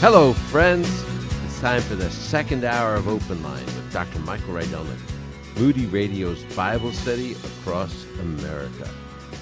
Hello, 0.00 0.34
friends. 0.34 0.86
It's 1.46 1.58
time 1.58 1.80
for 1.80 1.94
the 1.94 2.10
second 2.10 2.64
hour 2.64 2.96
of 2.96 3.08
Open 3.08 3.42
Line 3.42 3.64
with 3.64 3.92
Dr. 3.94 4.18
Michael 4.20 4.52
Rydelnik, 4.52 5.00
Moody 5.58 5.86
Radio's 5.86 6.44
Bible 6.54 6.92
study 6.92 7.32
across 7.32 8.04
America, 8.20 8.86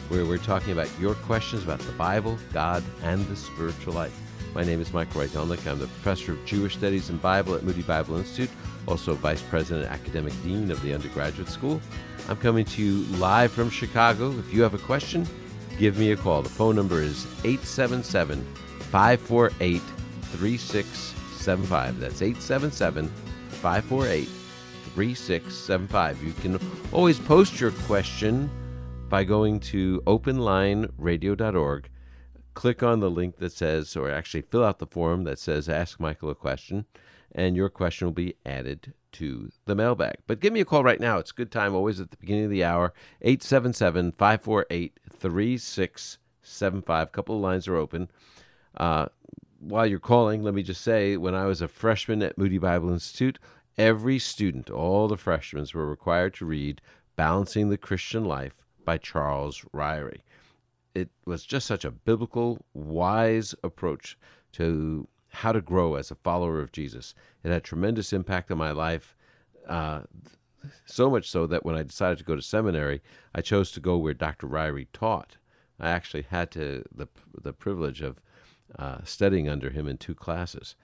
where 0.09 0.25
we're 0.25 0.38
talking 0.38 0.73
about 0.73 0.88
your 1.01 1.16
questions 1.16 1.64
about 1.64 1.80
the 1.80 1.93
Bible, 1.95 2.38
God, 2.52 2.84
and 3.02 3.27
the 3.27 3.34
spiritual 3.34 3.95
life. 3.95 4.16
My 4.55 4.62
name 4.62 4.80
is 4.80 4.93
Michael 4.93 5.23
Rydelnik. 5.23 5.66
I'm 5.66 5.80
the 5.80 5.88
professor 5.88 6.34
of 6.34 6.45
Jewish 6.45 6.77
Studies 6.77 7.11
and 7.11 7.21
Bible 7.21 7.57
at 7.57 7.64
Moody 7.64 7.82
Bible 7.82 8.16
Institute, 8.16 8.50
also 8.86 9.14
vice 9.14 9.43
president 9.43 9.86
and 9.86 9.93
academic 9.93 10.41
dean 10.45 10.71
of 10.71 10.80
the 10.82 10.95
undergraduate 10.95 11.48
school. 11.48 11.80
I'm 12.29 12.36
coming 12.36 12.64
to 12.64 12.82
you 12.82 13.16
live 13.16 13.50
from 13.50 13.71
Chicago. 13.71 14.30
If 14.38 14.55
you 14.55 14.62
have 14.62 14.74
a 14.74 14.79
question, 14.79 15.27
give 15.80 15.98
me 15.98 16.12
a 16.12 16.16
call. 16.16 16.43
The 16.43 16.48
phone 16.48 16.77
number 16.77 17.02
is 17.02 17.27
877 17.43 18.46
548 18.93 19.82
3675. 20.37 22.01
That's 22.01 22.23
877 22.23 23.09
548 23.51 24.29
3675. 24.95 26.23
You 26.23 26.33
can 26.34 26.59
always 26.93 27.19
post 27.19 27.60
your 27.60 27.73
question 27.73 28.51
by 29.09 29.24
going 29.24 29.60
to 29.60 30.01
openlineradio.org. 30.07 31.88
Click 32.55 32.83
on 32.83 33.01
the 33.01 33.10
link 33.10 33.37
that 33.38 33.52
says, 33.52 33.97
or 33.97 34.10
actually 34.10 34.43
fill 34.43 34.65
out 34.65 34.79
the 34.79 34.87
form 34.87 35.24
that 35.24 35.38
says 35.38 35.69
Ask 35.69 35.98
Michael 35.98 36.30
a 36.30 36.35
Question, 36.35 36.85
and 37.32 37.57
your 37.57 37.69
question 37.69 38.07
will 38.07 38.12
be 38.12 38.37
added 38.46 38.93
to 39.12 39.51
the 39.65 39.74
mailbag. 39.74 40.16
But 40.27 40.41
give 40.41 40.52
me 40.52 40.60
a 40.60 40.65
call 40.65 40.85
right 40.85 41.01
now. 41.01 41.19
It's 41.19 41.32
good 41.32 41.51
time, 41.51 41.74
always 41.74 42.01
at 42.01 42.10
the 42.10 42.16
beginning 42.16 42.45
of 42.45 42.51
the 42.51 42.65
hour. 42.65 42.93
877 43.23 44.12
548 44.12 45.01
3675. 45.10 47.09
A 47.09 47.10
couple 47.10 47.37
of 47.37 47.43
lines 47.43 47.66
are 47.66 47.77
open. 47.77 48.10
Uh, 48.77 49.07
while 49.68 49.87
you're 49.87 49.98
calling, 49.98 50.43
let 50.43 50.54
me 50.54 50.62
just 50.62 50.82
say 50.82 51.16
when 51.16 51.34
I 51.34 51.46
was 51.46 51.62
a 51.62 51.68
freshman 51.68 52.23
at 52.23 52.37
Moody 52.37 52.59
Bible 52.59 52.93
Institute, 52.93 53.38
every 53.79 54.18
student, 54.18 54.71
all 54.71 55.09
the 55.09 55.16
freshmen, 55.16 55.66
were 55.74 55.88
required 55.88 56.34
to 56.34 56.45
read 56.45 56.80
Balancing 57.16 57.71
the 57.71 57.79
Christian 57.79 58.24
Life 58.24 58.54
by 58.84 58.98
Charles 58.98 59.65
Ryrie. 59.73 60.21
It 60.95 61.10
was 61.24 61.45
just 61.45 61.66
such 61.66 61.84
a 61.84 61.90
biblical, 61.90 62.65
wise 62.74 63.54
approach 63.65 64.19
to 64.53 65.09
how 65.28 65.53
to 65.53 65.60
grow 65.60 65.94
as 65.94 66.10
a 66.10 66.16
follower 66.16 66.60
of 66.60 66.71
Jesus. 66.71 67.15
It 67.43 67.50
had 67.50 67.65
tremendous 67.65 68.12
impact 68.12 68.50
on 68.50 68.59
my 68.59 68.71
life. 68.71 69.16
Uh, 69.66 70.03
so 70.87 71.10
much 71.10 71.28
so 71.28 71.47
that 71.47 71.65
when 71.65 71.75
I 71.75 71.82
decided 71.82 72.19
to 72.19 72.25
go 72.25 72.37
to 72.37 72.43
seminary, 72.43 73.03
I 73.34 73.41
chose 73.41 73.71
to 73.72 73.81
go 73.81 73.97
where 73.97 74.15
Dr. 74.15 74.47
Ryrie 74.47 74.88
taught. 74.93 75.37
I 75.81 75.91
actually 75.91 76.22
had 76.22 76.50
to 76.53 76.84
the 76.94 77.09
the 77.43 77.53
privilege 77.53 78.00
of 78.00 78.21
uh, 78.78 78.99
studying 79.05 79.49
under 79.49 79.71
him 79.71 79.87
in 79.87 79.99
two 79.99 80.15
classes. 80.15 80.75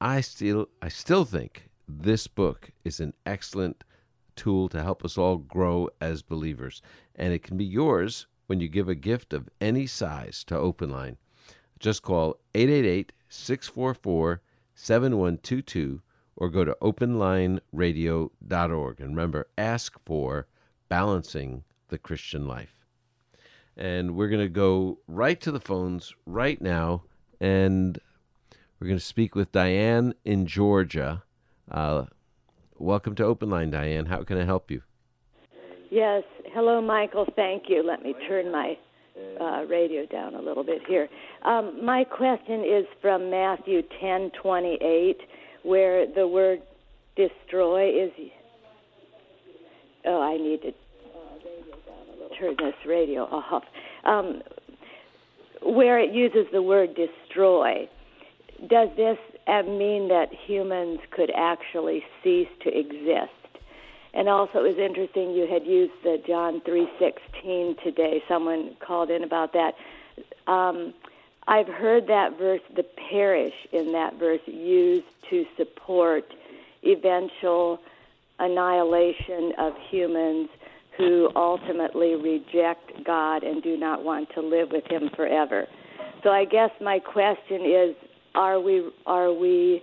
I 0.00 0.20
still 0.20 0.68
I 0.82 0.88
still 0.88 1.24
think 1.24 1.70
this 1.88 2.26
book 2.26 2.70
is 2.84 3.00
an 3.00 3.14
excellent 3.24 3.84
tool 4.36 4.68
to 4.70 4.82
help 4.82 5.04
us 5.04 5.16
all 5.16 5.36
grow 5.36 5.88
as 6.00 6.22
believers, 6.22 6.82
and 7.14 7.32
it 7.32 7.42
can 7.42 7.56
be 7.56 7.64
yours 7.64 8.26
when 8.46 8.60
you 8.60 8.68
give 8.68 8.88
a 8.88 8.94
gift 8.94 9.32
of 9.32 9.48
any 9.60 9.86
size 9.86 10.44
to 10.44 10.56
Open 10.56 10.90
Line. 10.90 11.16
Just 11.78 12.02
call 12.02 12.38
888 12.54 13.12
644 13.28 14.42
7122 14.74 16.02
or 16.36 16.48
go 16.48 16.64
to 16.64 16.76
openlineradio.org. 16.82 19.00
And 19.00 19.10
remember, 19.10 19.46
ask 19.56 19.96
for 20.04 20.48
Balancing 20.88 21.62
the 21.88 21.98
Christian 21.98 22.46
Life. 22.46 22.84
And 23.76 24.14
we're 24.14 24.28
going 24.28 24.44
to 24.44 24.48
go 24.48 24.98
right 25.08 25.40
to 25.40 25.50
the 25.50 25.60
phones 25.60 26.14
right 26.26 26.60
now 26.60 27.02
and 27.40 27.98
we're 28.78 28.86
going 28.88 28.98
to 28.98 29.04
speak 29.04 29.34
with 29.34 29.52
Diane 29.52 30.14
in 30.24 30.46
Georgia. 30.46 31.22
Uh, 31.70 32.04
welcome 32.78 33.14
to 33.16 33.24
Open 33.24 33.50
Line, 33.50 33.70
Diane. 33.70 34.06
How 34.06 34.24
can 34.24 34.38
I 34.38 34.44
help 34.44 34.70
you? 34.70 34.82
Yes. 35.90 36.24
Hello, 36.52 36.80
Michael. 36.80 37.26
Thank 37.36 37.64
you. 37.68 37.82
Let 37.82 38.02
me 38.02 38.14
turn 38.28 38.50
my 38.50 38.76
uh, 39.40 39.64
radio 39.68 40.06
down 40.06 40.34
a 40.34 40.42
little 40.42 40.64
bit 40.64 40.82
here. 40.88 41.08
Um, 41.44 41.84
my 41.84 42.04
question 42.04 42.60
is 42.60 42.84
from 43.00 43.30
Matthew 43.30 43.82
ten 44.00 44.30
twenty 44.42 44.76
eight, 44.82 45.18
where 45.62 46.06
the 46.06 46.26
word 46.26 46.62
destroy 47.16 48.04
is. 48.04 48.10
Oh, 50.04 50.20
I 50.20 50.36
need 50.36 50.62
to 50.62 50.72
turn 52.38 52.56
this 52.58 52.74
radio 52.86 53.22
off. 53.22 53.62
Um, 54.04 54.42
where 55.64 55.98
it 55.98 56.12
uses 56.12 56.46
the 56.52 56.62
word 56.62 56.94
destroy, 56.94 57.88
does 58.68 58.88
this 58.96 59.18
uh, 59.46 59.62
mean 59.62 60.08
that 60.08 60.28
humans 60.46 61.00
could 61.10 61.30
actually 61.34 62.04
cease 62.22 62.48
to 62.62 62.78
exist? 62.78 63.30
And 64.12 64.28
also, 64.28 64.60
it 64.60 64.76
was 64.76 64.78
interesting 64.78 65.32
you 65.32 65.46
had 65.46 65.66
used 65.66 65.92
the 66.04 66.22
John 66.24 66.60
three 66.60 66.88
sixteen 66.98 67.76
today. 67.82 68.22
Someone 68.28 68.76
called 68.78 69.10
in 69.10 69.24
about 69.24 69.52
that. 69.54 69.74
Um, 70.46 70.94
I've 71.48 71.66
heard 71.66 72.06
that 72.06 72.38
verse, 72.38 72.60
the 72.74 72.84
perish 73.10 73.54
in 73.72 73.92
that 73.92 74.18
verse, 74.18 74.40
used 74.46 75.04
to 75.30 75.44
support 75.56 76.24
eventual 76.84 77.80
annihilation 78.38 79.52
of 79.58 79.74
humans 79.90 80.48
who 80.96 81.28
ultimately 81.34 82.14
reject 82.14 83.04
God 83.04 83.42
and 83.42 83.62
do 83.62 83.76
not 83.76 84.04
want 84.04 84.28
to 84.34 84.40
live 84.40 84.68
with 84.70 84.84
Him 84.86 85.10
forever. 85.16 85.66
So 86.22 86.30
I 86.30 86.44
guess 86.44 86.70
my 86.80 86.98
question 86.98 87.62
is: 87.64 87.96
Are 88.34 88.60
we 88.60 88.90
are 89.06 89.32
we 89.32 89.82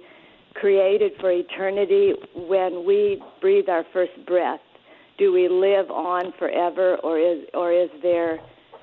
created 0.54 1.14
for 1.20 1.32
eternity 1.32 2.14
when 2.36 2.86
we 2.86 3.22
breathe 3.40 3.70
our 3.70 3.86
first 3.94 4.26
breath? 4.26 4.60
Do 5.18 5.32
we 5.32 5.48
live 5.50 5.92
on 5.92 6.34
forever, 6.40 6.98
or 7.04 7.20
is 7.20 7.46
or 7.54 7.72
is 7.72 7.90
there 8.02 8.40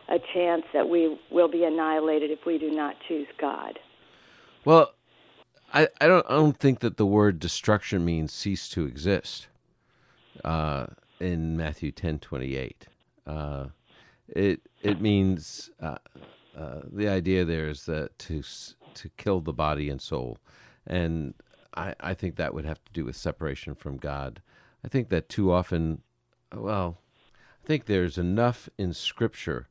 a 0.08 0.18
chance 0.34 0.62
that 0.72 0.88
we 0.88 1.18
will 1.30 1.48
be 1.48 1.64
annihilated 1.64 2.30
if 2.30 2.40
we 2.46 2.58
do 2.58 2.70
not 2.70 2.96
choose 3.06 3.26
God? 3.40 3.78
Well, 4.64 4.92
I, 5.72 5.88
I 6.00 6.06
don't 6.06 6.26
I 6.28 6.34
don't 6.34 6.58
think 6.58 6.80
that 6.80 6.96
the 6.96 7.06
word 7.06 7.38
destruction 7.38 8.04
means 8.04 8.32
cease 8.32 8.68
to 8.70 8.86
exist. 8.86 9.48
Uh, 10.44 10.86
in 11.20 11.56
Matthew 11.56 11.92
ten 11.92 12.18
twenty 12.18 12.56
eight. 12.56 12.86
Uh, 13.26 13.66
it 14.28 14.60
it 14.82 15.00
means 15.00 15.70
uh, 15.80 15.98
uh, 16.56 16.80
the 16.92 17.08
idea 17.08 17.44
there 17.44 17.68
is 17.68 17.86
that 17.86 18.18
to 18.20 18.42
to 18.94 19.08
kill 19.16 19.40
the 19.40 19.52
body 19.52 19.88
and 19.88 20.00
soul, 20.00 20.38
and 20.86 21.34
I 21.76 21.94
I 22.00 22.14
think 22.14 22.36
that 22.36 22.54
would 22.54 22.64
have 22.64 22.84
to 22.84 22.92
do 22.92 23.04
with 23.04 23.16
separation 23.16 23.74
from 23.74 23.96
God. 23.96 24.42
I 24.84 24.88
think 24.88 25.08
that 25.08 25.28
too 25.28 25.52
often, 25.52 26.02
well, 26.54 26.98
I 27.64 27.66
think 27.66 27.86
there's 27.86 28.18
enough 28.18 28.68
in 28.78 28.94
Scripture 28.94 29.68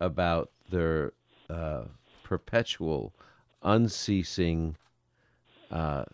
about 0.00 0.50
their 0.70 1.12
uh, 1.48 1.84
perpetual, 2.22 3.14
unceasing 3.62 4.76
uh, 5.70 6.04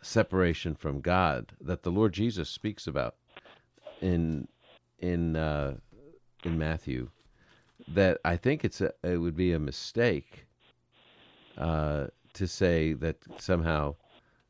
separation 0.00 0.74
from 0.74 1.00
God 1.00 1.52
that 1.60 1.82
the 1.82 1.90
Lord 1.90 2.12
Jesus 2.12 2.48
speaks 2.48 2.86
about 2.86 3.14
in 4.02 4.48
in 4.98 5.36
uh, 5.36 5.76
in 6.44 6.58
Matthew 6.58 7.08
that 7.88 8.18
I 8.24 8.36
think 8.36 8.64
it's 8.64 8.80
a, 8.80 8.92
it 9.02 9.16
would 9.16 9.36
be 9.36 9.52
a 9.52 9.58
mistake 9.58 10.46
uh, 11.56 12.08
to 12.34 12.46
say 12.46 12.92
that 12.94 13.16
somehow 13.38 13.96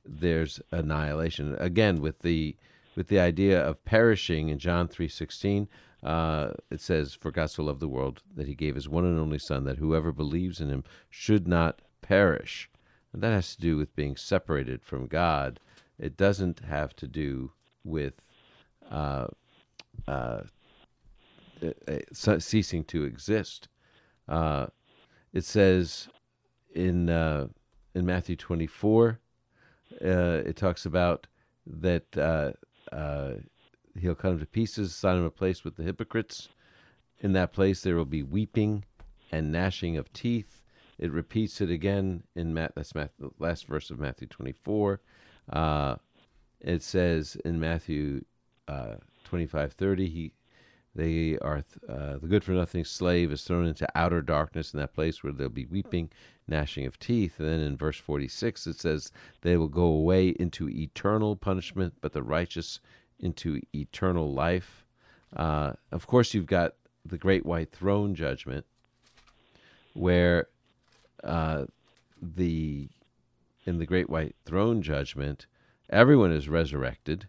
there's 0.04 0.60
annihilation 0.72 1.54
again 1.56 2.00
with 2.00 2.20
the 2.20 2.56
with 2.96 3.08
the 3.08 3.20
idea 3.20 3.64
of 3.64 3.84
perishing 3.84 4.48
in 4.48 4.58
John 4.58 4.88
three 4.88 5.08
sixteen. 5.08 5.68
Uh, 6.02 6.50
it 6.70 6.80
says, 6.80 7.14
"For 7.14 7.30
God 7.30 7.50
so 7.50 7.62
loved 7.62 7.80
the 7.80 7.88
world 7.88 8.22
that 8.34 8.48
He 8.48 8.56
gave 8.56 8.74
His 8.74 8.88
one 8.88 9.04
and 9.04 9.20
only 9.20 9.38
Son, 9.38 9.64
that 9.64 9.78
whoever 9.78 10.10
believes 10.12 10.60
in 10.60 10.68
Him 10.68 10.82
should 11.08 11.46
not 11.46 11.80
perish." 12.00 12.68
And 13.12 13.22
that 13.22 13.32
has 13.32 13.54
to 13.54 13.60
do 13.60 13.76
with 13.76 13.94
being 13.94 14.16
separated 14.16 14.82
from 14.82 15.06
God. 15.06 15.60
It 15.98 16.16
doesn't 16.16 16.60
have 16.60 16.96
to 16.96 17.06
do 17.06 17.52
with 17.84 18.14
uh, 18.90 19.28
uh, 20.06 20.40
uh, 21.62 22.38
ceasing 22.38 22.84
to 22.84 23.04
exist. 23.04 23.68
Uh, 24.28 24.66
it 25.32 25.44
says 25.44 26.08
in 26.74 27.08
uh, 27.08 27.46
in 27.94 28.06
Matthew 28.06 28.36
24, 28.36 29.20
uh, 30.04 30.06
it 30.06 30.56
talks 30.56 30.86
about 30.86 31.26
that 31.66 32.56
he'll 34.00 34.14
cut 34.14 34.32
him 34.32 34.40
to 34.40 34.46
pieces, 34.46 34.94
sign 34.94 35.18
him 35.18 35.24
a 35.24 35.30
place 35.30 35.64
with 35.64 35.76
the 35.76 35.82
hypocrites. 35.82 36.48
In 37.20 37.32
that 37.34 37.52
place 37.52 37.82
there 37.82 37.96
will 37.96 38.04
be 38.04 38.22
weeping 38.22 38.84
and 39.30 39.52
gnashing 39.52 39.96
of 39.96 40.12
teeth. 40.12 40.62
It 40.98 41.10
repeats 41.10 41.60
it 41.60 41.70
again 41.70 42.22
in 42.34 42.54
Matt. 42.54 42.72
That's 42.74 42.94
Matt, 42.94 43.10
the 43.18 43.30
last 43.38 43.66
verse 43.66 43.90
of 43.90 43.98
Matthew 43.98 44.28
24. 44.28 45.00
Uh, 45.52 45.96
it 46.60 46.82
says 46.82 47.36
in 47.44 47.58
Matthew 47.58 48.24
uh, 48.68 48.94
25, 49.32 49.72
30, 49.72 50.08
he 50.10 50.32
They 50.94 51.38
are 51.38 51.64
uh, 51.88 52.18
the 52.18 52.26
good 52.28 52.44
for 52.44 52.52
nothing 52.52 52.84
slave 52.84 53.32
is 53.32 53.42
thrown 53.44 53.64
into 53.64 53.88
outer 53.94 54.20
darkness 54.20 54.74
in 54.74 54.80
that 54.80 54.92
place 54.92 55.24
where 55.24 55.32
there'll 55.32 55.50
be 55.50 55.64
weeping, 55.64 56.10
gnashing 56.46 56.84
of 56.84 56.98
teeth. 56.98 57.38
And 57.38 57.48
then 57.48 57.60
in 57.60 57.74
verse 57.78 57.96
46, 57.96 58.66
it 58.66 58.78
says, 58.78 59.10
They 59.40 59.56
will 59.56 59.68
go 59.68 59.84
away 59.84 60.28
into 60.38 60.68
eternal 60.68 61.34
punishment, 61.34 61.94
but 62.02 62.12
the 62.12 62.22
righteous 62.22 62.78
into 63.20 63.62
eternal 63.74 64.34
life. 64.34 64.84
Uh, 65.34 65.72
of 65.92 66.06
course, 66.06 66.34
you've 66.34 66.44
got 66.44 66.74
the 67.06 67.16
great 67.16 67.46
white 67.46 67.72
throne 67.72 68.14
judgment, 68.14 68.66
where 69.94 70.48
uh, 71.24 71.64
the 72.20 72.90
in 73.64 73.78
the 73.78 73.86
great 73.86 74.10
white 74.10 74.36
throne 74.44 74.82
judgment, 74.82 75.46
everyone 75.88 76.32
is 76.32 76.50
resurrected. 76.50 77.28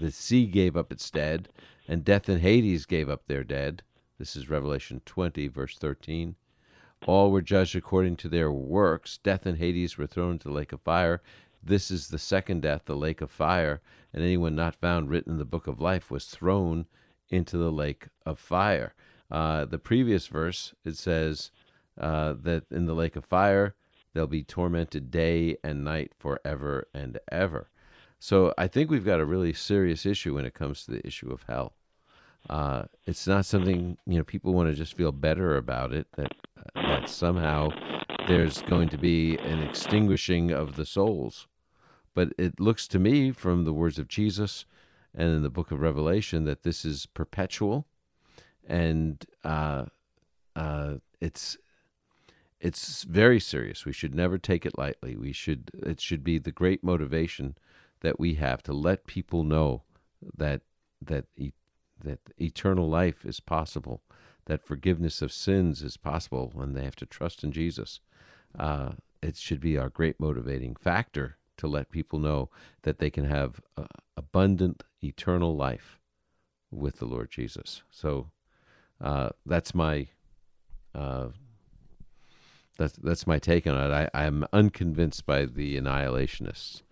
The 0.00 0.12
sea 0.12 0.46
gave 0.46 0.76
up 0.76 0.92
its 0.92 1.10
dead, 1.10 1.48
and 1.88 2.04
death 2.04 2.28
and 2.28 2.40
Hades 2.40 2.86
gave 2.86 3.08
up 3.08 3.26
their 3.26 3.42
dead. 3.42 3.82
This 4.16 4.36
is 4.36 4.48
Revelation 4.48 5.02
20, 5.04 5.48
verse 5.48 5.76
13. 5.76 6.36
All 7.06 7.32
were 7.32 7.42
judged 7.42 7.74
according 7.74 8.16
to 8.18 8.28
their 8.28 8.52
works. 8.52 9.18
Death 9.18 9.44
and 9.44 9.58
Hades 9.58 9.98
were 9.98 10.06
thrown 10.06 10.32
into 10.32 10.48
the 10.48 10.54
lake 10.54 10.72
of 10.72 10.80
fire. 10.82 11.20
This 11.60 11.90
is 11.90 12.08
the 12.08 12.18
second 12.18 12.62
death, 12.62 12.82
the 12.84 12.96
lake 12.96 13.20
of 13.20 13.30
fire, 13.30 13.80
and 14.12 14.22
anyone 14.22 14.54
not 14.54 14.76
found 14.76 15.10
written 15.10 15.32
in 15.32 15.38
the 15.38 15.44
book 15.44 15.66
of 15.66 15.80
life 15.80 16.12
was 16.12 16.26
thrown 16.26 16.86
into 17.28 17.56
the 17.58 17.72
lake 17.72 18.06
of 18.24 18.38
fire. 18.38 18.94
Uh, 19.32 19.64
the 19.64 19.78
previous 19.78 20.28
verse, 20.28 20.74
it 20.84 20.96
says 20.96 21.50
uh, 22.00 22.34
that 22.40 22.64
in 22.70 22.86
the 22.86 22.94
lake 22.94 23.16
of 23.16 23.24
fire, 23.24 23.74
they'll 24.14 24.28
be 24.28 24.44
tormented 24.44 25.10
day 25.10 25.56
and 25.64 25.84
night 25.84 26.12
forever 26.16 26.86
and 26.94 27.18
ever. 27.32 27.68
So 28.18 28.52
I 28.58 28.66
think 28.66 28.90
we've 28.90 29.04
got 29.04 29.20
a 29.20 29.24
really 29.24 29.52
serious 29.52 30.04
issue 30.04 30.34
when 30.34 30.44
it 30.44 30.54
comes 30.54 30.84
to 30.84 30.90
the 30.90 31.06
issue 31.06 31.30
of 31.30 31.44
hell. 31.48 31.74
Uh, 32.48 32.84
it's 33.06 33.26
not 33.26 33.44
something 33.44 33.98
you 34.06 34.16
know 34.16 34.24
people 34.24 34.54
want 34.54 34.68
to 34.68 34.74
just 34.74 34.96
feel 34.96 35.12
better 35.12 35.56
about 35.56 35.92
it 35.92 36.06
that 36.16 36.32
that 36.74 37.08
somehow 37.08 37.68
there's 38.26 38.62
going 38.62 38.88
to 38.88 38.98
be 38.98 39.36
an 39.38 39.62
extinguishing 39.62 40.50
of 40.50 40.76
the 40.76 40.86
souls. 40.86 41.46
But 42.14 42.32
it 42.38 42.58
looks 42.58 42.88
to 42.88 42.98
me 42.98 43.32
from 43.32 43.64
the 43.64 43.72
words 43.72 43.98
of 43.98 44.08
Jesus 44.08 44.64
and 45.14 45.28
in 45.28 45.42
the 45.42 45.50
book 45.50 45.70
of 45.70 45.80
Revelation 45.80 46.44
that 46.44 46.62
this 46.62 46.84
is 46.84 47.06
perpetual, 47.06 47.86
and 48.66 49.24
uh, 49.44 49.86
uh, 50.56 50.94
it's 51.20 51.56
it's 52.60 53.04
very 53.04 53.38
serious. 53.38 53.84
We 53.84 53.92
should 53.92 54.14
never 54.14 54.38
take 54.38 54.66
it 54.66 54.78
lightly. 54.78 55.16
We 55.16 55.32
should 55.32 55.70
it 55.74 56.00
should 56.00 56.24
be 56.24 56.38
the 56.38 56.52
great 56.52 56.82
motivation 56.82 57.56
that 58.00 58.20
we 58.20 58.34
have 58.34 58.62
to 58.64 58.72
let 58.72 59.06
people 59.06 59.42
know 59.44 59.82
that 60.36 60.62
that 61.00 61.26
e- 61.36 61.52
that 62.02 62.20
eternal 62.40 62.88
life 62.88 63.24
is 63.24 63.40
possible, 63.40 64.02
that 64.46 64.64
forgiveness 64.64 65.20
of 65.22 65.32
sins 65.32 65.82
is 65.82 65.96
possible 65.96 66.50
when 66.54 66.74
they 66.74 66.84
have 66.84 66.96
to 66.96 67.06
trust 67.06 67.42
in 67.42 67.52
Jesus. 67.52 68.00
Uh, 68.58 68.92
it 69.22 69.36
should 69.36 69.60
be 69.60 69.76
our 69.76 69.88
great 69.88 70.20
motivating 70.20 70.76
factor 70.76 71.36
to 71.56 71.66
let 71.66 71.90
people 71.90 72.18
know 72.18 72.50
that 72.82 72.98
they 72.98 73.10
can 73.10 73.24
have 73.24 73.60
uh, 73.76 73.84
abundant 74.16 74.84
eternal 75.02 75.56
life 75.56 75.98
with 76.70 76.98
the 76.98 77.04
Lord 77.04 77.30
Jesus. 77.30 77.82
So 77.90 78.30
uh, 79.00 79.30
that's 79.44 79.74
my 79.74 80.08
uh, 80.94 81.28
that's 82.76 82.94
that's 82.94 83.26
my 83.26 83.38
take 83.38 83.66
on 83.66 83.74
it. 83.74 84.10
I, 84.14 84.26
I'm 84.26 84.46
unconvinced 84.52 85.26
by 85.26 85.44
the 85.44 85.76
annihilationists. 85.76 86.82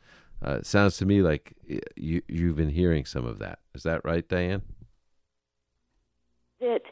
Uh, 0.44 0.58
it 0.58 0.66
sounds 0.66 0.96
to 0.98 1.06
me 1.06 1.22
like 1.22 1.54
you 1.96 2.22
you've 2.28 2.56
been 2.56 2.70
hearing 2.70 3.04
some 3.04 3.24
of 3.24 3.38
that. 3.38 3.58
Is 3.74 3.82
that 3.84 4.04
right, 4.04 4.26
Diane? 4.28 4.62
It 6.60 6.82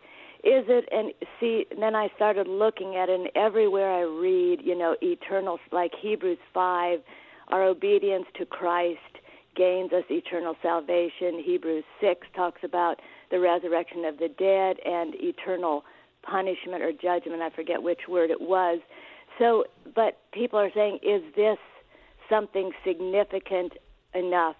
is 0.42 0.64
it 0.68 0.88
and 0.92 1.12
see 1.40 1.66
then 1.78 1.94
I 1.94 2.08
started 2.16 2.48
looking 2.48 2.96
at 2.96 3.08
it 3.08 3.20
and 3.20 3.28
everywhere 3.34 3.90
I 3.90 4.02
read, 4.02 4.60
you 4.62 4.76
know, 4.76 4.96
eternal 5.02 5.58
like 5.72 5.92
Hebrews 6.00 6.38
5, 6.52 7.00
our 7.48 7.64
obedience 7.64 8.26
to 8.38 8.46
Christ 8.46 8.98
gains 9.56 9.92
us 9.92 10.04
eternal 10.10 10.56
salvation. 10.62 11.42
Hebrews 11.44 11.84
6 12.00 12.26
talks 12.34 12.60
about 12.64 13.00
the 13.30 13.40
resurrection 13.40 14.04
of 14.04 14.18
the 14.18 14.28
dead 14.28 14.76
and 14.84 15.14
eternal 15.16 15.84
punishment 16.22 16.82
or 16.82 16.92
judgment. 16.92 17.42
I 17.42 17.50
forget 17.50 17.82
which 17.82 18.00
word 18.08 18.30
it 18.30 18.40
was. 18.40 18.80
So, 19.38 19.64
but 19.94 20.18
people 20.32 20.58
are 20.58 20.70
saying, 20.74 20.98
is 21.02 21.22
this 21.34 21.58
something 22.28 22.72
significant 22.86 23.72
enough 24.14 24.56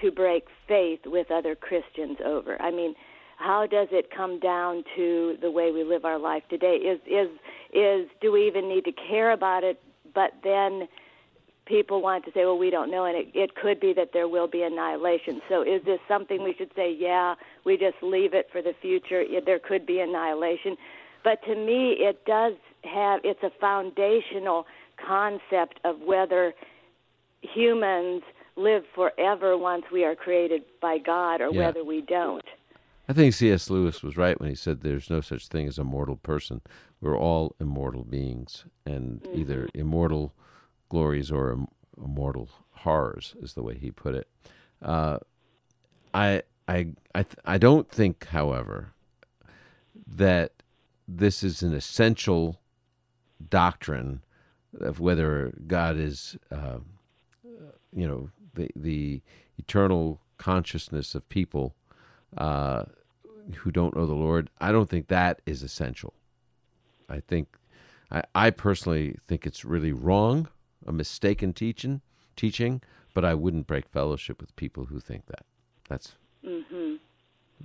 to 0.00 0.10
break 0.10 0.44
faith 0.68 1.00
with 1.06 1.30
other 1.30 1.54
Christians 1.54 2.18
over? 2.24 2.60
I 2.60 2.70
mean, 2.70 2.94
how 3.38 3.66
does 3.66 3.88
it 3.92 4.10
come 4.14 4.40
down 4.40 4.84
to 4.96 5.36
the 5.40 5.50
way 5.50 5.70
we 5.72 5.84
live 5.84 6.04
our 6.04 6.18
life 6.18 6.42
today? 6.48 6.76
Is 6.76 7.00
is 7.06 7.28
is 7.72 8.08
do 8.20 8.32
we 8.32 8.46
even 8.46 8.68
need 8.68 8.84
to 8.84 8.92
care 8.92 9.32
about 9.32 9.64
it? 9.64 9.80
But 10.14 10.32
then 10.42 10.88
people 11.66 12.00
want 12.00 12.24
to 12.24 12.30
say, 12.32 12.44
well, 12.44 12.58
we 12.58 12.70
don't 12.70 12.90
know, 12.90 13.04
and 13.04 13.16
it, 13.16 13.26
it 13.34 13.54
could 13.54 13.80
be 13.80 13.92
that 13.92 14.10
there 14.12 14.28
will 14.28 14.46
be 14.46 14.62
annihilation. 14.62 15.40
So, 15.48 15.62
is 15.62 15.84
this 15.84 15.98
something 16.08 16.42
we 16.42 16.54
should 16.56 16.70
say, 16.74 16.94
yeah, 16.96 17.34
we 17.64 17.76
just 17.76 17.96
leave 18.02 18.32
it 18.32 18.48
for 18.50 18.62
the 18.62 18.72
future? 18.80 19.24
There 19.44 19.58
could 19.58 19.84
be 19.84 20.00
annihilation. 20.00 20.76
But 21.24 21.42
to 21.44 21.54
me, 21.54 21.96
it 21.98 22.24
does 22.24 22.54
have, 22.84 23.20
it's 23.24 23.42
a 23.42 23.50
foundational 23.60 24.66
concept 25.04 25.80
of 25.84 25.96
whether 26.00 26.54
humans 27.52 28.22
live 28.56 28.84
forever 28.94 29.56
once 29.56 29.84
we 29.92 30.04
are 30.04 30.14
created 30.14 30.62
by 30.80 30.98
God 30.98 31.40
or 31.40 31.50
yeah. 31.50 31.66
whether 31.66 31.84
we 31.84 32.00
don't. 32.00 32.44
I 33.08 33.12
think 33.12 33.34
C.S. 33.34 33.70
Lewis 33.70 34.02
was 34.02 34.16
right 34.16 34.38
when 34.40 34.48
he 34.48 34.56
said 34.56 34.80
there's 34.80 35.10
no 35.10 35.20
such 35.20 35.46
thing 35.46 35.68
as 35.68 35.78
a 35.78 35.84
mortal 35.84 36.16
person. 36.16 36.60
We're 37.00 37.18
all 37.18 37.54
immortal 37.60 38.02
beings, 38.02 38.64
and 38.84 39.20
mm-hmm. 39.22 39.38
either 39.38 39.68
immortal 39.74 40.34
glories 40.88 41.30
or 41.30 41.66
immortal 41.96 42.48
horrors 42.70 43.36
is 43.40 43.54
the 43.54 43.62
way 43.62 43.78
he 43.78 43.90
put 43.90 44.14
it. 44.14 44.28
Uh, 44.82 45.18
I 46.12 46.42
I 46.66 46.88
I 47.14 47.24
I 47.44 47.58
don't 47.58 47.88
think, 47.88 48.26
however, 48.26 48.92
that 50.06 50.52
this 51.06 51.42
is 51.42 51.62
an 51.62 51.74
essential 51.74 52.60
doctrine 53.48 54.22
of 54.80 55.00
whether 55.00 55.54
God 55.66 55.96
is, 55.96 56.36
uh, 56.50 56.78
you 57.92 58.06
know, 58.06 58.30
the 58.54 58.70
the 58.76 59.22
eternal 59.58 60.20
consciousness 60.38 61.14
of 61.14 61.28
people 61.28 61.74
uh, 62.36 62.84
who 63.56 63.70
don't 63.70 63.96
know 63.96 64.06
the 64.06 64.14
Lord. 64.14 64.50
I 64.60 64.72
don't 64.72 64.88
think 64.88 65.08
that 65.08 65.40
is 65.46 65.62
essential. 65.62 66.14
I 67.08 67.20
think, 67.20 67.56
I, 68.10 68.22
I 68.34 68.50
personally 68.50 69.16
think 69.26 69.46
it's 69.46 69.64
really 69.64 69.92
wrong, 69.92 70.48
a 70.86 70.92
mistaken 70.92 71.52
teaching, 71.52 72.00
teaching. 72.34 72.82
But 73.14 73.24
I 73.24 73.32
wouldn't 73.32 73.66
break 73.66 73.88
fellowship 73.88 74.42
with 74.42 74.54
people 74.56 74.84
who 74.84 75.00
think 75.00 75.24
that. 75.26 75.46
That's 75.88 76.16
mm-hmm. 76.44 76.96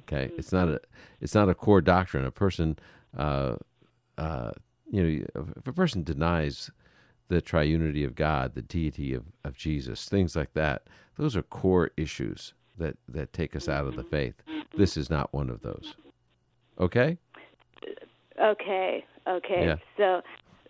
okay. 0.03 0.27
Mm-hmm. 0.27 0.39
It's 0.39 0.53
not 0.53 0.69
a 0.69 0.79
it's 1.19 1.35
not 1.35 1.49
a 1.49 1.53
core 1.53 1.81
doctrine. 1.81 2.23
A 2.23 2.31
person 2.31 2.79
uh, 3.17 3.55
uh, 4.17 4.51
you 4.89 5.03
know, 5.35 5.51
if 5.57 5.67
a 5.67 5.73
person 5.73 6.03
denies 6.03 6.71
the 7.31 7.41
triunity 7.41 8.05
of 8.05 8.15
God, 8.15 8.55
the 8.55 8.61
deity 8.61 9.13
of, 9.13 9.23
of 9.43 9.55
Jesus, 9.55 10.07
things 10.07 10.35
like 10.35 10.53
that, 10.53 10.87
those 11.17 11.35
are 11.35 11.41
core 11.41 11.91
issues 11.97 12.53
that, 12.77 12.97
that 13.07 13.33
take 13.33 13.55
us 13.55 13.67
out 13.67 13.87
of 13.87 13.95
the 13.95 14.03
faith. 14.03 14.35
This 14.75 14.97
is 14.97 15.09
not 15.09 15.33
one 15.33 15.49
of 15.49 15.61
those. 15.61 15.95
Okay? 16.79 17.17
Okay. 18.41 19.05
Okay. 19.27 19.65
Yeah. 19.65 19.75
So, 19.97 20.21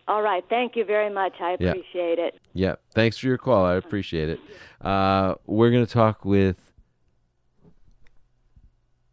all 0.08 0.22
right. 0.22 0.44
Thank 0.50 0.76
you 0.76 0.84
very 0.84 1.14
much. 1.14 1.34
I 1.40 1.52
appreciate 1.52 2.18
yeah. 2.18 2.26
it. 2.26 2.40
Yeah. 2.54 2.76
Thanks 2.94 3.18
for 3.18 3.28
your 3.28 3.38
call. 3.38 3.66
I 3.66 3.76
appreciate 3.76 4.30
it. 4.30 4.40
Uh, 4.82 5.36
we're 5.46 5.72
going 5.72 5.86
to 5.86 5.92
talk 5.92 6.26
with 6.26 6.74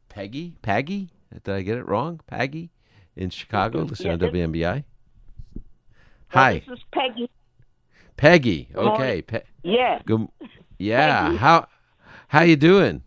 Peggy. 0.08 0.56
Peggy? 0.62 1.10
Did 1.44 1.54
I 1.54 1.62
get 1.62 1.78
it 1.78 1.86
wrong? 1.86 2.20
Peggy? 2.26 2.70
in 3.18 3.30
Chicago, 3.30 3.82
listening 3.82 4.18
yeah, 4.20 4.28
to 4.28 4.32
WMBI. 4.32 4.84
Hi. 6.28 6.62
This 6.66 6.78
is 6.78 6.84
Peggy. 6.92 7.28
Peggy. 8.18 8.68
Okay. 8.74 9.22
Pe- 9.22 9.44
yeah. 9.62 10.00
Good. 10.04 10.28
Yeah. 10.80 11.24
Peggy. 11.24 11.36
How 11.38 11.66
how 12.28 12.42
you 12.42 12.54
doing? 12.54 13.02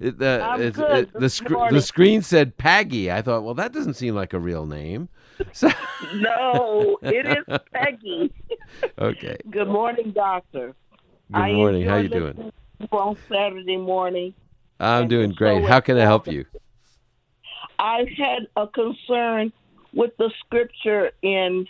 It, 0.00 0.18
the 0.18 0.42
I'm 0.42 0.62
it, 0.62 0.72
good. 0.72 1.08
It, 1.08 1.12
the, 1.12 1.28
sc- 1.28 1.48
the 1.70 1.82
screen 1.82 2.22
said 2.22 2.56
Peggy. 2.56 3.12
I 3.12 3.20
thought, 3.20 3.42
well, 3.42 3.52
that 3.54 3.74
doesn't 3.74 3.94
seem 3.94 4.14
like 4.14 4.32
a 4.32 4.38
real 4.38 4.64
name. 4.64 5.08
So 5.52 5.70
no, 6.16 6.98
it 7.00 7.26
is 7.26 7.58
Peggy. 7.72 8.30
okay. 8.98 9.38
Good 9.50 9.68
morning, 9.68 10.12
doctor. 10.12 10.74
Good 11.32 11.54
morning. 11.54 11.86
How 11.86 11.96
you 11.96 12.10
doing? 12.10 12.52
On 12.92 13.16
Saturday 13.26 13.78
morning. 13.78 14.34
I'm 14.78 15.08
doing 15.08 15.32
great. 15.32 15.64
How 15.64 15.80
can 15.80 15.96
I 15.96 16.02
help 16.02 16.26
you? 16.26 16.44
I 17.78 18.04
had 18.18 18.48
a 18.56 18.66
concern 18.66 19.50
with 19.94 20.14
the 20.18 20.30
scripture 20.44 21.12
in 21.22 21.66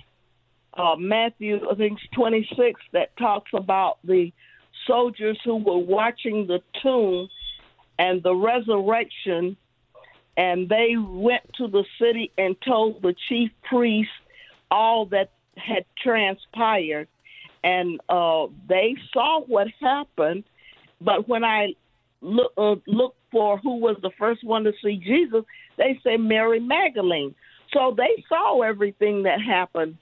uh, 0.75 0.97
Matthew, 0.97 1.61
I 1.71 1.75
think 1.75 1.99
it's 1.99 2.15
26, 2.15 2.81
that 2.93 3.17
talks 3.17 3.51
about 3.55 3.99
the 4.05 4.33
soldiers 4.87 5.39
who 5.45 5.57
were 5.57 5.79
watching 5.79 6.47
the 6.47 6.61
tomb 6.83 7.29
and 7.99 8.23
the 8.23 8.35
resurrection 8.35 9.57
and 10.37 10.69
they 10.69 10.95
went 10.97 11.43
to 11.55 11.69
the 11.69 11.85
city 12.01 12.33
and 12.39 12.57
told 12.63 13.03
the 13.03 13.15
chief 13.29 13.51
priest 13.69 14.11
all 14.71 15.05
that 15.07 15.31
had 15.57 15.85
transpired, 16.03 17.09
and 17.63 18.01
uh, 18.09 18.47
they 18.67 18.97
saw 19.13 19.43
what 19.43 19.67
happened. 19.81 20.45
But 21.01 21.29
when 21.29 21.45
I 21.45 21.75
look 22.23 22.53
uh, 22.57 22.77
look 22.87 23.17
for 23.31 23.59
who 23.59 23.77
was 23.77 23.97
the 24.03 24.13
first 24.19 24.43
one 24.43 24.65
to 24.65 24.73
see 24.83 24.97
Jesus, 24.97 25.45
they 25.77 26.01
say 26.03 26.17
Mary 26.17 26.61
Magdalene. 26.61 27.35
So 27.75 27.95
they 27.95 28.25
saw 28.29 28.63
everything 28.63 29.25
that 29.25 29.41
happened 29.43 29.99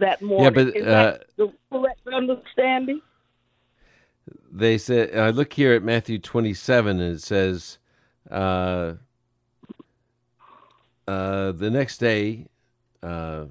that 0.00 0.22
morning. 0.22 0.44
Yeah, 0.44 0.50
but 0.64 0.76
Is 0.76 0.86
uh, 0.86 1.18
that 1.18 1.24
the 1.36 1.52
correct 1.72 2.00
understanding? 2.12 3.00
they 4.52 4.78
said 4.78 5.16
I 5.16 5.30
look 5.30 5.52
here 5.52 5.74
at 5.74 5.82
Matthew 5.82 6.18
27 6.18 7.00
and 7.00 7.14
it 7.16 7.22
says 7.22 7.78
uh, 8.30 8.94
uh, 11.06 11.52
the 11.52 11.70
next 11.70 11.98
day 11.98 12.46
uh, 13.02 13.46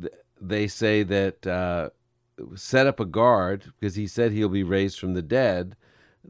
th- 0.00 0.14
they 0.40 0.66
say 0.68 1.02
that 1.02 1.46
uh, 1.46 1.90
set 2.54 2.86
up 2.86 3.00
a 3.00 3.04
guard 3.04 3.72
because 3.78 3.94
he 3.96 4.06
said 4.06 4.32
he'll 4.32 4.48
be 4.48 4.62
raised 4.62 4.98
from 4.98 5.14
the 5.14 5.22
dead 5.22 5.76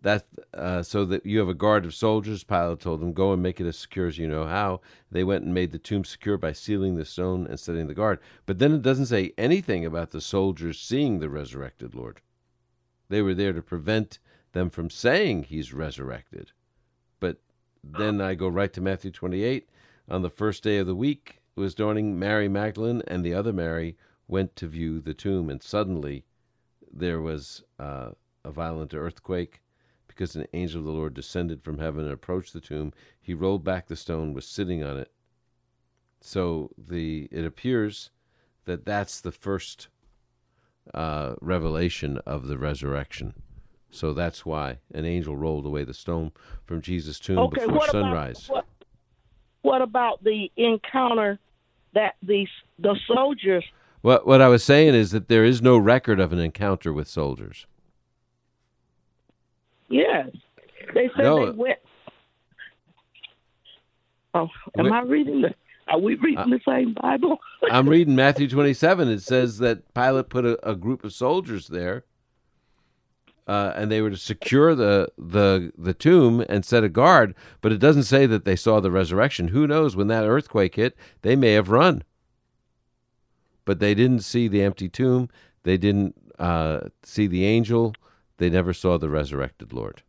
that 0.03 0.27
uh, 0.55 0.83
so 0.83 1.05
that 1.05 1.27
you 1.27 1.39
have 1.39 1.49
a 1.49 1.55
guard 1.55 1.85
of 1.85 1.95
soldiers 1.95 2.45
Pilate 2.45 2.81
told 2.81 3.01
them 3.01 3.13
go 3.13 3.33
and 3.33 3.43
make 3.43 3.61
it 3.61 3.67
as 3.67 3.77
secure 3.77 4.07
as 4.07 4.19
you 4.19 4.29
know 4.29 4.47
how 4.47 4.81
they 5.11 5.25
went 5.25 5.45
and 5.45 5.53
made 5.53 5.73
the 5.73 5.79
tomb 5.79 6.05
secure 6.05 6.39
by 6.39 6.53
sealing 6.53 6.95
the 6.95 7.05
stone 7.05 7.47
and 7.47 7.59
setting 7.59 7.87
the 7.87 7.95
guard 7.95 8.21
but 8.47 8.59
then 8.59 8.73
it 8.73 8.83
doesn't 8.83 9.07
say 9.07 9.33
anything 9.37 9.85
about 9.85 10.11
the 10.11 10.21
soldiers 10.21 10.79
seeing 10.79 11.19
the 11.19 11.29
resurrected 11.29 11.95
Lord 11.95 12.21
they 13.11 13.21
were 13.21 13.35
there 13.35 13.53
to 13.53 13.61
prevent 13.61 14.21
them 14.53 14.71
from 14.71 14.89
saying 14.89 15.45
he's 15.45 15.75
resurrected. 15.75 16.53
But 17.19 17.39
then 17.85 18.21
I 18.21 18.35
go 18.35 18.49
right 18.49 18.73
to 18.73 18.81
Matthew 18.81 19.11
28. 19.11 19.69
On 20.09 20.23
the 20.23 20.31
first 20.31 20.63
day 20.63 20.79
of 20.79 20.87
the 20.87 20.95
week, 20.95 21.41
it 21.57 21.61
was 21.61 21.75
dawning, 21.75 22.19
Mary 22.19 22.49
Magdalene 22.49 23.03
and 23.07 23.25
the 23.25 23.35
other 23.35 23.53
Mary 23.53 23.97
went 24.29 24.57
to 24.57 24.69
view 24.69 25.01
the 25.01 25.15
tomb, 25.15 25.51
and 25.51 25.63
suddenly 25.63 26.25
there 26.93 27.21
was 27.21 27.63
uh, 27.79 28.11
a 28.45 28.51
violent 28.51 28.95
earthquake 28.95 29.61
because 30.21 30.37
an 30.37 30.47
angel 30.53 30.81
of 30.81 30.85
the 30.85 30.93
Lord 30.93 31.15
descended 31.15 31.63
from 31.63 31.79
heaven 31.79 32.05
and 32.05 32.13
approached 32.13 32.53
the 32.53 32.61
tomb. 32.61 32.93
He 33.19 33.33
rolled 33.33 33.65
back 33.65 33.87
the 33.87 33.97
stone, 33.97 34.35
was 34.35 34.45
sitting 34.45 34.85
on 34.85 34.99
it. 34.99 35.11
So 36.21 36.73
the 36.77 37.27
it 37.33 37.47
appears 37.47 38.11
that 38.67 38.85
that's 38.85 39.19
the 39.23 39.33
first 39.33 39.89
uh, 40.93 41.37
revelation 41.41 42.19
of 42.27 42.49
the 42.49 42.59
resurrection. 42.59 43.33
So 43.91 44.13
that's 44.13 44.45
why 44.45 44.81
an 44.93 45.07
angel 45.07 45.39
rolled 45.39 45.65
away 45.65 45.85
the 45.85 45.95
stone 45.95 46.33
from 46.67 46.83
Jesus' 46.83 47.19
tomb 47.19 47.39
Okay, 47.39 47.63
before 47.65 47.79
what 47.79 47.91
sunrise. 47.91 48.45
about 48.45 48.55
what, 48.55 48.67
what 49.63 49.83
about 49.83 50.23
the 50.23 50.53
encounter 50.59 51.39
that 51.95 52.17
the 52.23 52.47
the 52.79 52.95
soldiers? 53.07 53.65
What 54.03 54.27
what 54.27 54.43
I 54.43 54.49
was 54.49 54.63
saying 54.63 54.95
is 54.95 55.13
that 55.13 55.29
there 55.29 55.47
is 55.47 55.63
no 55.63 55.79
record 55.79 56.21
of 56.21 56.31
an 56.35 56.41
encounter 56.41 56.93
with 56.93 57.09
soldiers. 57.09 57.67
Yes, 59.91 60.29
they 60.95 61.11
said 61.17 61.23
No. 61.25 61.47
they 61.47 61.53
went. 61.59 61.79
Oh, 64.33 64.49
am 64.79 64.93
I 64.93 65.03
reading 65.03 65.43
the? 65.43 65.55
Are 65.89 65.99
we 65.99 66.15
reading 66.15 66.39
Uh, 66.39 66.47
the 66.47 66.61
same 66.67 66.95
Bible? 67.03 67.39
I'm 67.71 67.89
reading 67.89 68.15
Matthew 68.15 68.49
27. 68.49 69.09
It 69.09 69.23
says 69.23 69.59
that 69.59 69.93
Pilate 69.93 70.29
put 70.29 70.45
a, 70.47 70.69
a 70.69 70.77
group 70.77 71.03
of 71.03 71.13
soldiers 71.13 71.67
there, 71.67 72.05
uh, 73.49 73.73
and 73.75 73.91
they 73.91 74.01
were 74.01 74.11
to 74.11 74.17
secure 74.17 74.77
the, 74.77 75.09
the 75.19 75.73
the 75.77 75.93
tomb 75.93 76.45
and 76.49 76.65
set 76.65 76.85
a 76.85 76.89
guard. 76.89 77.35
But 77.61 77.73
it 77.73 77.79
doesn't 77.79 78.05
say 78.05 78.27
that 78.27 78.45
they 78.45 78.55
saw 78.55 78.79
the 78.79 78.93
resurrection. 78.93 79.49
Who 79.49 79.67
knows? 79.67 79.97
When 79.97 80.07
that 80.07 80.25
earthquake 80.25 80.77
hit, 80.77 80.97
they 81.23 81.35
may 81.35 81.53
have 81.55 81.71
run. 81.71 82.05
But 83.65 83.81
they 83.81 83.95
didn't 83.95 84.21
see 84.21 84.47
the 84.47 84.63
empty 84.63 84.89
tomb. 84.89 85.29
They 85.65 85.77
didn't 85.77 86.15
uh, 86.39 86.81
see 87.03 87.27
the 87.27 87.45
angel. 87.45 87.95
They 88.41 88.51
never 88.51 88.73
saw 88.73 88.97
the 88.97 89.11
resurrected 89.11 89.75
Lord. 89.75 90.03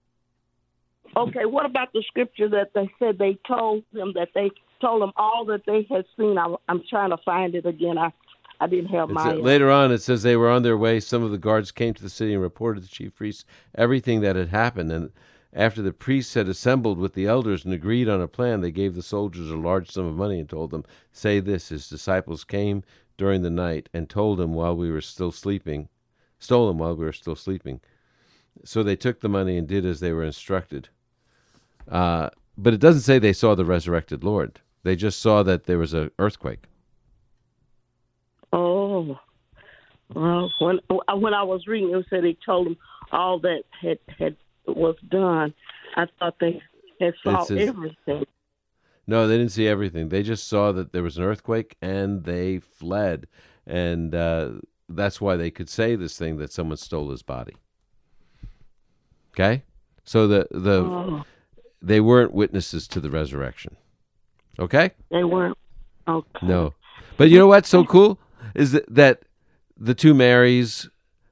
Okay, 1.18 1.46
what 1.46 1.66
about 1.66 1.92
the 1.92 2.02
scripture 2.08 2.48
that 2.48 2.72
they 2.74 2.90
said 2.98 3.18
they 3.18 3.38
told 3.46 3.84
them 3.92 4.14
that 4.16 4.30
they 4.34 4.50
told 4.80 5.02
them 5.02 5.12
all 5.18 5.44
that 5.46 5.66
they 5.68 5.86
had 5.94 6.06
seen? 6.18 6.38
I, 6.38 6.56
I'm 6.70 6.82
trying 6.90 7.10
to 7.10 7.18
find 7.18 7.56
it 7.56 7.66
again. 7.66 7.98
I 7.98 8.14
I 8.62 8.68
didn't 8.68 8.92
have 8.92 9.10
It's, 9.10 9.16
my 9.16 9.32
uh, 9.32 9.34
later 9.34 9.70
on, 9.70 9.92
it 9.92 10.02
says 10.02 10.24
they 10.24 10.38
were 10.38 10.50
on 10.50 10.64
their 10.64 10.78
way. 10.78 11.00
Some 11.00 11.24
of 11.24 11.32
the 11.32 11.38
guards 11.38 11.72
came 11.72 11.94
to 11.96 12.02
the 12.02 12.10
city 12.10 12.34
and 12.34 12.42
reported 12.42 12.84
to 12.84 12.88
the 12.88 12.96
chief 12.96 13.16
priests 13.16 13.44
everything 13.76 14.22
that 14.22 14.36
had 14.36 14.50
happened. 14.50 14.92
And 14.92 15.12
after 15.52 15.82
the 15.82 15.92
priests 15.92 16.36
had 16.36 16.48
assembled 16.48 17.00
with 17.00 17.14
the 17.14 17.26
elders 17.26 17.66
and 17.66 17.74
agreed 17.74 18.08
on 18.08 18.22
a 18.22 18.28
plan, 18.28 18.62
they 18.62 18.72
gave 18.72 18.96
the 18.96 19.02
soldiers 19.02 19.50
a 19.50 19.58
large 19.58 19.90
sum 19.90 20.06
of 20.06 20.16
money 20.16 20.40
and 20.40 20.48
told 20.48 20.72
them, 20.72 20.86
Say 21.12 21.42
this 21.42 21.68
His 21.68 21.90
disciples 21.90 22.44
came 22.46 22.84
during 23.18 23.42
the 23.42 23.50
night 23.50 23.90
and 23.94 24.08
told 24.08 24.40
him 24.40 24.54
while 24.54 24.78
we 24.78 24.90
were 24.90 25.02
still 25.02 25.32
sleeping, 25.32 25.90
stole 26.40 26.70
him 26.70 26.78
while 26.78 26.96
we 26.96 27.04
were 27.04 27.12
still 27.12 27.36
sleeping. 27.36 27.82
So 28.64 28.84
they 28.84 28.96
took 28.96 29.22
the 29.22 29.30
money 29.30 29.58
and 29.58 29.68
did 29.68 29.86
as 29.86 30.00
they 30.00 30.12
were 30.12 30.24
instructed. 30.24 30.90
Uh, 31.90 32.30
but 32.58 32.74
it 32.74 32.80
doesn't 32.80 33.02
say 33.02 33.20
they 33.20 33.34
saw 33.34 33.56
the 33.56 33.66
resurrected 33.66 34.24
Lord. 34.24 34.60
They 34.84 34.96
just 34.96 35.20
saw 35.20 35.44
that 35.44 35.66
there 35.66 35.78
was 35.78 35.94
an 35.94 36.12
earthquake. 36.20 36.64
Oh, 38.54 39.18
well, 40.14 40.52
when 40.60 40.80
when 41.16 41.34
I 41.34 41.44
was 41.44 41.68
reading, 41.68 41.94
it 41.96 42.06
said 42.10 42.24
they 42.24 42.38
told 42.46 42.68
them 42.68 42.78
all 43.12 43.40
that 43.40 43.64
had 43.82 44.00
had 44.20 44.36
was 44.68 44.96
done. 45.10 45.54
I 45.96 46.08
thought 46.20 46.36
they 46.40 46.62
had 47.00 47.14
saw 47.24 47.44
says- 47.44 47.70
everything. 47.70 48.26
No, 49.08 49.28
they 49.28 49.38
didn't 49.38 49.52
see 49.52 49.68
everything. 49.68 50.10
They 50.10 50.24
just 50.24 50.48
saw 50.48 50.72
that 50.72 50.94
there 50.94 51.04
was 51.04 51.18
an 51.18 51.24
earthquake 51.24 51.76
and 51.82 52.24
they 52.24 52.60
fled. 52.60 53.28
And 53.66 54.14
uh, 54.14 54.52
that's 54.88 55.20
why 55.20 55.36
they 55.36 55.52
could 55.52 55.70
say 55.70 55.96
this 55.96 56.18
thing 56.18 56.38
that 56.38 56.54
someone 56.54 56.78
stole 56.78 57.10
his 57.10 57.24
body. 57.24 57.56
Okay? 59.34 59.64
So 60.04 60.28
the 60.28 60.48
the 60.52 60.82
Oh, 60.84 61.24
they 61.82 62.00
weren't 62.00 62.34
witnesses 62.34 62.88
to 62.90 63.00
the 63.00 63.10
resurrection. 63.10 63.76
Okay? 64.60 64.92
they 65.10 65.24
weren't. 65.24 65.58
Okay. 66.08 66.46
No. 66.46 66.74
But 67.18 67.30
you 67.30 67.38
know 67.38 67.48
what's 67.48 67.70
so 67.70 67.86
cool 67.86 68.20
is 68.56 68.72
that, 68.72 68.86
that 68.94 69.24
the 69.78 69.94
two 69.94 70.14
Marys, 70.14 70.90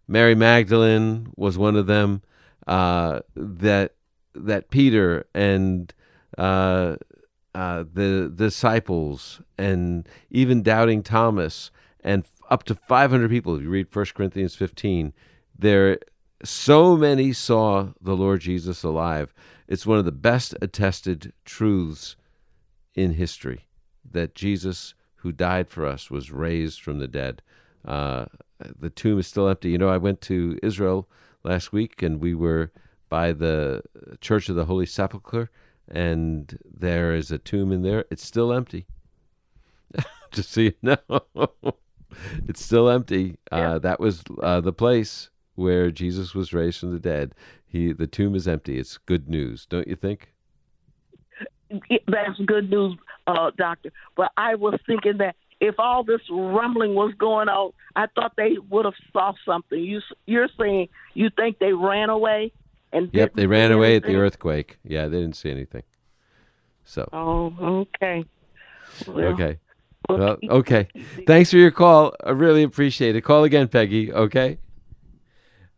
Mary 0.07 0.35
Magdalene 0.35 1.31
was 1.35 1.57
one 1.57 1.75
of 1.75 1.87
them, 1.87 2.21
uh, 2.67 3.21
that 3.35 3.95
that 4.35 4.69
Peter 4.69 5.25
and 5.33 5.93
uh, 6.37 6.95
uh, 7.55 7.83
the 7.91 8.31
disciples 8.33 9.41
and 9.57 10.07
even 10.29 10.61
doubting 10.61 11.03
Thomas 11.03 11.71
and 12.03 12.25
up 12.49 12.63
to 12.63 12.75
500 12.75 13.29
people 13.29 13.55
if 13.55 13.63
you 13.63 13.69
read 13.69 13.93
1 13.93 14.05
Corinthians 14.15 14.55
15 14.55 15.13
there 15.57 15.99
so 16.43 16.95
many 16.95 17.33
saw 17.33 17.89
the 18.01 18.15
Lord 18.15 18.41
Jesus 18.41 18.83
alive 18.83 19.33
it's 19.69 19.85
one 19.85 19.99
of 19.99 20.05
the 20.05 20.11
best 20.11 20.55
attested 20.63 21.31
truths 21.45 22.15
in 22.95 23.13
history 23.13 23.67
that 24.11 24.33
Jesus, 24.33 24.95
who 25.17 25.31
died 25.31 25.69
for 25.69 25.85
us, 25.85 26.09
was 26.09 26.31
raised 26.31 26.81
from 26.81 26.97
the 26.97 27.07
dead. 27.07 27.43
Uh, 27.85 28.25
the 28.79 28.89
tomb 28.89 29.19
is 29.19 29.27
still 29.27 29.47
empty. 29.47 29.69
You 29.69 29.77
know, 29.77 29.89
I 29.89 29.97
went 29.97 30.21
to 30.21 30.57
Israel 30.63 31.07
last 31.43 31.71
week 31.71 32.01
and 32.01 32.19
we 32.19 32.33
were 32.33 32.71
by 33.09 33.31
the 33.31 33.83
Church 34.21 34.49
of 34.49 34.55
the 34.55 34.65
Holy 34.65 34.87
Sepulchre, 34.87 35.51
and 35.87 36.57
there 36.65 37.13
is 37.13 37.31
a 37.31 37.37
tomb 37.37 37.71
in 37.71 37.83
there. 37.83 38.05
It's 38.09 38.25
still 38.25 38.51
empty. 38.51 38.87
Just 40.31 40.51
so 40.51 40.61
you 40.61 40.73
know, 40.81 40.97
it's 42.47 42.65
still 42.65 42.89
empty. 42.89 43.37
Uh, 43.51 43.77
that 43.79 43.99
was 43.99 44.23
uh, 44.41 44.61
the 44.61 44.73
place 44.73 45.29
where 45.59 45.91
Jesus 45.91 46.33
was 46.33 46.53
raised 46.53 46.79
from 46.79 46.91
the 46.91 46.99
dead. 46.99 47.35
He, 47.65 47.91
the 47.93 48.07
tomb 48.07 48.33
is 48.33 48.47
empty. 48.47 48.79
It's 48.79 48.97
good 48.97 49.29
news, 49.29 49.65
don't 49.65 49.87
you 49.87 49.95
think? 49.95 50.33
That's 52.07 52.39
good 52.45 52.69
news, 52.69 52.97
uh, 53.27 53.51
doctor. 53.57 53.91
But 54.15 54.31
I 54.37 54.55
was 54.55 54.79
thinking 54.87 55.17
that 55.17 55.35
if 55.59 55.75
all 55.77 56.03
this 56.03 56.21
rumbling 56.31 56.95
was 56.95 57.13
going 57.19 57.49
on, 57.49 57.73
I 57.95 58.07
thought 58.15 58.33
they 58.37 58.57
would 58.69 58.85
have 58.85 58.95
saw 59.13 59.33
something. 59.45 59.77
You 59.77 59.99
you're 60.25 60.49
saying 60.57 60.87
you 61.13 61.29
think 61.35 61.59
they 61.59 61.73
ran 61.73 62.09
away 62.09 62.53
and 62.91 63.09
Yep, 63.13 63.33
they 63.35 63.45
ran 63.45 63.71
away 63.71 63.97
at 63.97 64.03
the 64.03 64.15
earthquake. 64.15 64.79
Yeah, 64.83 65.07
they 65.07 65.19
didn't 65.19 65.35
see 65.35 65.51
anything. 65.51 65.83
So, 66.85 67.07
Oh, 67.13 67.53
okay. 67.95 68.25
Well, 69.05 69.25
okay. 69.33 69.59
Well, 70.07 70.37
okay. 70.49 70.87
Thanks 71.27 71.51
for 71.51 71.57
your 71.57 71.69
call. 71.69 72.15
I 72.23 72.31
really 72.31 72.63
appreciate 72.63 73.15
it. 73.15 73.21
Call 73.21 73.43
again, 73.43 73.67
Peggy. 73.67 74.11
Okay. 74.11 74.57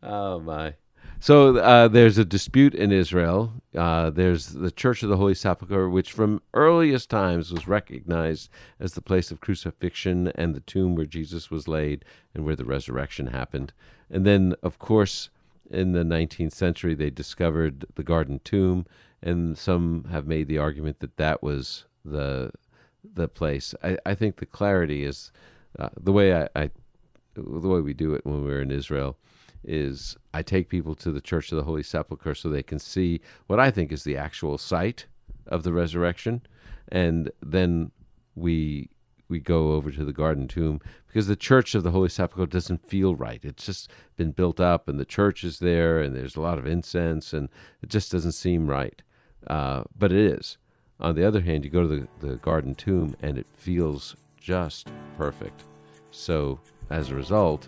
Oh 0.03 0.39
my. 0.39 0.75
So 1.19 1.57
uh, 1.57 1.87
there's 1.87 2.17
a 2.17 2.25
dispute 2.25 2.73
in 2.73 2.91
Israel. 2.91 3.53
Uh, 3.77 4.09
there's 4.09 4.47
the 4.47 4.71
Church 4.71 5.03
of 5.03 5.09
the 5.09 5.17
Holy 5.17 5.35
Sepulchre, 5.35 5.87
which 5.87 6.11
from 6.11 6.41
earliest 6.55 7.11
times 7.11 7.51
was 7.51 7.67
recognized 7.67 8.49
as 8.79 8.93
the 8.93 9.01
place 9.01 9.29
of 9.29 9.39
crucifixion 9.39 10.29
and 10.29 10.55
the 10.55 10.61
tomb 10.61 10.95
where 10.95 11.05
Jesus 11.05 11.51
was 11.51 11.67
laid 11.67 12.03
and 12.33 12.43
where 12.43 12.55
the 12.55 12.65
resurrection 12.65 13.27
happened. 13.27 13.71
And 14.09 14.25
then, 14.25 14.55
of 14.63 14.79
course, 14.79 15.29
in 15.69 15.91
the 15.91 16.03
19th 16.03 16.53
century, 16.53 16.95
they 16.95 17.11
discovered 17.11 17.85
the 17.93 18.03
Garden 18.03 18.41
Tomb, 18.43 18.87
and 19.21 19.55
some 19.55 20.05
have 20.11 20.25
made 20.25 20.47
the 20.47 20.57
argument 20.57 21.01
that 21.01 21.17
that 21.17 21.43
was 21.43 21.85
the 22.03 22.51
the 23.15 23.27
place. 23.27 23.73
I, 23.83 23.97
I 24.05 24.15
think 24.15 24.37
the 24.37 24.45
clarity 24.45 25.03
is 25.03 25.31
uh, 25.77 25.89
the 25.99 26.11
way 26.11 26.35
I, 26.35 26.49
I 26.55 26.69
the 27.35 27.67
way 27.67 27.81
we 27.81 27.93
do 27.93 28.13
it 28.15 28.25
when 28.25 28.43
we're 28.43 28.61
in 28.61 28.71
Israel 28.71 29.17
is 29.63 30.17
I 30.33 30.41
take 30.41 30.69
people 30.69 30.95
to 30.95 31.11
the 31.11 31.21
Church 31.21 31.51
of 31.51 31.57
the 31.57 31.63
Holy 31.63 31.83
Sepulchre 31.83 32.35
so 32.35 32.49
they 32.49 32.63
can 32.63 32.79
see 32.79 33.21
what 33.47 33.59
I 33.59 33.71
think 33.71 33.91
is 33.91 34.03
the 34.03 34.17
actual 34.17 34.57
site 34.57 35.05
of 35.47 35.63
the 35.63 35.73
resurrection, 35.73 36.41
and 36.89 37.31
then 37.41 37.91
we 38.35 38.89
we 39.27 39.39
go 39.39 39.71
over 39.71 39.91
to 39.91 40.03
the 40.03 40.11
Garden 40.11 40.47
Tomb 40.47 40.81
because 41.07 41.27
the 41.27 41.35
Church 41.35 41.73
of 41.73 41.83
the 41.83 41.91
Holy 41.91 42.09
Sepulchre 42.09 42.49
doesn't 42.49 42.87
feel 42.87 43.15
right. 43.15 43.39
It's 43.43 43.65
just 43.65 43.89
been 44.17 44.31
built 44.31 44.59
up, 44.59 44.87
and 44.87 44.99
the 44.99 45.05
church 45.05 45.43
is 45.43 45.59
there, 45.59 46.01
and 46.01 46.15
there's 46.15 46.35
a 46.35 46.41
lot 46.41 46.57
of 46.57 46.67
incense, 46.67 47.33
and 47.33 47.49
it 47.81 47.89
just 47.89 48.11
doesn't 48.11 48.33
seem 48.33 48.67
right. 48.67 49.01
Uh, 49.47 49.83
but 49.97 50.11
it 50.11 50.19
is. 50.19 50.57
On 50.99 51.15
the 51.15 51.25
other 51.25 51.41
hand, 51.41 51.65
you 51.65 51.71
go 51.71 51.81
to 51.81 51.87
the, 51.87 52.07
the 52.27 52.35
Garden 52.37 52.75
Tomb, 52.75 53.15
and 53.21 53.37
it 53.37 53.47
feels 53.53 54.15
just 54.39 54.87
perfect. 55.17 55.63
So, 56.11 56.59
as 56.89 57.09
a 57.09 57.15
result, 57.15 57.67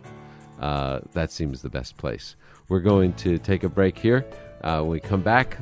uh, 0.59 0.99
that 1.13 1.31
seems 1.31 1.61
the 1.61 1.69
best 1.69 1.97
place. 1.97 2.35
We're 2.69 2.79
going 2.79 3.13
to 3.13 3.37
take 3.37 3.63
a 3.63 3.69
break 3.69 3.97
here. 3.97 4.25
Uh, 4.63 4.79
when 4.81 4.91
we 4.91 4.99
come 4.99 5.21
back, 5.21 5.57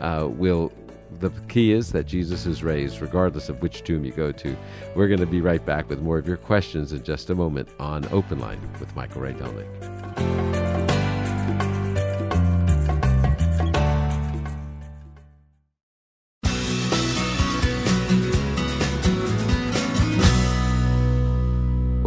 uh, 0.00 0.28
we'll. 0.30 0.72
The 1.20 1.30
key 1.48 1.70
is 1.70 1.92
that 1.92 2.06
Jesus 2.06 2.44
is 2.44 2.64
raised, 2.64 3.00
regardless 3.00 3.48
of 3.48 3.62
which 3.62 3.84
tomb 3.84 4.04
you 4.04 4.10
go 4.10 4.32
to. 4.32 4.56
We're 4.96 5.06
going 5.06 5.20
to 5.20 5.26
be 5.26 5.40
right 5.40 5.64
back 5.64 5.88
with 5.88 6.00
more 6.00 6.18
of 6.18 6.26
your 6.26 6.36
questions 6.36 6.92
in 6.92 7.04
just 7.04 7.30
a 7.30 7.36
moment 7.36 7.68
on 7.78 8.04
Open 8.06 8.40
Line 8.40 8.60
with 8.80 8.94
Michael 8.96 9.22
Rydelnik. 9.22 10.53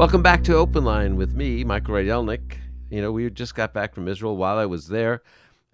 Welcome 0.07 0.23
back 0.23 0.41
to 0.45 0.55
Open 0.55 0.85
Line 0.85 1.17
with 1.17 1.35
me, 1.35 1.65
Michael 1.65 1.95
Rydelnik. 1.95 2.59
You 2.89 3.01
know, 3.01 3.11
we 3.11 3.29
just 3.29 3.55
got 3.55 3.73
back 3.73 3.93
from 3.93 4.07
Israel. 4.07 4.37
While 4.37 4.57
I 4.57 4.65
was 4.65 4.87
there, 4.87 5.21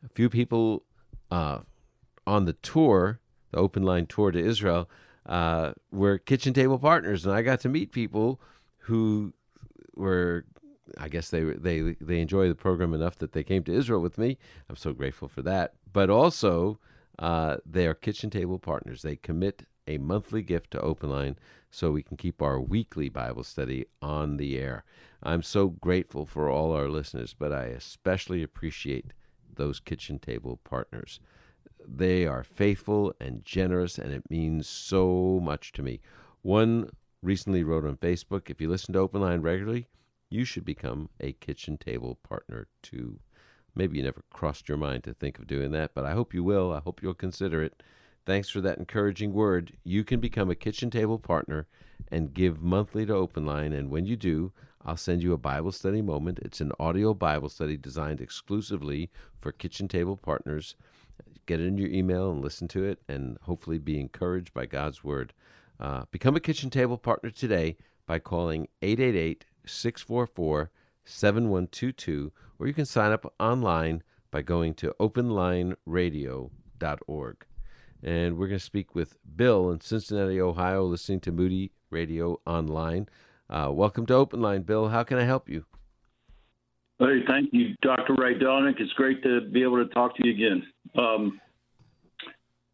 a 0.04 0.10
few 0.10 0.28
people 0.28 0.86
uh, 1.30 1.60
on 2.26 2.46
the 2.46 2.54
tour, 2.54 3.20
the 3.52 3.60
Open 3.60 3.84
Line 3.84 4.08
tour 4.08 4.32
to 4.32 4.40
Israel, 4.44 4.90
uh, 5.28 5.74
were 5.92 6.18
kitchen 6.18 6.52
table 6.52 6.80
partners, 6.80 7.28
and 7.28 7.36
I 7.36 7.44
got 7.44 7.60
to 7.60 7.70
meet 7.70 7.92
people 7.92 8.42
who 8.78 9.36
were, 9.96 10.46
I 10.98 11.10
guess 11.10 11.30
they 11.30 11.44
they 11.44 11.96
they 12.02 12.20
enjoy 12.20 12.48
the 12.48 12.56
program 12.56 12.96
enough 12.96 13.20
that 13.20 13.34
they 13.34 13.44
came 13.44 13.64
to 13.66 13.72
Israel 13.72 14.02
with 14.02 14.18
me. 14.18 14.40
I'm 14.68 14.78
so 14.78 14.94
grateful 14.94 15.28
for 15.28 15.44
that. 15.44 15.76
But 15.94 16.10
also, 16.10 16.80
uh, 17.20 17.58
they 17.68 17.86
are 17.86 17.94
kitchen 17.94 18.32
table 18.32 18.58
partners. 18.58 19.04
They 19.04 19.16
commit 19.16 19.68
a 19.88 19.98
monthly 19.98 20.42
gift 20.42 20.72
to 20.72 20.82
Open 20.82 21.10
Line 21.10 21.38
so 21.70 21.92
we 21.92 22.04
can 22.04 22.18
keep 22.18 22.42
our 22.42 22.60
weekly 22.60 23.10
Bible 23.10 23.44
study 23.44 23.86
on 24.02 24.38
the 24.38 24.58
air. 24.58 24.84
I'm 25.22 25.42
so 25.42 25.70
grateful 25.70 26.26
for 26.26 26.50
all 26.50 26.72
our 26.72 26.90
listeners, 26.90 27.36
but 27.38 27.52
I 27.52 27.66
especially 27.66 28.44
appreciate 28.44 29.14
those 29.56 29.80
kitchen 29.80 30.20
table 30.20 30.60
partners. 30.64 31.20
They 31.86 32.26
are 32.26 32.44
faithful 32.44 33.14
and 33.20 33.44
generous, 33.44 33.98
and 33.98 34.14
it 34.14 34.30
means 34.30 34.68
so 34.68 35.40
much 35.42 35.72
to 35.74 35.82
me. 35.82 36.00
One 36.42 36.90
recently 37.22 37.64
wrote 37.64 37.86
on 37.86 37.98
Facebook 37.98 38.50
if 38.50 38.62
you 38.62 38.70
listen 38.70 38.94
to 38.94 39.00
Open 39.00 39.22
Line 39.22 39.42
regularly, 39.42 39.88
you 40.30 40.46
should 40.46 40.66
become 40.66 41.10
a 41.20 41.34
kitchen 41.34 41.78
table 41.78 42.18
partner 42.24 42.68
too. 42.82 43.20
Maybe 43.76 43.98
you 43.98 44.04
never 44.04 44.24
crossed 44.30 44.70
your 44.70 44.78
mind 44.78 45.04
to 45.06 45.14
think 45.14 45.40
of 45.40 45.48
doing 45.48 45.72
that, 45.72 45.94
but 45.94 46.06
I 46.06 46.12
hope 46.12 46.34
you 46.34 46.44
will. 46.44 46.72
I 46.72 46.80
hope 46.80 47.02
you'll 47.02 47.14
consider 47.14 47.64
it. 47.64 47.82
Thanks 48.26 48.50
for 48.50 48.62
that 48.62 48.78
encouraging 48.78 49.34
word. 49.34 49.74
You 49.84 50.06
can 50.06 50.22
become 50.22 50.50
a 50.50 50.56
kitchen 50.56 50.90
table 50.90 51.20
partner 51.20 51.68
and 52.10 52.34
give 52.34 52.62
monthly 52.62 53.06
to 53.06 53.14
Open 53.14 53.46
Line. 53.46 53.74
And 53.74 53.90
when 53.90 54.06
you 54.06 54.16
do, 54.16 54.54
I'll 54.86 54.96
send 54.96 55.22
you 55.22 55.34
a 55.34 55.38
Bible 55.38 55.74
study 55.74 56.02
moment. 56.02 56.40
It's 56.42 56.62
an 56.62 56.72
audio 56.80 57.14
Bible 57.14 57.50
study 57.50 57.76
designed 57.76 58.22
exclusively 58.22 59.10
for 59.42 59.52
kitchen 59.52 59.90
table 59.90 60.16
partners. 60.16 60.78
Get 61.46 61.60
it 61.60 61.68
in 61.68 61.78
your 61.78 61.90
email 61.90 62.32
and 62.32 62.42
listen 62.42 62.70
to 62.70 62.86
it, 62.86 63.02
and 63.10 63.38
hopefully 63.42 63.78
be 63.78 64.00
encouraged 64.00 64.54
by 64.54 64.68
God's 64.68 65.04
word. 65.04 65.34
Uh, 65.78 66.06
become 66.10 66.38
a 66.38 66.40
kitchen 66.40 66.70
table 66.70 66.98
partner 66.98 67.30
today 67.30 67.76
by 68.06 68.20
calling 68.20 68.70
888 68.82 69.44
644 69.66 70.72
7122, 71.04 72.32
or 72.58 72.68
you 72.68 72.74
can 72.74 72.86
sign 72.86 73.12
up 73.12 73.34
online 73.38 74.02
by 74.32 74.42
going 74.42 74.74
to 74.76 74.96
openlineradio.org 75.00 77.46
and 78.04 78.38
we're 78.38 78.48
going 78.48 78.60
to 78.60 78.66
speak 78.66 78.94
with 78.94 79.18
Bill 79.36 79.72
in 79.72 79.80
Cincinnati, 79.80 80.40
Ohio, 80.42 80.84
listening 80.84 81.22
to 81.22 81.32
Moody 81.32 81.72
Radio 81.90 82.42
Online. 82.46 83.08
Uh, 83.50 83.70
welcome 83.72 84.06
to 84.08 84.14
Open 84.14 84.42
Line, 84.42 84.64
Bill. 84.64 84.90
How 84.90 85.04
can 85.04 85.18
I 85.18 85.24
help 85.24 85.48
you? 85.48 85.66
Hey, 87.00 87.22
thank 87.28 87.50
you, 87.54 87.76
Dr. 87.82 88.14
Rydelnik. 88.16 88.80
It's 88.80 88.92
great 88.94 89.24
to 89.24 89.42
be 89.42 89.64
able 89.64 89.84
to 89.84 89.94
talk 89.94 90.16
to 90.18 90.28
you 90.28 90.34
again. 90.34 90.64
Um, 90.98 91.40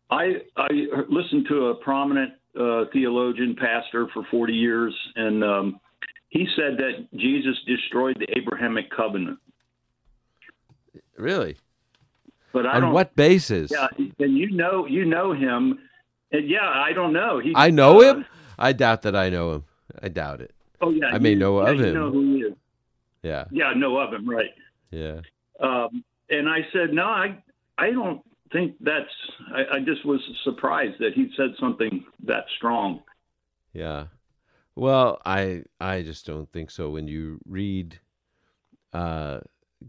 I, 0.09 0.41
I 0.57 0.67
listened 1.09 1.45
to 1.49 1.67
a 1.67 1.75
prominent 1.75 2.33
uh, 2.59 2.85
theologian, 2.91 3.55
pastor 3.55 4.07
for 4.13 4.23
40 4.31 4.53
years, 4.53 4.95
and 5.15 5.43
um, 5.43 5.79
he 6.29 6.47
said 6.55 6.77
that 6.77 7.07
Jesus 7.17 7.55
destroyed 7.67 8.17
the 8.19 8.27
Abrahamic 8.37 8.89
covenant. 8.89 9.37
Really? 11.17 11.57
But 12.51 12.65
I 12.65 12.75
on 12.75 12.81
don't, 12.81 12.93
what 12.93 13.15
basis? 13.15 13.71
Yeah, 13.71 13.87
and 14.19 14.37
you 14.37 14.49
know, 14.51 14.85
you 14.87 15.05
know 15.05 15.33
him. 15.33 15.79
And 16.31 16.47
yeah, 16.49 16.67
I 16.67 16.93
don't 16.93 17.13
know. 17.13 17.39
He, 17.39 17.53
I 17.55 17.69
know 17.69 18.01
uh, 18.01 18.13
him. 18.15 18.25
I 18.57 18.73
doubt 18.73 19.03
that 19.03 19.15
I 19.15 19.29
know 19.29 19.53
him. 19.53 19.63
I 20.01 20.09
doubt 20.09 20.41
it. 20.41 20.53
Oh 20.81 20.89
yeah, 20.91 21.07
I 21.07 21.17
may 21.19 21.31
you- 21.31 21.35
know 21.37 21.61
yeah, 21.63 21.69
of 21.71 21.77
you 21.77 21.85
him. 21.85 21.93
Know 21.93 22.11
who 22.11 22.35
he 22.35 22.41
is. 22.41 22.53
Yeah, 23.23 23.45
Yeah, 23.51 23.73
know 23.75 23.97
of 23.97 24.13
him, 24.13 24.29
right? 24.29 24.49
yeah. 24.91 25.19
Um, 25.59 26.03
and 26.29 26.47
I 26.47 26.59
said, 26.71 26.93
no, 26.93 27.03
I, 27.03 27.37
I 27.77 27.91
don't 27.91 28.21
think 28.53 28.75
that's. 28.79 29.09
I, 29.53 29.75
I 29.77 29.79
just 29.81 30.05
was 30.05 30.21
surprised 30.43 30.99
that 30.99 31.11
he 31.13 31.29
said 31.35 31.49
something 31.59 32.05
that 32.25 32.45
strong. 32.57 33.01
Yeah. 33.73 34.05
Well, 34.75 35.21
I 35.25 35.63
I 35.81 36.01
just 36.03 36.25
don't 36.25 36.49
think 36.53 36.71
so. 36.71 36.89
When 36.91 37.07
you 37.09 37.39
read 37.45 37.99
uh, 38.93 39.39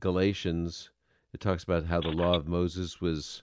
Galatians, 0.01 0.90
it 1.33 1.40
talks 1.40 1.62
about 1.62 1.87
how 1.87 2.01
the 2.01 2.09
law 2.09 2.35
of 2.35 2.47
Moses 2.49 3.01
was 3.01 3.43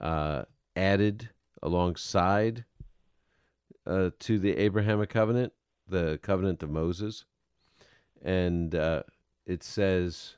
uh, 0.00 0.44
added 0.76 1.30
alongside 1.62 2.64
uh, 3.86 4.10
to 4.20 4.38
the 4.38 4.56
Abrahamic 4.56 5.10
covenant, 5.10 5.52
the 5.88 6.18
covenant 6.22 6.62
of 6.62 6.70
Moses, 6.70 7.24
and 8.22 8.74
uh, 8.74 9.02
it 9.46 9.62
says 9.62 10.36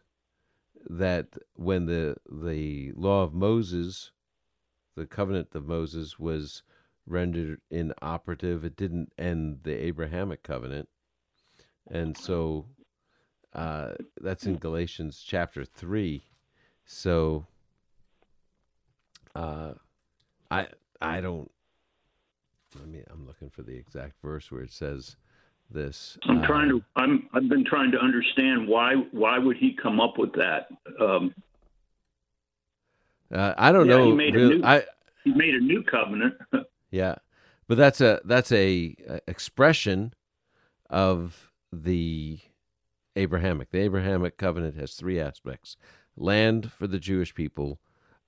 that 0.88 1.26
when 1.54 1.86
the 1.86 2.16
the 2.30 2.92
law 2.92 3.22
of 3.22 3.34
Moses, 3.34 4.10
the 4.96 5.06
covenant 5.06 5.48
of 5.54 5.66
Moses 5.66 6.18
was 6.18 6.62
rendered 7.06 7.60
inoperative. 7.70 8.64
It 8.64 8.76
didn't 8.76 9.12
end 9.18 9.60
the 9.62 9.74
Abrahamic 9.84 10.42
covenant, 10.42 10.88
and 11.90 12.16
so 12.16 12.66
uh, 13.52 13.92
that's 14.20 14.46
in 14.46 14.56
Galatians 14.56 15.22
chapter 15.24 15.64
three. 15.64 16.24
So 16.86 17.44
uh, 19.34 19.72
I 20.50 20.68
I 21.00 21.20
don't. 21.20 21.50
I 22.80 22.86
mean, 22.86 23.04
I'm 23.12 23.26
looking 23.26 23.50
for 23.50 23.62
the 23.62 23.74
exact 23.74 24.14
verse 24.22 24.50
where 24.50 24.62
it 24.62 24.72
says 24.72 25.16
this. 25.70 26.16
I'm 26.28 26.40
uh, 26.42 26.46
trying 26.46 26.68
to. 26.70 26.82
I'm. 26.96 27.28
I've 27.34 27.48
been 27.48 27.64
trying 27.64 27.90
to 27.92 27.98
understand 27.98 28.68
why. 28.68 28.94
Why 29.12 29.38
would 29.38 29.56
he 29.56 29.76
come 29.80 30.00
up 30.00 30.14
with 30.18 30.32
that? 30.34 30.68
Um, 31.00 31.34
Uh, 33.32 33.54
I 33.58 33.72
don't 33.72 33.86
Yeah, 33.88 34.04
he 34.04 34.10
know. 34.10 34.16
made 34.16 34.34
a 34.36 34.38
new- 34.38 34.60
I 34.64 34.84
he 35.24 35.32
made 35.34 35.54
a 35.54 35.60
new 35.60 35.82
covenant. 35.82 36.34
Yeah, 36.92 37.16
but 37.66 37.76
that's 37.76 38.00
a 38.00 38.20
that's 38.24 38.52
a, 38.52 38.94
a 39.08 39.20
expression 39.26 40.14
of 40.88 41.50
the 41.72 42.38
Abrahamic. 43.16 43.70
The 43.72 43.80
Abrahamic 43.80 44.38
covenant 44.38 44.76
has 44.76 44.94
three 44.94 45.18
aspects: 45.20 45.76
land 46.16 46.72
for 46.72 46.86
the 46.86 46.98
Jewish 46.98 47.34
people, 47.34 47.78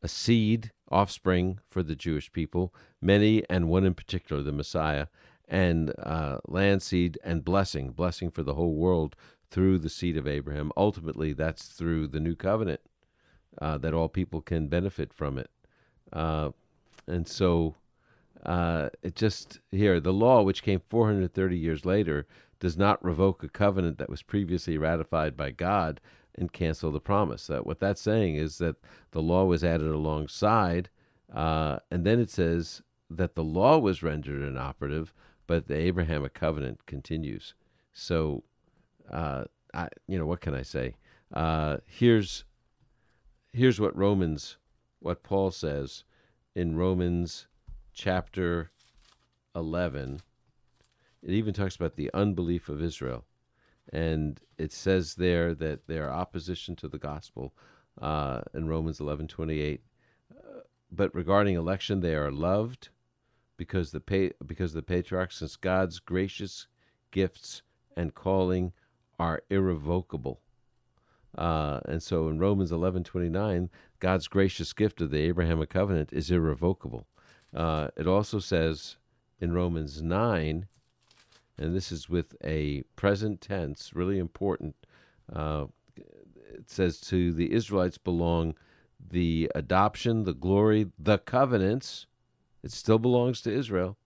a 0.02 0.08
seed, 0.08 0.72
offspring 0.90 1.58
for 1.68 1.82
the 1.82 1.96
Jewish 1.96 2.32
people, 2.32 2.74
many 3.00 3.42
and 3.48 3.68
one 3.68 3.84
in 3.84 3.94
particular, 3.94 4.42
the 4.42 4.52
Messiah, 4.52 5.06
and 5.46 5.92
uh, 5.98 6.38
land 6.46 6.82
seed 6.82 7.18
and 7.24 7.44
blessing, 7.44 7.90
blessing 7.90 8.30
for 8.30 8.42
the 8.42 8.54
whole 8.54 8.74
world 8.74 9.16
through 9.50 9.78
the 9.78 9.88
seed 9.88 10.16
of 10.16 10.26
Abraham. 10.26 10.70
Ultimately, 10.76 11.32
that's 11.32 11.68
through 11.68 12.08
the 12.08 12.20
new 12.20 12.34
covenant 12.34 12.80
uh, 13.60 13.78
that 13.78 13.94
all 13.94 14.08
people 14.08 14.40
can 14.40 14.68
benefit 14.68 15.12
from 15.12 15.38
it, 15.38 15.50
uh, 16.12 16.50
and 17.06 17.26
so 17.26 17.74
uh, 18.44 18.88
it 19.02 19.14
just 19.14 19.60
here 19.70 20.00
the 20.00 20.12
law 20.12 20.42
which 20.42 20.62
came 20.62 20.80
430 20.88 21.58
years 21.58 21.84
later 21.84 22.26
does 22.60 22.76
not 22.76 23.04
revoke 23.04 23.42
a 23.42 23.48
covenant 23.48 23.98
that 23.98 24.10
was 24.10 24.22
previously 24.22 24.78
ratified 24.78 25.36
by 25.36 25.50
god 25.50 26.00
and 26.38 26.52
cancel 26.52 26.92
the 26.92 27.00
promise 27.00 27.50
uh, 27.50 27.60
what 27.60 27.80
that's 27.80 28.02
saying 28.02 28.36
is 28.36 28.58
that 28.58 28.76
the 29.12 29.22
law 29.22 29.44
was 29.44 29.64
added 29.64 29.88
alongside 29.88 30.88
Uh, 31.34 31.78
and 31.90 32.06
then 32.06 32.20
it 32.20 32.30
says 32.30 32.82
that 33.10 33.36
the 33.36 33.44
law 33.44 33.78
was 33.78 34.02
rendered 34.02 34.42
inoperative, 34.42 35.14
but 35.46 35.68
the 35.68 35.76
Abrahamic 35.76 36.34
covenant 36.34 36.86
continues. 36.86 37.54
So, 37.94 38.44
uh, 39.12 39.44
I, 39.74 39.88
you 40.08 40.18
know, 40.18 40.26
what 40.26 40.40
can 40.42 40.54
I 40.54 40.62
say? 40.62 40.96
Uh, 41.34 41.78
here's 41.86 42.44
here's 43.52 43.80
what 43.80 43.96
Romans, 43.96 44.58
what 45.00 45.22
Paul 45.24 45.50
says 45.52 46.04
in 46.54 46.76
Romans 46.76 47.48
chapter 47.94 48.70
11. 49.56 50.20
It 51.22 51.32
even 51.32 51.54
talks 51.54 51.76
about 51.76 51.96
the 51.96 52.10
unbelief 52.14 52.68
of 52.70 52.82
Israel. 52.82 53.24
And 53.92 54.40
it 54.58 54.72
says 54.72 55.14
there 55.14 55.54
that 55.54 55.86
their 55.86 56.12
opposition 56.12 56.76
to 56.76 56.88
the 56.88 56.98
gospel 56.98 57.54
uh, 58.00 58.42
in 58.54 58.68
Romans 58.68 59.00
11 59.00 59.28
28. 59.28 59.82
Uh, 60.30 60.60
but 60.90 61.14
regarding 61.14 61.56
election, 61.56 62.00
they 62.00 62.14
are 62.14 62.30
loved 62.30 62.90
because 63.56 63.90
the, 63.90 64.00
pa- 64.00 64.34
because 64.44 64.72
the 64.72 64.82
patriarchs, 64.82 65.38
since 65.38 65.56
God's 65.56 65.98
gracious 65.98 66.66
gifts 67.10 67.62
and 67.96 68.14
calling 68.14 68.72
are 69.18 69.42
irrevocable. 69.50 70.40
Uh, 71.36 71.80
and 71.86 72.02
so 72.02 72.28
in 72.28 72.38
Romans 72.38 72.72
11 72.72 73.04
29, 73.04 73.70
God's 74.00 74.28
gracious 74.28 74.72
gift 74.72 75.00
of 75.00 75.10
the 75.10 75.20
Abrahamic 75.20 75.70
covenant 75.70 76.12
is 76.12 76.30
irrevocable. 76.30 77.06
Uh, 77.54 77.88
it 77.96 78.06
also 78.06 78.38
says 78.38 78.96
in 79.40 79.52
Romans 79.52 80.02
9, 80.02 80.66
and 81.58 81.74
this 81.74 81.90
is 81.90 82.08
with 82.08 82.36
a 82.44 82.82
present 82.94 83.40
tense, 83.40 83.92
really 83.94 84.18
important. 84.18 84.76
Uh, 85.32 85.66
it 85.96 86.70
says, 86.70 87.00
To 87.02 87.32
the 87.32 87.52
Israelites 87.52 87.98
belong 87.98 88.54
the 89.10 89.50
adoption, 89.54 90.24
the 90.24 90.34
glory, 90.34 90.90
the 90.98 91.18
covenants. 91.18 92.06
It 92.62 92.72
still 92.72 92.98
belongs 92.98 93.40
to 93.42 93.52
Israel. 93.52 93.96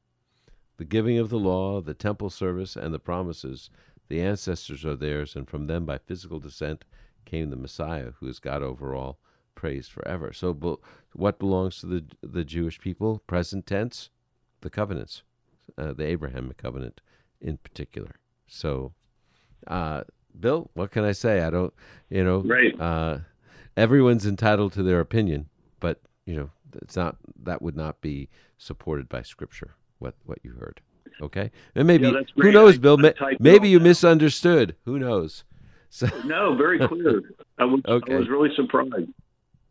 The 0.79 0.85
giving 0.85 1.19
of 1.19 1.29
the 1.29 1.39
law, 1.39 1.81
the 1.81 1.95
temple 1.95 2.31
service, 2.31 2.75
and 2.77 2.93
the 2.93 2.99
promises. 2.99 3.71
The 4.09 4.21
ancestors 4.21 4.85
are 4.85 4.97
theirs, 4.97 5.37
and 5.37 5.49
from 5.49 5.67
them 5.67 5.85
by 5.85 5.99
physical 5.99 6.41
descent 6.41 6.85
came 7.25 7.51
the 7.51 7.57
Messiah, 7.57 8.13
who 8.19 8.29
is 8.29 8.39
God 8.39 8.63
over 8.63 8.95
all, 8.95 9.19
praised 9.55 9.93
forever. 9.93 10.33
So, 10.33 10.79
what 11.13 11.39
belongs 11.39 11.81
to 11.81 11.87
the 11.87 12.05
the 12.23 12.45
Jewish 12.45 12.81
people? 12.81 13.23
Present 13.27 13.67
tense, 13.67 14.11
the 14.61 14.71
covenants, 14.71 15.23
uh, 15.79 15.93
the 15.93 16.05
Abrahamic 16.05 16.57
covenant 16.57 17.01
in 17.43 17.59
particular. 17.59 18.17
So, 18.47 18.93
uh, 19.67 20.05
Bill, 20.39 20.71
what 20.75 20.91
can 20.91 21.05
I 21.05 21.13
say? 21.13 21.43
I 21.43 21.51
don't, 21.51 21.73
you 22.09 22.25
know, 22.25 22.41
right. 22.41 22.79
Uh, 22.81 23.19
everyone's 23.77 24.27
entitled 24.27 24.73
to 24.75 24.83
their 24.83 25.01
opinion, 25.01 25.49
but 25.81 26.01
you 26.25 26.37
know, 26.37 26.51
it's 26.81 26.97
not 26.97 27.17
that 27.43 27.61
would 27.61 27.77
not 27.77 28.01
be 28.01 28.29
supported 28.57 29.09
by 29.09 29.23
Scripture. 29.23 29.75
What 29.99 30.15
what 30.25 30.39
you 30.43 30.53
heard, 30.53 30.81
okay? 31.21 31.51
And 31.75 31.87
maybe 31.87 32.07
yeah, 32.07 32.21
who 32.37 32.51
knows, 32.53 32.79
Bill? 32.79 32.99
maybe 33.39 33.69
you 33.69 33.81
misunderstood. 33.81 34.77
Who 34.85 34.99
knows? 34.99 35.45
So 35.95 36.09
no, 36.25 36.55
very 36.57 36.79
clear. 36.79 37.21
I 37.59 37.67
was, 37.67 37.83
okay. 37.87 38.15
I 38.15 38.17
was 38.17 38.31
really 38.31 38.49
surprised. 38.57 39.11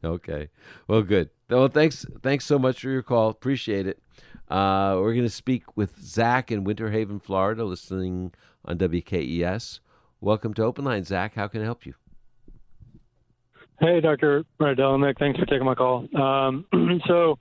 Okay. 0.03 0.49
Well, 0.87 1.01
good. 1.01 1.31
Well, 1.51 1.67
thanks. 1.67 2.05
Thanks 2.23 2.45
so 2.45 2.57
much 2.57 2.79
for 2.79 2.89
your 2.89 3.03
call. 3.03 3.29
Appreciate 3.29 3.85
it. 3.85 4.01
Uh, 4.49 4.95
we're 4.99 5.13
going 5.13 5.25
to 5.25 5.29
speak 5.29 5.75
with 5.75 5.99
Zach 5.99 6.49
in 6.49 6.63
Winter 6.63 6.91
Haven, 6.91 7.19
Florida, 7.19 7.65
listening 7.65 8.31
on 8.63 8.77
WKES. 8.77 9.81
Welcome 10.21 10.53
to 10.53 10.63
Open 10.63 10.85
Line, 10.85 11.03
Zach. 11.03 11.35
How 11.35 11.49
can 11.49 11.61
I 11.61 11.65
help 11.65 11.85
you? 11.85 11.93
Hey, 13.81 13.99
Dr. 13.99 14.45
Rydelnik. 14.61 15.19
Thanks 15.19 15.39
for 15.39 15.45
taking 15.45 15.65
my 15.65 15.75
call. 15.75 16.07
Um, 16.15 16.65
so, 17.07 17.37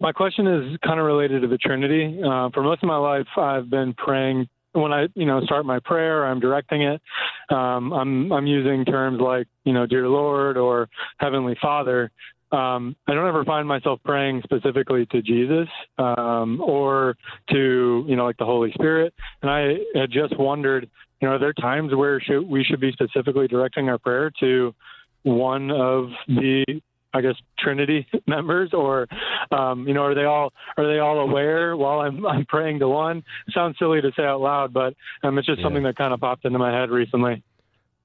my 0.00 0.12
question 0.12 0.46
is 0.46 0.78
kind 0.82 0.98
of 0.98 1.04
related 1.04 1.42
to 1.42 1.48
the 1.48 1.58
Trinity. 1.58 2.18
Uh, 2.18 2.48
for 2.54 2.62
most 2.62 2.82
of 2.82 2.86
my 2.86 2.96
life, 2.96 3.26
I've 3.36 3.68
been 3.68 3.92
praying 3.94 4.48
when 4.72 4.92
I, 4.92 5.08
you 5.14 5.26
know, 5.26 5.40
start 5.44 5.66
my 5.66 5.80
prayer, 5.80 6.24
I'm 6.24 6.38
directing 6.38 6.82
it. 6.82 7.02
Um, 7.50 7.92
I'm 7.92 8.32
I'm 8.32 8.46
using 8.46 8.84
terms 8.84 9.20
like, 9.20 9.48
you 9.64 9.72
know, 9.72 9.84
dear 9.84 10.08
Lord 10.08 10.56
or 10.56 10.88
Heavenly 11.18 11.56
Father. 11.60 12.12
Um, 12.52 12.96
I 13.06 13.14
don't 13.14 13.28
ever 13.28 13.44
find 13.44 13.66
myself 13.66 14.00
praying 14.04 14.42
specifically 14.42 15.06
to 15.06 15.22
Jesus 15.22 15.68
um, 15.98 16.60
or 16.60 17.16
to, 17.50 18.04
you 18.08 18.16
know, 18.16 18.24
like 18.24 18.38
the 18.38 18.44
Holy 18.44 18.72
Spirit. 18.72 19.14
And 19.42 19.50
I 19.50 19.76
had 19.98 20.10
just 20.10 20.36
wondered, 20.38 20.90
you 21.20 21.28
know, 21.28 21.34
are 21.34 21.38
there 21.38 21.52
times 21.52 21.94
where 21.94 22.20
should, 22.20 22.42
we 22.42 22.64
should 22.64 22.80
be 22.80 22.92
specifically 22.92 23.46
directing 23.46 23.88
our 23.88 23.98
prayer 23.98 24.32
to 24.40 24.74
one 25.22 25.70
of 25.70 26.08
the 26.26 26.64
I 27.12 27.20
guess 27.20 27.34
Trinity 27.58 28.06
members, 28.26 28.70
or 28.72 29.08
um, 29.50 29.86
you 29.86 29.94
know, 29.94 30.02
are 30.02 30.14
they 30.14 30.24
all 30.24 30.52
are 30.76 30.86
they 30.86 31.00
all 31.00 31.20
aware 31.20 31.76
while 31.76 32.00
I'm 32.00 32.24
I'm 32.26 32.46
praying 32.46 32.78
to 32.80 32.88
one? 32.88 33.18
It 33.48 33.54
sounds 33.54 33.76
silly 33.78 34.00
to 34.00 34.12
say 34.16 34.22
out 34.22 34.40
loud, 34.40 34.72
but 34.72 34.94
um, 35.22 35.38
it's 35.38 35.46
just 35.46 35.58
yeah. 35.58 35.66
something 35.66 35.82
that 35.82 35.96
kind 35.96 36.14
of 36.14 36.20
popped 36.20 36.44
into 36.44 36.58
my 36.58 36.72
head 36.72 36.90
recently. 36.90 37.42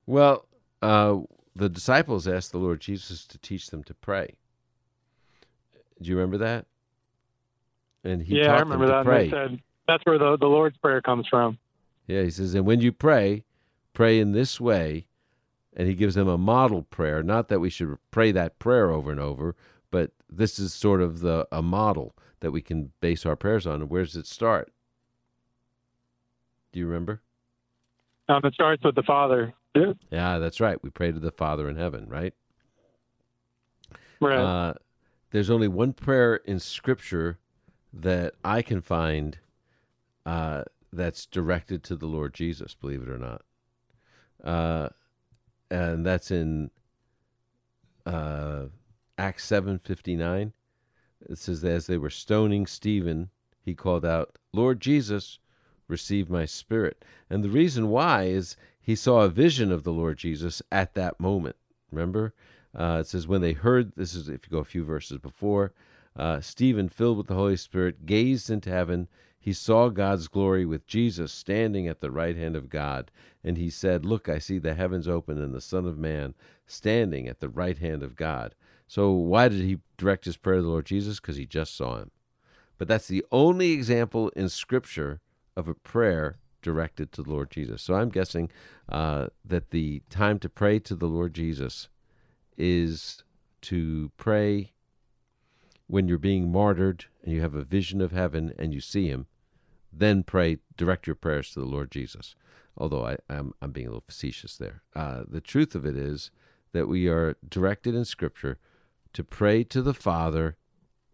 Well, 0.07 0.45
uh, 0.81 1.17
the 1.55 1.69
disciples 1.69 2.27
asked 2.27 2.51
the 2.51 2.57
Lord 2.57 2.81
Jesus 2.81 3.25
to 3.25 3.37
teach 3.37 3.67
them 3.67 3.83
to 3.85 3.93
pray. 3.93 4.35
Do 6.01 6.09
you 6.09 6.15
remember 6.15 6.37
that? 6.39 6.65
And 8.03 8.21
he 8.21 8.39
yeah, 8.39 8.53
I 8.53 8.59
remember 8.59 8.87
that. 8.87 9.05
Pray. 9.05 9.29
Said, 9.29 9.59
that's 9.87 10.05
where 10.05 10.17
the 10.17 10.37
the 10.37 10.47
Lord's 10.47 10.77
prayer 10.77 11.01
comes 11.01 11.27
from. 11.27 11.57
Yeah, 12.07 12.23
he 12.23 12.29
says, 12.29 12.53
and 12.53 12.65
when 12.65 12.81
you 12.81 12.91
pray, 12.91 13.43
pray 13.93 14.19
in 14.19 14.33
this 14.33 14.59
way 14.59 15.07
and 15.75 15.87
he 15.87 15.95
gives 15.95 16.15
them 16.15 16.27
a 16.27 16.37
model 16.37 16.83
prayer. 16.83 17.23
Not 17.23 17.49
that 17.49 17.59
we 17.59 17.69
should 17.69 17.97
pray 18.11 18.31
that 18.31 18.59
prayer 18.59 18.91
over 18.91 19.11
and 19.11 19.19
over, 19.19 19.55
but 19.91 20.11
this 20.29 20.59
is 20.59 20.73
sort 20.73 21.01
of 21.01 21.19
the 21.19 21.47
a 21.51 21.61
model 21.61 22.15
that 22.39 22.51
we 22.51 22.61
can 22.61 22.91
base 23.01 23.25
our 23.25 23.35
prayers 23.35 23.65
on. 23.65 23.81
And 23.81 23.89
where 23.89 24.03
does 24.03 24.15
it 24.15 24.27
start? 24.27 24.71
Do 26.71 26.79
you 26.79 26.85
remember? 26.87 27.21
Um, 28.27 28.41
it 28.43 28.53
starts 28.53 28.83
with 28.83 28.95
the 28.95 29.03
Father. 29.03 29.53
Yeah. 29.75 29.93
yeah, 30.09 30.39
that's 30.39 30.61
right. 30.61 30.81
We 30.81 30.89
pray 30.89 31.11
to 31.11 31.19
the 31.19 31.31
Father 31.31 31.67
in 31.69 31.75
heaven, 31.75 32.07
right? 32.07 32.33
Right. 34.21 34.39
Uh, 34.39 34.73
there's 35.31 35.49
only 35.49 35.67
one 35.67 35.91
prayer 35.93 36.35
in 36.35 36.59
Scripture 36.59 37.39
that 37.93 38.35
I 38.43 38.61
can 38.61 38.81
find 38.81 39.37
uh, 40.25 40.63
that's 40.93 41.25
directed 41.25 41.83
to 41.83 41.95
the 41.95 42.05
Lord 42.05 42.33
Jesus. 42.33 42.73
Believe 42.73 43.01
it 43.03 43.09
or 43.09 43.17
not. 43.17 43.41
Uh, 44.43 44.89
and 45.69 46.05
that's 46.05 46.31
in 46.31 46.71
uh, 48.05 48.65
Acts 49.17 49.45
seven 49.45 49.79
fifty 49.79 50.15
nine. 50.15 50.53
It 51.27 51.37
says 51.37 51.61
that 51.61 51.71
as 51.71 51.87
they 51.87 51.97
were 51.97 52.09
stoning 52.09 52.65
Stephen, 52.65 53.29
he 53.61 53.73
called 53.73 54.05
out, 54.05 54.37
"Lord 54.53 54.79
Jesus, 54.79 55.39
receive 55.87 56.29
my 56.29 56.45
spirit." 56.45 57.03
And 57.29 57.43
the 57.43 57.49
reason 57.49 57.89
why 57.89 58.23
is 58.23 58.55
he 58.85 58.95
saw 58.95 59.21
a 59.21 59.29
vision 59.29 59.71
of 59.71 59.83
the 59.83 59.91
Lord 59.91 60.17
Jesus 60.17 60.61
at 60.71 60.93
that 60.93 61.19
moment. 61.19 61.55
Remember, 61.91 62.33
uh, 62.77 62.99
it 63.01 63.07
says 63.07 63.27
when 63.27 63.41
they 63.41 63.53
heard 63.53 63.93
this 63.95 64.13
is 64.13 64.29
if 64.29 64.45
you 64.45 64.51
go 64.51 64.59
a 64.59 64.65
few 64.65 64.85
verses 64.85 65.17
before. 65.17 65.73
Uh, 66.15 66.39
Stephen, 66.39 66.87
filled 66.87 67.17
with 67.17 67.27
the 67.27 67.35
Holy 67.35 67.57
Spirit, 67.57 68.05
gazed 68.05 68.49
into 68.49 68.69
heaven 68.69 69.09
he 69.45 69.53
saw 69.53 69.89
God's 69.89 70.27
glory 70.27 70.65
with 70.65 70.87
Jesus 70.87 71.31
standing 71.31 71.87
at 71.87 71.99
the 71.99 72.09
right 72.09 72.35
hand 72.35 72.55
of 72.55 72.67
God, 72.67 73.11
and 73.43 73.59
he 73.59 73.69
said, 73.69 74.03
Look, 74.03 74.27
I 74.27 74.39
see 74.39 74.57
the 74.57 74.73
heavens 74.73 75.07
open 75.07 75.39
and 75.39 75.53
the 75.53 75.61
Son 75.61 75.85
of 75.85 75.99
Man 75.99 76.33
standing 76.65 77.27
at 77.27 77.41
the 77.41 77.47
right 77.47 77.77
hand 77.77 78.01
of 78.01 78.15
God. 78.15 78.55
So, 78.87 79.11
why 79.11 79.49
did 79.49 79.61
he 79.61 79.77
direct 79.97 80.25
his 80.25 80.35
prayer 80.35 80.55
to 80.55 80.63
the 80.63 80.67
Lord 80.67 80.87
Jesus? 80.87 81.19
Because 81.19 81.35
he 81.35 81.45
just 81.45 81.77
saw 81.77 81.99
him. 81.99 82.09
But 82.79 82.87
that's 82.87 83.07
the 83.07 83.23
only 83.31 83.73
example 83.73 84.29
in 84.29 84.49
Scripture 84.49 85.21
of 85.55 85.67
a 85.67 85.75
prayer 85.75 86.39
directed 86.65 87.11
to 87.13 87.23
the 87.23 87.29
Lord 87.29 87.49
Jesus. 87.49 87.81
So, 87.81 87.93
I'm 87.93 88.09
guessing 88.09 88.51
uh, 88.89 89.27
that 89.45 89.71
the 89.71 90.01
time 90.09 90.39
to 90.39 90.49
pray 90.49 90.79
to 90.79 90.95
the 90.95 91.07
Lord 91.07 91.33
Jesus 91.33 91.87
is 92.57 93.23
to 93.61 94.11
pray 94.17 94.73
when 95.87 96.07
you're 96.07 96.17
being 96.17 96.51
martyred 96.51 97.05
and 97.23 97.33
you 97.33 97.41
have 97.41 97.55
a 97.55 97.63
vision 97.63 98.01
of 98.01 98.11
heaven 98.11 98.53
and 98.59 98.73
you 98.73 98.81
see 98.81 99.07
him 99.07 99.27
then 99.97 100.23
pray, 100.23 100.57
direct 100.75 101.07
your 101.07 101.15
prayers 101.15 101.51
to 101.51 101.59
the 101.59 101.65
Lord 101.65 101.89
Jesus. 101.89 102.35
Although 102.77 103.05
I, 103.05 103.11
am 103.13 103.17
I'm, 103.29 103.53
I'm 103.61 103.71
being 103.71 103.87
a 103.87 103.91
little 103.91 104.03
facetious 104.05 104.57
there. 104.57 104.81
Uh, 104.95 105.23
the 105.27 105.41
truth 105.41 105.75
of 105.75 105.85
it 105.85 105.95
is 105.95 106.31
that 106.73 106.87
we 106.87 107.07
are 107.07 107.37
directed 107.47 107.95
in 107.95 108.03
Scripture 108.03 108.59
to 109.13 109.23
pray 109.23 109.63
to 109.63 109.81
the 109.81 109.93
Father 109.93 110.57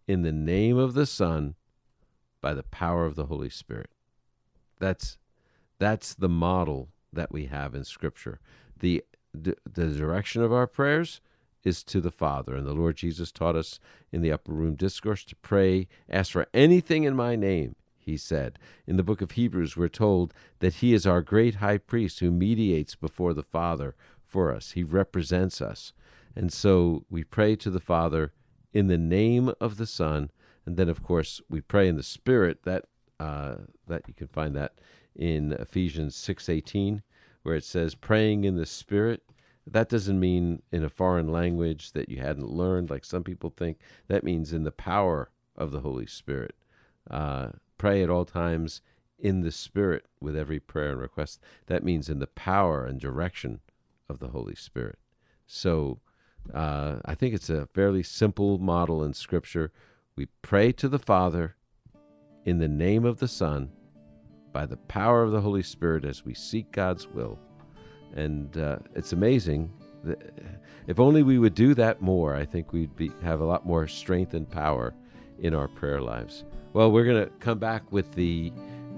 in 0.08 0.22
the 0.22 0.32
name 0.32 0.76
of 0.76 0.94
the 0.94 1.06
Son 1.06 1.54
by 2.40 2.52
the 2.52 2.64
power 2.64 3.06
of 3.06 3.14
the 3.14 3.26
Holy 3.26 3.50
Spirit. 3.50 3.90
That's 4.80 5.18
that's 5.82 6.14
the 6.14 6.28
model 6.28 6.90
that 7.12 7.32
we 7.32 7.46
have 7.46 7.74
in 7.74 7.84
Scripture. 7.84 8.38
The 8.78 9.04
the 9.34 9.56
direction 9.88 10.42
of 10.42 10.52
our 10.52 10.66
prayers 10.66 11.20
is 11.64 11.82
to 11.84 12.00
the 12.00 12.10
Father, 12.10 12.54
and 12.54 12.66
the 12.66 12.74
Lord 12.74 12.96
Jesus 12.96 13.32
taught 13.32 13.56
us 13.56 13.80
in 14.12 14.20
the 14.20 14.30
upper 14.30 14.52
room 14.52 14.74
discourse 14.74 15.24
to 15.24 15.36
pray, 15.36 15.88
ask 16.08 16.32
for 16.32 16.46
anything 16.52 17.04
in 17.04 17.16
my 17.16 17.34
name, 17.34 17.74
he 17.96 18.16
said. 18.16 18.58
In 18.86 18.96
the 18.96 19.02
book 19.02 19.22
of 19.22 19.32
Hebrews, 19.32 19.76
we're 19.76 19.88
told 19.88 20.34
that 20.58 20.74
he 20.74 20.92
is 20.92 21.06
our 21.06 21.22
great 21.22 21.56
high 21.56 21.78
priest 21.78 22.20
who 22.20 22.30
mediates 22.30 22.94
before 22.94 23.32
the 23.32 23.42
Father 23.42 23.94
for 24.22 24.52
us. 24.52 24.72
He 24.72 24.84
represents 24.84 25.60
us. 25.62 25.92
And 26.36 26.52
so 26.52 27.04
we 27.08 27.24
pray 27.24 27.56
to 27.56 27.70
the 27.70 27.80
Father 27.80 28.32
in 28.72 28.88
the 28.88 28.98
name 28.98 29.52
of 29.60 29.78
the 29.78 29.86
Son, 29.86 30.30
and 30.66 30.76
then 30.76 30.88
of 30.88 31.02
course 31.02 31.40
we 31.48 31.60
pray 31.60 31.88
in 31.88 31.96
the 31.96 32.02
Spirit. 32.02 32.64
That 32.64 32.84
uh, 33.18 33.54
that 33.86 34.02
you 34.08 34.14
can 34.14 34.28
find 34.28 34.54
that 34.56 34.72
in 35.16 35.52
Ephesians 35.52 36.16
six 36.16 36.48
eighteen, 36.48 37.02
where 37.42 37.56
it 37.56 37.64
says 37.64 37.94
praying 37.94 38.44
in 38.44 38.56
the 38.56 38.66
Spirit. 38.66 39.22
That 39.66 39.88
doesn't 39.88 40.18
mean 40.18 40.62
in 40.72 40.82
a 40.82 40.88
foreign 40.88 41.30
language 41.30 41.92
that 41.92 42.08
you 42.08 42.18
hadn't 42.18 42.50
learned, 42.50 42.90
like 42.90 43.04
some 43.04 43.22
people 43.22 43.50
think. 43.50 43.78
That 44.08 44.24
means 44.24 44.52
in 44.52 44.64
the 44.64 44.72
power 44.72 45.30
of 45.56 45.70
the 45.70 45.80
Holy 45.80 46.06
Spirit. 46.06 46.56
Uh, 47.08 47.50
pray 47.78 48.02
at 48.02 48.10
all 48.10 48.24
times 48.24 48.80
in 49.18 49.42
the 49.42 49.52
Spirit 49.52 50.06
with 50.20 50.36
every 50.36 50.58
prayer 50.58 50.90
and 50.90 51.00
request. 51.00 51.40
That 51.66 51.84
means 51.84 52.08
in 52.08 52.18
the 52.18 52.26
power 52.26 52.84
and 52.84 53.00
direction 53.00 53.60
of 54.08 54.18
the 54.18 54.28
Holy 54.28 54.56
Spirit. 54.56 54.98
So 55.46 56.00
uh, 56.52 56.96
I 57.04 57.14
think 57.14 57.32
it's 57.32 57.50
a 57.50 57.68
fairly 57.72 58.02
simple 58.02 58.58
model 58.58 59.04
in 59.04 59.14
Scripture. 59.14 59.70
We 60.16 60.26
pray 60.42 60.72
to 60.72 60.88
the 60.88 60.98
Father 60.98 61.54
in 62.44 62.58
the 62.58 62.68
name 62.68 63.04
of 63.04 63.18
the 63.18 63.28
Son 63.28 63.70
by 64.52 64.66
the 64.66 64.76
power 64.76 65.22
of 65.22 65.32
the 65.32 65.40
Holy 65.40 65.62
Spirit 65.62 66.04
as 66.04 66.24
we 66.24 66.34
seek 66.34 66.70
God's 66.72 67.06
will. 67.06 67.38
And 68.14 68.56
uh, 68.56 68.78
it's 68.94 69.12
amazing. 69.12 69.72
If 70.86 71.00
only 71.00 71.22
we 71.22 71.38
would 71.38 71.54
do 71.54 71.74
that 71.74 72.02
more, 72.02 72.34
I 72.34 72.44
think 72.44 72.72
we'd 72.72 72.94
be, 72.96 73.10
have 73.22 73.40
a 73.40 73.44
lot 73.44 73.64
more 73.64 73.86
strength 73.88 74.34
and 74.34 74.48
power 74.48 74.94
in 75.38 75.54
our 75.54 75.68
prayer 75.68 76.00
lives. 76.00 76.44
Well, 76.72 76.90
we're 76.90 77.04
going 77.04 77.24
to 77.24 77.30
come 77.40 77.58
back 77.58 77.90
with 77.92 78.12
the 78.14 78.52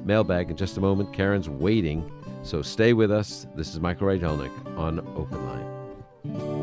mailbag 0.04 0.50
in 0.50 0.56
just 0.56 0.76
a 0.76 0.80
moment. 0.80 1.12
Karen's 1.12 1.48
waiting, 1.48 2.10
so 2.42 2.62
stay 2.62 2.92
with 2.92 3.10
us. 3.10 3.46
This 3.54 3.72
is 3.72 3.80
Michael 3.80 4.08
Rydelnik 4.08 4.78
on 4.78 5.00
Open 5.16 5.46
Line. 5.46 6.53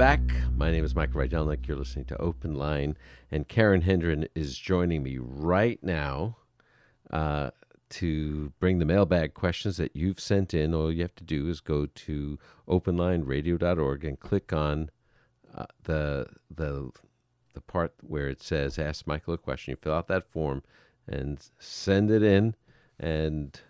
Back. 0.00 0.32
My 0.56 0.70
name 0.70 0.82
is 0.82 0.94
Michael 0.94 1.20
Rydelnik. 1.20 1.68
You're 1.68 1.76
listening 1.76 2.06
to 2.06 2.16
Open 2.16 2.54
Line, 2.54 2.96
and 3.30 3.46
Karen 3.46 3.82
Hendren 3.82 4.26
is 4.34 4.56
joining 4.56 5.02
me 5.02 5.18
right 5.20 5.78
now 5.82 6.38
uh, 7.10 7.50
to 7.90 8.50
bring 8.60 8.78
the 8.78 8.86
mailbag 8.86 9.34
questions 9.34 9.76
that 9.76 9.94
you've 9.94 10.18
sent 10.18 10.54
in. 10.54 10.72
All 10.72 10.90
you 10.90 11.02
have 11.02 11.14
to 11.16 11.22
do 11.24 11.50
is 11.50 11.60
go 11.60 11.84
to 11.84 12.38
openlineradio.org 12.66 14.02
and 14.06 14.18
click 14.18 14.54
on 14.54 14.90
uh, 15.54 15.66
the 15.82 16.28
the 16.50 16.90
the 17.52 17.60
part 17.60 17.92
where 18.00 18.30
it 18.30 18.40
says 18.40 18.78
"Ask 18.78 19.06
Michael 19.06 19.34
a 19.34 19.38
question." 19.38 19.72
You 19.72 19.76
fill 19.76 19.92
out 19.92 20.08
that 20.08 20.32
form 20.32 20.62
and 21.06 21.46
send 21.58 22.10
it 22.10 22.22
in, 22.22 22.54
and 22.98 23.60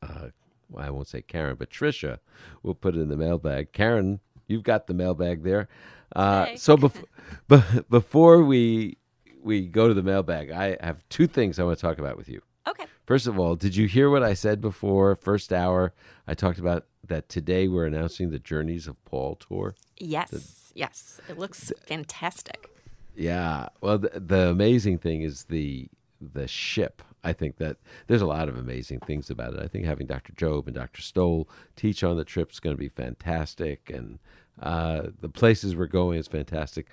uh, 0.00 0.28
well, 0.70 0.86
I 0.86 0.88
won't 0.88 1.08
say 1.08 1.20
Karen, 1.20 1.56
but 1.58 1.68
Trisha 1.68 2.20
will 2.62 2.74
put 2.74 2.96
it 2.96 3.00
in 3.00 3.08
the 3.10 3.16
mailbag. 3.18 3.72
Karen 3.72 4.20
You've 4.50 4.64
got 4.64 4.86
the 4.86 4.94
mailbag 4.94 5.42
there. 5.44 5.68
Uh, 6.14 6.46
hey. 6.46 6.56
So 6.56 6.76
bef- 6.76 7.04
be- 7.48 7.82
before 7.88 8.42
we 8.42 8.98
we 9.42 9.66
go 9.66 9.88
to 9.88 9.94
the 9.94 10.02
mailbag, 10.02 10.50
I 10.50 10.76
have 10.80 11.08
two 11.08 11.26
things 11.26 11.58
I 11.58 11.64
want 11.64 11.78
to 11.78 11.82
talk 11.82 11.98
about 11.98 12.16
with 12.16 12.28
you. 12.28 12.42
Okay. 12.66 12.84
First 13.06 13.26
of 13.26 13.38
all, 13.38 13.56
did 13.56 13.74
you 13.76 13.86
hear 13.86 14.10
what 14.10 14.22
I 14.22 14.34
said 14.34 14.60
before? 14.60 15.16
First 15.16 15.52
hour, 15.52 15.94
I 16.26 16.34
talked 16.34 16.58
about 16.58 16.86
that 17.06 17.28
today 17.28 17.68
we're 17.68 17.86
announcing 17.86 18.30
the 18.30 18.38
Journeys 18.38 18.86
of 18.86 19.02
Paul 19.04 19.36
tour. 19.36 19.74
Yes, 19.96 20.30
the, 20.30 20.44
yes, 20.74 21.20
it 21.28 21.38
looks 21.38 21.72
fantastic. 21.86 22.68
Yeah. 23.14 23.68
Well, 23.80 23.98
the, 23.98 24.20
the 24.20 24.48
amazing 24.48 24.98
thing 24.98 25.22
is 25.22 25.44
the 25.44 25.88
the 26.20 26.46
ship. 26.48 27.02
I 27.22 27.32
think 27.32 27.56
that 27.56 27.76
there's 28.06 28.22
a 28.22 28.26
lot 28.26 28.48
of 28.48 28.56
amazing 28.56 29.00
things 29.00 29.30
about 29.30 29.54
it. 29.54 29.60
I 29.62 29.68
think 29.68 29.84
having 29.84 30.06
Dr. 30.06 30.32
Job 30.34 30.66
and 30.66 30.74
Dr. 30.74 31.02
Stoll 31.02 31.48
teach 31.76 32.02
on 32.02 32.16
the 32.16 32.24
trip 32.24 32.50
is 32.50 32.60
going 32.60 32.74
to 32.74 32.80
be 32.80 32.88
fantastic, 32.88 33.90
and 33.92 34.18
uh, 34.60 35.08
the 35.20 35.28
places 35.28 35.74
we're 35.74 35.86
going 35.86 36.18
is 36.18 36.28
fantastic. 36.28 36.86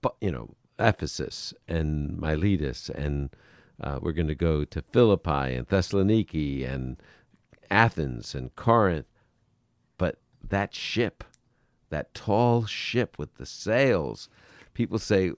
But 0.00 0.16
you 0.20 0.30
know, 0.30 0.54
Ephesus 0.78 1.52
and 1.68 2.18
Miletus, 2.18 2.88
and 2.88 3.30
uh, 3.80 3.98
we're 4.00 4.12
going 4.12 4.28
to 4.28 4.34
go 4.34 4.64
to 4.64 4.82
Philippi 4.92 5.54
and 5.54 5.68
Thessaloniki 5.68 6.68
and 6.68 6.96
Athens 7.70 8.34
and 8.34 8.54
Corinth. 8.56 9.06
But 9.98 10.18
that 10.48 10.74
ship, 10.74 11.24
that 11.90 12.14
tall 12.14 12.64
ship 12.64 13.18
with 13.18 13.34
the 13.36 13.46
sails, 13.46 14.28
people 14.72 14.98
say, 14.98 15.32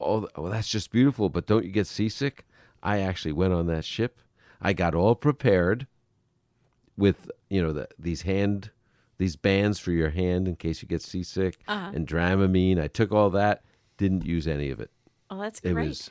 "Oh, 0.00 0.28
well, 0.36 0.50
that's 0.50 0.68
just 0.68 0.90
beautiful." 0.90 1.28
But 1.28 1.46
don't 1.46 1.64
you 1.64 1.70
get 1.70 1.86
seasick? 1.86 2.44
I 2.82 3.00
actually 3.00 3.32
went 3.32 3.54
on 3.54 3.66
that 3.66 3.84
ship. 3.84 4.20
I 4.60 4.72
got 4.72 4.94
all 4.94 5.14
prepared 5.14 5.86
with 6.96 7.30
you 7.48 7.62
know 7.62 7.72
the, 7.72 7.88
these 7.98 8.22
hand 8.22 8.70
these 9.18 9.36
bands 9.36 9.78
for 9.78 9.90
your 9.90 10.10
hand 10.10 10.48
in 10.48 10.56
case 10.56 10.80
you 10.80 10.88
get 10.88 11.02
seasick 11.02 11.58
uh-huh. 11.66 11.92
and 11.94 12.06
Dramamine. 12.06 12.80
I 12.80 12.86
took 12.86 13.12
all 13.12 13.30
that, 13.30 13.62
didn't 13.96 14.24
use 14.24 14.46
any 14.46 14.70
of 14.70 14.80
it. 14.80 14.90
Oh, 15.30 15.40
that's 15.40 15.60
great. 15.60 15.76
It 15.76 15.88
was, 15.88 16.10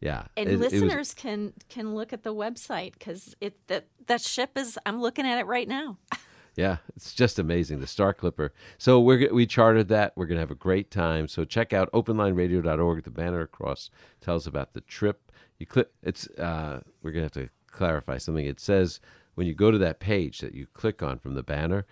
yeah. 0.00 0.24
And 0.36 0.48
it, 0.48 0.58
listeners 0.58 0.92
it 0.92 0.98
was, 0.98 1.14
can 1.14 1.52
can 1.68 1.94
look 1.94 2.12
at 2.12 2.22
the 2.22 2.34
website 2.34 2.92
because 2.92 3.34
it 3.40 3.66
that 3.66 3.86
that 4.06 4.20
ship 4.20 4.56
is. 4.56 4.78
I'm 4.86 5.00
looking 5.00 5.26
at 5.26 5.38
it 5.38 5.46
right 5.46 5.66
now. 5.66 5.98
yeah, 6.56 6.76
it's 6.94 7.12
just 7.12 7.38
amazing. 7.38 7.80
The 7.80 7.86
Star 7.86 8.14
Clipper. 8.14 8.52
So 8.78 9.00
we're 9.00 9.32
we 9.32 9.46
chartered 9.46 9.88
that. 9.88 10.12
We're 10.14 10.26
gonna 10.26 10.40
have 10.40 10.50
a 10.50 10.56
great 10.56 10.90
time. 10.90 11.26
So 11.26 11.44
check 11.44 11.72
out 11.72 11.90
OpenLineRadio.org. 11.92 13.02
The 13.02 13.10
banner 13.10 13.40
across 13.40 13.90
tells 14.20 14.46
about 14.46 14.74
the 14.74 14.82
trip. 14.82 15.32
You 15.58 15.66
click. 15.66 15.88
It's. 16.02 16.28
Uh, 16.28 16.80
we're 17.02 17.12
gonna 17.12 17.24
have 17.24 17.32
to 17.32 17.48
clarify 17.66 18.18
something. 18.18 18.46
It 18.46 18.60
says 18.60 19.00
when 19.34 19.46
you 19.46 19.54
go 19.54 19.70
to 19.70 19.78
that 19.78 20.00
page 20.00 20.40
that 20.40 20.54
you 20.54 20.66
click 20.72 21.02
on 21.02 21.18
from 21.18 21.34
the 21.34 21.42
banner, 21.42 21.86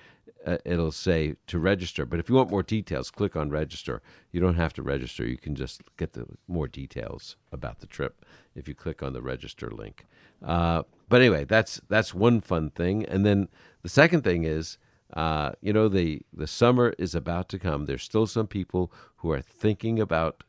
uh, 0.46 0.58
it'll 0.64 0.92
say 0.92 1.34
to 1.46 1.58
register. 1.58 2.06
But 2.06 2.18
if 2.18 2.28
you 2.28 2.34
want 2.34 2.50
more 2.50 2.62
details, 2.62 3.10
click 3.10 3.36
on 3.36 3.50
register. 3.50 4.02
You 4.32 4.40
don't 4.40 4.54
have 4.54 4.72
to 4.74 4.82
register. 4.82 5.26
You 5.26 5.36
can 5.36 5.54
just 5.54 5.82
get 5.96 6.12
the 6.12 6.26
more 6.46 6.68
details 6.68 7.36
about 7.52 7.80
the 7.80 7.86
trip 7.86 8.24
if 8.54 8.68
you 8.68 8.74
click 8.74 9.02
on 9.02 9.12
the 9.12 9.22
register 9.22 9.70
link. 9.70 10.06
Uh, 10.44 10.82
but 11.08 11.20
anyway, 11.20 11.44
that's 11.44 11.80
that's 11.88 12.14
one 12.14 12.40
fun 12.40 12.70
thing. 12.70 13.04
And 13.06 13.24
then 13.24 13.48
the 13.82 13.88
second 13.88 14.22
thing 14.22 14.44
is, 14.44 14.78
uh, 15.14 15.52
you 15.60 15.72
know, 15.72 15.88
the 15.88 16.22
the 16.32 16.46
summer 16.46 16.94
is 16.98 17.14
about 17.14 17.48
to 17.50 17.58
come. 17.58 17.86
There's 17.86 18.02
still 18.02 18.26
some 18.26 18.46
people 18.46 18.92
who 19.16 19.30
are 19.30 19.40
thinking 19.42 19.98
about 19.98 20.44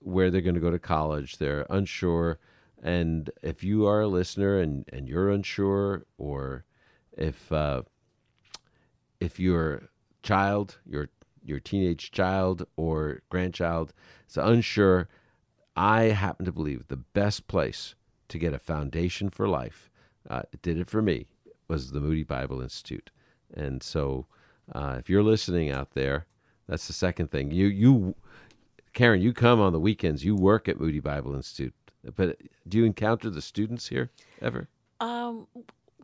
where 0.00 0.30
they're 0.30 0.40
going 0.40 0.54
to 0.54 0.60
go 0.60 0.70
to 0.70 0.78
college. 0.78 1.38
They're 1.38 1.66
unsure. 1.70 2.38
And 2.82 3.30
if 3.42 3.62
you 3.62 3.86
are 3.86 4.00
a 4.00 4.08
listener 4.08 4.58
and, 4.58 4.84
and 4.92 5.08
you're 5.08 5.30
unsure, 5.30 6.04
or 6.18 6.64
if 7.16 7.52
uh, 7.52 7.82
if 9.22 9.38
your 9.38 9.88
child, 10.22 10.78
your 10.84 11.08
your 11.44 11.60
teenage 11.60 12.10
child 12.10 12.66
or 12.76 13.22
grandchild 13.28 13.92
is 14.28 14.36
unsure, 14.36 15.08
I 15.76 16.02
happen 16.24 16.44
to 16.44 16.52
believe 16.52 16.88
the 16.88 16.96
best 16.96 17.46
place 17.46 17.94
to 18.28 18.38
get 18.38 18.52
a 18.52 18.58
foundation 18.58 19.30
for 19.30 19.48
life, 19.48 19.90
uh, 20.28 20.42
it 20.52 20.62
did 20.62 20.78
it 20.78 20.88
for 20.88 21.02
me, 21.02 21.26
was 21.68 21.90
the 21.90 22.00
Moody 22.00 22.22
Bible 22.22 22.60
Institute. 22.60 23.10
And 23.52 23.82
so, 23.82 24.26
uh, 24.72 24.96
if 24.98 25.10
you're 25.10 25.22
listening 25.22 25.70
out 25.70 25.92
there, 25.92 26.26
that's 26.68 26.86
the 26.86 26.92
second 26.92 27.30
thing. 27.30 27.52
You 27.52 27.66
you, 27.66 28.14
Karen, 28.92 29.20
you 29.20 29.32
come 29.32 29.60
on 29.60 29.72
the 29.72 29.80
weekends. 29.80 30.24
You 30.24 30.34
work 30.34 30.68
at 30.68 30.80
Moody 30.80 31.00
Bible 31.00 31.34
Institute, 31.36 31.74
but 32.16 32.38
do 32.66 32.78
you 32.78 32.84
encounter 32.84 33.30
the 33.30 33.42
students 33.42 33.88
here 33.88 34.10
ever? 34.40 34.68
Um, 35.00 35.46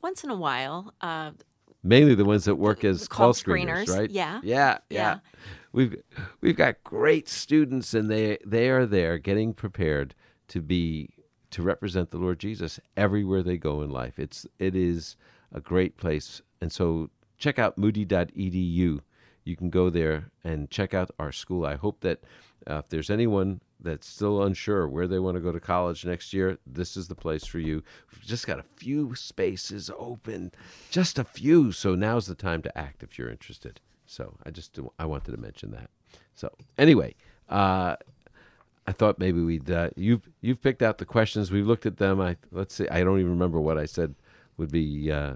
once 0.03 0.23
in 0.23 0.31
a 0.31 0.37
while. 0.37 0.95
Uh, 1.01 1.33
mainly 1.83 2.15
the 2.15 2.25
ones 2.25 2.45
that 2.45 2.57
work 2.57 2.85
as 2.85 3.09
call 3.09 3.33
screeners, 3.33 3.87
screeners, 3.87 3.97
right? 3.97 4.11
Yeah. 4.11 4.41
yeah. 4.43 4.79
yeah, 4.91 4.99
yeah, 4.99 5.19
We've 5.73 5.97
we've 6.41 6.57
got 6.57 6.83
great 6.85 7.29
students, 7.29 7.95
and 7.95 8.11
they 8.11 8.39
they 8.45 8.71
are 8.71 8.87
there 8.87 9.19
getting 9.19 9.53
prepared 9.55 10.15
to 10.49 10.61
be 10.61 11.11
to 11.51 11.63
represent 11.63 12.11
the 12.11 12.19
Lord 12.19 12.39
Jesus 12.39 12.79
everywhere 12.97 13.43
they 13.43 13.59
go 13.59 13.83
in 13.83 13.91
life. 13.91 14.19
It's 14.19 14.47
it 14.59 14.75
is 14.75 15.17
a 15.53 15.61
great 15.61 15.97
place, 15.97 16.43
and 16.61 16.73
so 16.73 17.11
check 17.39 17.59
out 17.59 17.79
moody.edu. 17.79 19.01
You 19.45 19.57
can 19.57 19.71
go 19.71 19.89
there 19.89 20.31
and 20.45 20.71
check 20.71 20.93
out 20.93 21.11
our 21.19 21.33
school. 21.33 21.65
I 21.65 21.77
hope 21.77 22.01
that 22.01 22.21
uh, 22.69 22.79
if 22.85 22.89
there's 22.89 23.11
anyone 23.11 23.61
that's 23.81 24.07
still 24.07 24.43
unsure 24.43 24.89
where 24.89 25.07
they 25.07 25.19
want 25.19 25.37
to 25.37 25.41
go 25.41 25.53
to 25.53 25.61
college 25.61 26.05
next 26.05 26.33
year, 26.33 26.59
this 26.67 26.97
is 26.97 27.09
the 27.09 27.15
place 27.15 27.45
for 27.45 27.59
you. 27.59 27.83
We've 28.13 28.27
just 28.27 28.47
got 28.47 28.59
a 28.59 28.65
few 28.77 29.15
spaces 29.15 29.91
open, 29.97 30.53
just 30.91 31.19
a 31.19 31.25
few. 31.25 31.73
So 31.73 31.95
now's 31.95 32.27
the 32.27 32.35
time 32.35 32.63
to 32.63 32.79
act 32.79 33.03
if 33.03 33.19
you're 33.19 33.31
interested. 33.31 33.81
So 34.07 34.35
I 34.45 34.51
just 34.51 34.79
I 34.99 35.05
wanted 35.05 35.33
to 35.33 35.37
mention 35.37 35.71
that. 35.73 35.91
So 36.35 36.51
anyway, 36.77 37.15
uh, 37.49 37.97
I 38.87 38.93
thought 38.93 39.19
maybe 39.19 39.43
we'd 39.43 39.71
uh, 39.71 39.91
you've 39.97 40.29
you've 40.41 40.63
picked 40.63 40.83
out 40.83 40.99
the 40.99 41.05
questions. 41.05 41.51
We've 41.51 41.67
looked 41.67 41.87
at 41.87 41.99
them. 41.99 42.21
I 42.21 42.37
let's 42.51 42.75
see. 42.75 42.89
I 42.89 43.05
don't 43.05 43.19
even 43.19 43.31
remember 43.31 43.61
what 43.61 43.77
I 43.77 43.85
said 43.85 44.15
would 44.57 44.73
be 44.73 45.13
uh, 45.13 45.35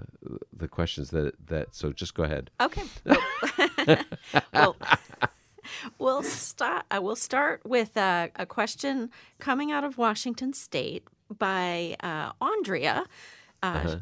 the 0.55 0.67
questions 0.67 1.11
that 1.11 1.35
that. 1.47 1.75
So 1.75 1.93
just 1.93 2.15
go 2.15 2.23
ahead. 2.23 2.49
Okay. 2.59 2.83
well 4.53 4.75
we'll 5.97 6.23
start. 6.23 6.85
I 6.91 6.99
will 6.99 7.15
start 7.15 7.61
with 7.65 7.97
a, 7.97 8.31
a, 8.35 8.45
question 8.45 9.09
coming 9.39 9.71
out 9.71 9.83
of 9.83 9.97
Washington 9.97 10.53
State 10.53 11.03
by 11.29 11.95
uh, 12.01 12.31
Andrea. 12.41 13.05
Uh, 13.61 13.65
uh-huh. 13.65 13.95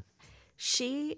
She 0.55 1.17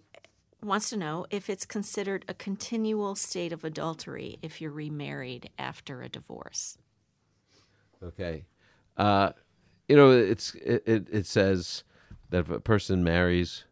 wants 0.62 0.90
to 0.90 0.98
know 0.98 1.26
if 1.30 1.50
it's 1.50 1.66
considered 1.66 2.26
a 2.28 2.34
continual 2.34 3.16
state 3.16 3.52
of 3.52 3.64
adultery 3.64 4.38
if 4.42 4.62
you're 4.62 4.72
remarried 4.72 5.50
after 5.60 6.02
a 6.02 6.10
divorce. 6.10 6.78
Okay, 8.02 8.46
uh, 8.98 9.32
you 9.88 9.96
know 9.96 10.12
it's 10.12 10.56
it, 10.56 10.84
it, 10.86 11.08
it 11.12 11.26
says 11.26 11.84
that 12.30 12.40
if 12.40 12.50
a 12.50 12.60
person 12.60 13.04
marries 13.04 13.66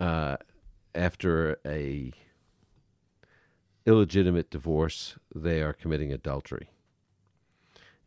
uh, 0.00 0.36
after 0.94 1.58
a 1.66 2.12
illegitimate 3.86 4.50
divorce, 4.50 5.16
they 5.34 5.62
are 5.62 5.72
committing 5.72 6.12
adultery. 6.12 6.70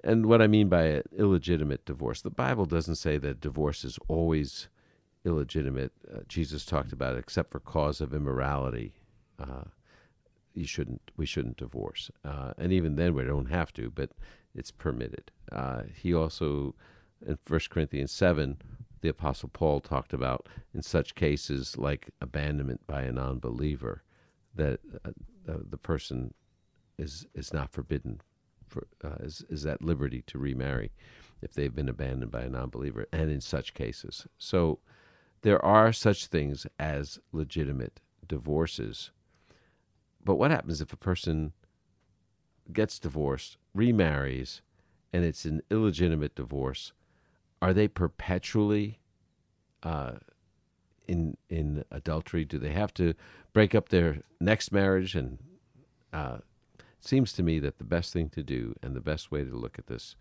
And 0.03 0.27
what 0.27 0.41
I 0.41 0.47
mean 0.47 0.69
by 0.69 0.83
an 0.83 1.03
illegitimate 1.17 1.85
divorce, 1.85 2.21
the 2.21 2.29
Bible 2.29 2.65
doesn't 2.65 2.95
say 2.95 3.17
that 3.17 3.41
divorce 3.41 3.83
is 3.83 3.97
always 4.07 4.67
illegitimate. 5.25 5.91
Uh, 6.13 6.19
Jesus 6.27 6.63
talked 6.63 6.93
about 6.93 7.15
it, 7.15 7.19
except 7.19 7.51
for 7.51 7.59
cause 7.59 8.01
of 8.01 8.13
immorality. 8.13 8.93
Uh, 9.39 9.63
you 10.53 10.65
shouldn't. 10.65 11.01
We 11.17 11.25
shouldn't 11.25 11.57
divorce, 11.57 12.11
uh, 12.23 12.53
and 12.57 12.71
even 12.71 12.95
then 12.95 13.15
we 13.15 13.23
don't 13.23 13.47
have 13.47 13.73
to, 13.73 13.89
but 13.89 14.11
it's 14.53 14.71
permitted. 14.71 15.31
Uh, 15.51 15.83
he 15.93 16.13
also, 16.13 16.75
in 17.25 17.38
1 17.45 17.59
Corinthians 17.69 18.11
seven, 18.11 18.57
the 19.01 19.09
Apostle 19.09 19.49
Paul 19.49 19.81
talked 19.81 20.13
about 20.13 20.47
in 20.73 20.81
such 20.81 21.15
cases 21.15 21.77
like 21.77 22.09
abandonment 22.21 22.88
by 22.88 23.01
a 23.01 23.11
non-believer, 23.11 24.03
that 24.55 24.79
uh, 25.47 25.58
the 25.69 25.77
person 25.77 26.34
is 26.97 27.27
is 27.34 27.53
not 27.53 27.71
forbidden 27.71 28.21
for 28.67 28.88
uh, 29.03 29.15
is 29.19 29.43
is 29.49 29.65
at 29.65 29.81
liberty 29.81 30.23
to 30.27 30.38
remarry 30.38 30.91
if 31.41 31.53
they've 31.53 31.75
been 31.75 31.89
abandoned 31.89 32.31
by 32.31 32.41
a 32.41 32.49
non-believer, 32.49 33.08
and 33.12 33.29
in 33.29 33.41
such 33.41 33.73
cases. 33.73 34.25
So 34.38 34.79
there 35.41 35.63
are 35.63 35.93
such 35.93 36.27
things 36.27 36.65
as 36.79 37.19
legitimate 37.31 37.99
divorces. 38.27 39.12
But 40.23 40.36
what 40.36 40.49
happens 40.49 40.81
if 40.81 40.91
a 40.91 40.97
person 40.97 41.53
gets 42.73 42.97
divorced, 42.97 43.58
remarries, 43.75 44.62
and 45.13 45.23
it's 45.23 45.45
an 45.45 45.62
illegitimate 45.69 46.34
divorce? 46.34 46.93
Are 47.62 47.73
they 47.73 47.88
perpetually 47.88 48.99
uh, 49.84 50.13
in 51.08 51.38
in 51.50 51.84
adultery? 51.91 52.46
Do 52.46 52.58
they 52.58 52.72
have 52.72 52.94
to 52.96 53.13
break 53.54 53.76
up 53.76 53.89
their 53.89 54.22
next 54.39 54.72
marriage 54.72 55.15
and 55.15 55.39
uh, 56.13 56.38
seems 57.00 57.34
to 57.34 57.44
me 57.44 57.60
that 57.60 57.78
the 57.78 57.84
best 57.84 58.13
thing 58.13 58.30
to 58.30 58.44
do 58.44 58.76
and 58.82 58.96
the 58.96 59.02
best 59.02 59.32
way 59.32 59.44
to 59.44 59.56
look 59.56 59.78
at 59.78 59.88
this 59.88 60.15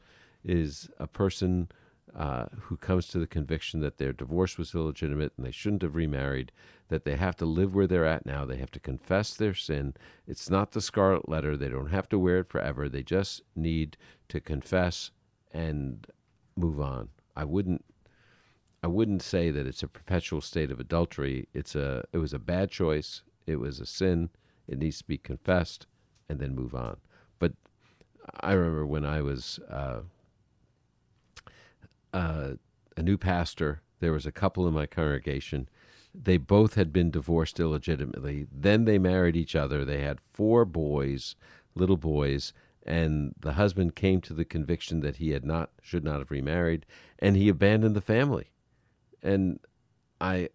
is 0.44 0.90
a 0.98 1.06
person 1.06 1.68
uh, 2.14 2.46
who 2.62 2.76
comes 2.76 3.08
to 3.08 3.18
the 3.18 3.26
conviction 3.26 3.80
that 3.80 3.98
their 3.98 4.12
divorce 4.12 4.58
was 4.58 4.74
illegitimate 4.74 5.32
and 5.36 5.46
they 5.46 5.50
shouldn't 5.50 5.82
have 5.82 5.96
remarried, 5.96 6.52
that 6.88 7.04
they 7.04 7.16
have 7.16 7.34
to 7.36 7.46
live 7.46 7.74
where 7.74 7.86
they're 7.86 8.06
at 8.06 8.26
now. 8.26 8.44
They 8.44 8.58
have 8.58 8.70
to 8.72 8.80
confess 8.80 9.34
their 9.34 9.54
sin. 9.54 9.94
It's 10.26 10.50
not 10.50 10.72
the 10.72 10.80
scarlet 10.80 11.28
letter. 11.28 11.56
They 11.56 11.68
don't 11.68 11.90
have 11.90 12.08
to 12.10 12.18
wear 12.18 12.40
it 12.40 12.50
forever. 12.50 12.88
They 12.88 13.02
just 13.02 13.42
need 13.56 13.96
to 14.28 14.40
confess 14.40 15.10
and 15.50 16.06
move 16.56 16.80
on. 16.80 17.08
I 17.34 17.44
wouldn't. 17.44 17.84
I 18.84 18.86
wouldn't 18.86 19.22
say 19.22 19.50
that 19.50 19.66
it's 19.66 19.82
a 19.82 19.88
perpetual 19.88 20.42
state 20.42 20.70
of 20.70 20.78
adultery. 20.78 21.48
It's 21.54 21.74
a. 21.74 22.04
It 22.12 22.18
was 22.18 22.34
a 22.34 22.38
bad 22.38 22.70
choice. 22.70 23.22
It 23.46 23.56
was 23.56 23.80
a 23.80 23.86
sin. 23.86 24.28
It 24.68 24.78
needs 24.78 24.98
to 24.98 25.06
be 25.06 25.16
confessed 25.16 25.86
and 26.28 26.38
then 26.38 26.54
move 26.54 26.74
on. 26.74 26.98
But 27.38 27.52
I 28.42 28.52
remember 28.52 28.84
when 28.84 29.06
I 29.06 29.22
was 29.22 29.58
uh, 29.70 30.00
uh, 32.12 32.50
a 32.94 33.02
new 33.02 33.16
pastor, 33.16 33.80
there 34.00 34.12
was 34.12 34.26
a 34.26 34.32
couple 34.32 34.68
in 34.68 34.74
my 34.74 34.84
congregation. 34.84 35.66
They 36.14 36.36
both 36.36 36.74
had 36.74 36.92
been 36.92 37.10
divorced 37.10 37.58
illegitimately. 37.58 38.48
Then 38.52 38.84
they 38.84 38.98
married 38.98 39.34
each 39.34 39.56
other. 39.56 39.86
They 39.86 40.02
had 40.02 40.18
four 40.34 40.66
boys, 40.66 41.36
little 41.74 41.96
boys, 41.96 42.52
and 42.84 43.34
the 43.40 43.54
husband 43.54 43.96
came 43.96 44.20
to 44.20 44.34
the 44.34 44.44
conviction 44.44 45.00
that 45.00 45.16
he 45.16 45.30
had 45.30 45.46
not 45.46 45.70
should 45.80 46.04
not 46.04 46.18
have 46.18 46.30
remarried, 46.30 46.84
and 47.18 47.34
he 47.34 47.48
abandoned 47.48 47.96
the 47.96 48.02
family. 48.02 48.50
And 49.24 49.58
I 50.20 50.50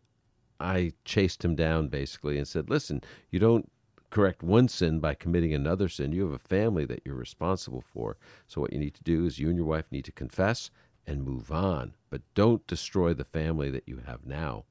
I 0.59 0.93
chased 1.05 1.43
him 1.43 1.55
down 1.55 1.89
basically 1.89 2.37
and 2.37 2.47
said, 2.47 2.69
"Listen, 2.69 3.01
you 3.31 3.39
don't 3.39 3.69
correct 4.09 4.41
one 4.41 4.67
sin 4.67 4.99
by 4.99 5.13
committing 5.13 5.53
another 5.53 5.87
sin. 5.87 6.11
You 6.11 6.23
have 6.23 6.33
a 6.33 6.39
family 6.39 6.85
that 6.85 7.01
you're 7.05 7.15
responsible 7.15 7.81
for. 7.81 8.17
So 8.47 8.61
what 8.61 8.73
you 8.73 8.79
need 8.79 8.95
to 8.95 9.03
do 9.03 9.25
is 9.25 9.39
you 9.39 9.49
and 9.49 9.57
your 9.57 9.67
wife 9.67 9.85
need 9.91 10.05
to 10.05 10.11
confess 10.11 10.71
and 11.05 11.23
move 11.23 11.51
on, 11.51 11.93
but 12.09 12.21
don't 12.33 12.65
destroy 12.67 13.13
the 13.13 13.23
family 13.23 13.69
that 13.71 13.83
you 13.87 14.01
have 14.05 14.25
now 14.25 14.65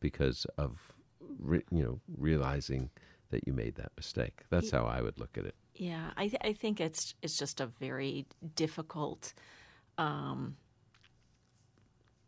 because 0.00 0.46
of 0.58 0.92
re- 1.38 1.64
you 1.70 1.82
know 1.82 2.00
realizing 2.16 2.90
that 3.30 3.46
you 3.46 3.52
made 3.52 3.74
that 3.76 3.92
mistake. 3.96 4.42
That's 4.50 4.70
how 4.70 4.84
I 4.84 5.02
would 5.02 5.18
look 5.18 5.36
at 5.36 5.44
it. 5.44 5.54
Yeah, 5.74 6.10
I 6.16 6.28
th- 6.28 6.42
I 6.42 6.52
think 6.52 6.80
it's 6.80 7.14
it's 7.22 7.36
just 7.36 7.60
a 7.60 7.66
very 7.66 8.26
difficult 8.54 9.34
um, 9.98 10.56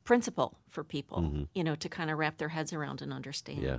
principle 0.07 0.57
for 0.69 0.83
people, 0.83 1.19
mm-hmm. 1.19 1.43
you 1.55 1.63
know, 1.63 1.75
to 1.75 1.89
kind 1.89 2.11
of 2.11 2.17
wrap 2.17 2.39
their 2.39 2.49
heads 2.49 2.73
around 2.73 3.03
and 3.03 3.13
understand. 3.13 3.63
Yeah. 3.63 3.79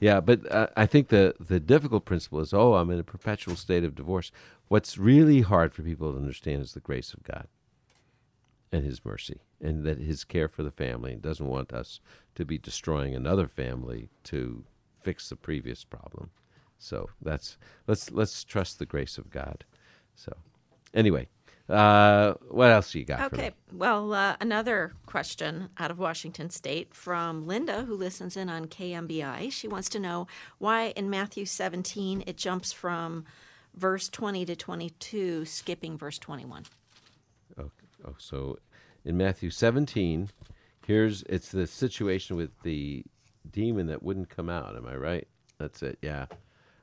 Yeah, 0.00 0.20
but 0.20 0.50
uh, 0.50 0.68
I 0.76 0.86
think 0.86 1.08
the 1.08 1.34
the 1.38 1.60
difficult 1.60 2.06
principle 2.06 2.40
is, 2.40 2.54
oh, 2.54 2.74
I'm 2.74 2.90
in 2.90 2.98
a 2.98 3.04
perpetual 3.04 3.54
state 3.54 3.84
of 3.84 3.94
divorce. 3.94 4.32
What's 4.68 4.96
really 4.96 5.42
hard 5.42 5.74
for 5.74 5.82
people 5.82 6.10
to 6.10 6.18
understand 6.18 6.62
is 6.62 6.72
the 6.72 6.80
grace 6.80 7.12
of 7.12 7.22
God 7.22 7.48
and 8.72 8.82
His 8.82 9.04
mercy, 9.04 9.40
and 9.60 9.84
that 9.84 9.98
His 9.98 10.24
care 10.24 10.48
for 10.48 10.62
the 10.62 10.70
family 10.70 11.12
and 11.12 11.20
doesn't 11.20 11.46
want 11.46 11.74
us 11.74 12.00
to 12.34 12.46
be 12.46 12.56
destroying 12.56 13.14
another 13.14 13.46
family 13.46 14.08
to 14.24 14.64
fix 15.02 15.28
the 15.28 15.36
previous 15.36 15.84
problem. 15.84 16.30
So 16.78 17.10
that's 17.20 17.58
let's 17.86 18.10
let's 18.10 18.42
trust 18.42 18.78
the 18.78 18.86
grace 18.86 19.18
of 19.18 19.30
God. 19.30 19.64
So 20.14 20.32
anyway, 20.94 21.28
uh, 21.70 22.34
what 22.48 22.70
else 22.70 22.92
do 22.92 22.98
you 22.98 23.04
got? 23.04 23.32
Okay. 23.32 23.52
Well, 23.72 24.12
uh, 24.12 24.36
another 24.40 24.92
question 25.06 25.68
out 25.78 25.90
of 25.90 25.98
Washington 25.98 26.50
State 26.50 26.92
from 26.94 27.46
Linda, 27.46 27.84
who 27.84 27.94
listens 27.94 28.36
in 28.36 28.48
on 28.48 28.66
KMBI. 28.66 29.52
She 29.52 29.68
wants 29.68 29.88
to 29.90 30.00
know 30.00 30.26
why 30.58 30.88
in 30.96 31.08
Matthew 31.08 31.44
17 31.44 32.24
it 32.26 32.36
jumps 32.36 32.72
from 32.72 33.24
verse 33.74 34.08
20 34.08 34.44
to 34.46 34.56
22, 34.56 35.44
skipping 35.44 35.96
verse 35.96 36.18
21. 36.18 36.64
Oh, 37.58 37.70
oh 38.04 38.14
so 38.18 38.58
in 39.04 39.16
Matthew 39.16 39.50
17, 39.50 40.28
here's 40.86 41.22
it's 41.24 41.50
the 41.50 41.66
situation 41.66 42.36
with 42.36 42.50
the 42.62 43.04
demon 43.52 43.86
that 43.86 44.02
wouldn't 44.02 44.28
come 44.28 44.50
out. 44.50 44.76
Am 44.76 44.86
I 44.86 44.96
right? 44.96 45.28
That's 45.58 45.82
it. 45.82 45.98
Yeah. 46.02 46.26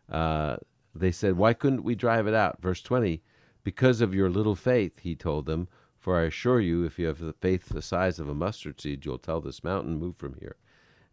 Uh, 0.09 0.57
they 0.95 1.11
said, 1.11 1.35
"Why 1.35 1.53
couldn't 1.53 1.83
we 1.83 1.95
drive 1.95 2.27
it 2.27 2.33
out?" 2.33 2.61
Verse 2.61 2.81
20 2.81 3.21
because 3.67 3.99
of 3.99 4.15
your 4.15 4.29
little 4.29 4.55
faith, 4.55 4.99
he 4.99 5.13
told 5.13 5.45
them, 5.45 5.67
for 5.99 6.17
I 6.17 6.23
assure 6.23 6.61
you, 6.61 6.85
if 6.85 6.97
you 6.97 7.05
have 7.07 7.19
the 7.19 7.33
faith 7.33 7.67
the 7.67 7.81
size 7.81 8.17
of 8.17 8.29
a 8.29 8.33
mustard 8.33 8.79
seed, 8.79 9.03
you'll 9.03 9.17
tell 9.17 9.41
this 9.41 9.61
mountain, 9.61 9.99
move 9.99 10.15
from 10.15 10.35
here. 10.39 10.55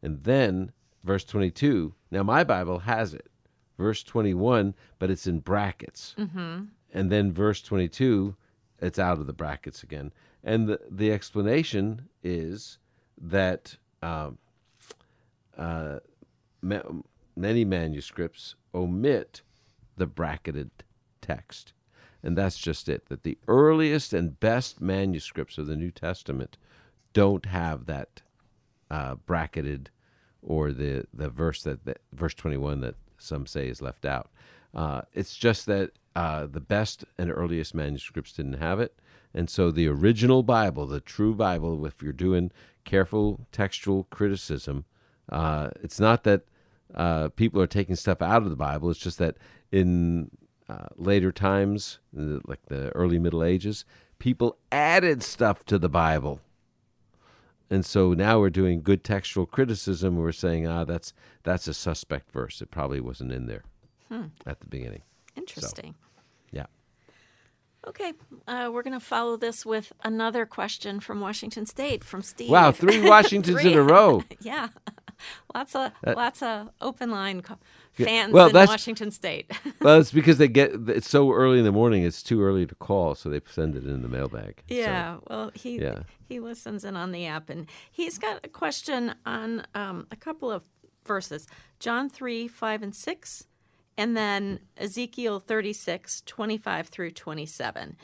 And 0.03 0.23
then, 0.23 0.71
verse 1.03 1.25
22, 1.25 1.93
now 2.13 2.23
my 2.23 2.45
Bible 2.45 2.79
has 2.79 3.13
it. 3.13 3.27
Verse 3.77 4.05
21, 4.05 4.73
but 5.01 5.11
it's 5.11 5.27
in 5.27 5.41
brackets. 5.41 6.15
Mm-hmm. 6.17 6.67
And 6.93 7.11
then 7.11 7.33
verse 7.33 7.61
22, 7.61 8.37
it's 8.79 9.01
out 9.01 9.19
of 9.19 9.27
the 9.27 9.33
brackets 9.33 9.83
again. 9.83 10.13
And 10.45 10.69
the, 10.69 10.79
the 10.89 11.11
explanation 11.11 12.09
is 12.23 12.79
that 13.21 13.77
um, 14.01 14.39
uh, 15.59 15.99
ma- 16.63 16.83
many 17.35 17.65
manuscripts 17.65 18.55
omit 18.73 19.43
the 19.97 20.07
bracketed 20.07 20.71
text. 21.21 21.73
And 22.25 22.39
that's 22.39 22.59
just 22.59 22.89
it 22.89 23.07
that 23.11 23.23
the 23.23 23.37
earliest 23.47 24.15
and 24.15 24.41
best 24.41 24.81
manuscripts 24.81 25.59
of 25.59 25.67
the 25.67 25.77
New 25.77 25.91
Testament 25.91 26.57
don't 27.13 27.45
have 27.45 27.85
that 27.85 28.23
uh, 28.91 29.17
bracketed 29.27 29.91
or 30.43 30.73
the, 30.73 31.07
the 31.13 31.29
verse 31.29 31.63
that, 31.65 31.81
verse 32.13 32.35
21 32.35 32.81
that 32.81 32.95
some 33.19 33.47
say 33.47 33.69
is 33.69 33.83
left 33.83 34.07
out. 34.07 34.31
Uh, 34.75 35.03
it's 35.13 35.37
just 35.37 35.67
that 35.67 35.91
uh, 36.17 36.47
the 36.47 36.61
best 36.61 37.05
and 37.19 37.31
earliest 37.31 37.75
manuscripts 37.75 38.33
didn't 38.33 38.55
have 38.55 38.81
it. 38.81 38.99
And 39.35 39.51
so 39.51 39.71
the 39.71 39.89
original 39.89 40.43
Bible, 40.43 40.87
the 40.87 41.01
true 41.01 41.35
Bible, 41.35 41.85
if 41.85 42.03
you're 42.03 42.13
doing 42.13 42.53
careful 42.85 43.47
textual 43.53 44.05
criticism, 44.05 44.87
uh, 45.31 45.71
it's 45.83 46.01
not 46.01 46.25
that 46.25 46.43
uh, 46.95 47.29
people 47.31 47.61
are 47.61 47.67
taking 47.67 47.97
stuff 47.97 48.23
out 48.23 48.43
of 48.43 48.51
the 48.51 48.57
Bible. 48.57 48.91
It's 48.91 49.01
just 49.01 49.19
that 49.19 49.37
in 49.73 50.31
uh, 50.69 50.87
later 50.97 51.33
times, 51.33 51.99
like 52.13 52.67
the 52.67 52.91
early 52.91 53.19
Middle 53.19 53.45
Ages, 53.45 53.85
people 54.19 54.57
added 54.73 55.23
stuff 55.23 55.65
to 55.67 55.79
the 55.79 55.89
Bible. 55.89 56.41
And 57.71 57.85
so 57.85 58.13
now 58.15 58.41
we're 58.41 58.51
doing 58.51 58.83
good 58.83 59.05
textual 59.05 59.47
criticism. 59.47 60.17
We're 60.17 60.33
saying, 60.33 60.67
ah, 60.67 60.85
that's 60.85 61.13
that's 61.43 61.67
a 61.67 61.75
suspect 61.75 62.31
verse. 62.31 62.61
It 62.61 62.71
probably 62.71 63.01
wasn't 63.01 63.33
in 63.33 63.47
there 63.47 63.65
hmm. 64.09 64.27
at 64.47 64.61
the 64.61 64.67
beginning. 64.67 65.03
Interesting. 65.37 65.95
So. 67.85 67.91
Okay, 67.91 68.13
uh, 68.47 68.71
we're 68.73 68.83
going 68.83 68.99
to 68.99 69.05
follow 69.05 69.37
this 69.37 69.65
with 69.67 69.93
another 70.03 70.47
question 70.47 71.01
from 71.01 71.21
Washington 71.21 71.67
State 71.67 72.05
from 72.05 72.23
Steve. 72.23 72.51
Wow, 72.51 72.73
three 72.73 73.01
Washingtons 73.09 73.61
Three. 73.61 73.73
in 73.73 73.79
a 73.79 73.83
row. 73.83 74.23
yeah, 74.41 74.69
lots 75.55 75.75
of 75.75 75.93
lots 76.05 76.43
of 76.43 76.71
open 76.81 77.11
line 77.11 77.43
fans 77.93 78.33
well, 78.33 78.49
in 78.49 78.55
Washington 78.55 79.11
State. 79.11 79.51
Well, 79.81 80.01
it's 80.01 80.13
because 80.13 80.39
they 80.39 80.49
get 80.49 80.73
it's 80.89 81.09
so 81.09 81.33
early 81.33 81.59
in 81.59 81.65
the 81.65 81.73
morning. 81.73 82.05
It's 82.05 82.23
too 82.23 82.43
early 82.43 82.65
to 82.65 82.75
call, 82.75 83.15
so 83.15 83.29
they 83.29 83.41
send 83.47 83.77
it 83.77 83.85
in 83.85 84.01
the 84.01 84.09
mailbag. 84.09 84.63
So, 84.69 84.75
yeah, 84.75 85.19
well, 85.29 85.51
he 85.55 85.79
yeah. 85.79 86.01
he 86.27 86.41
listens 86.41 86.85
in 86.85 86.97
on 86.97 87.13
the 87.13 87.27
app, 87.27 87.51
and 87.51 87.67
he's 87.91 88.19
got 88.19 88.41
a 88.45 88.49
question 88.49 89.15
on 89.27 89.67
um, 89.75 90.07
a 90.11 90.17
couple 90.17 90.51
of 90.51 90.63
verses: 91.05 91.47
John 91.81 92.09
three, 92.09 92.49
five, 92.49 92.83
and 92.83 92.95
six, 92.95 93.47
and 93.97 94.17
then 94.17 94.61
Ezekiel 94.77 95.39
thirty 95.41 95.73
six, 95.73 96.23
twenty 96.27 96.59
five 96.59 96.89
through 96.89 97.13
twenty 97.13 97.47
seven. 97.47 97.97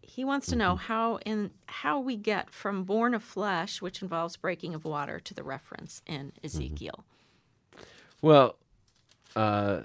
He 0.00 0.24
wants 0.24 0.46
to 0.48 0.56
know 0.56 0.74
how 0.74 1.16
in 1.18 1.50
how 1.66 2.00
we 2.00 2.16
get 2.16 2.50
from 2.50 2.84
born 2.84 3.14
of 3.14 3.22
flesh, 3.22 3.82
which 3.82 4.02
involves 4.02 4.36
breaking 4.36 4.74
of 4.74 4.84
water, 4.84 5.20
to 5.20 5.34
the 5.34 5.42
reference 5.42 6.02
in 6.06 6.28
Mm-hmm. 6.28 6.46
Ezekiel. 6.46 7.04
Well, 8.22 8.56
uh, 9.36 9.82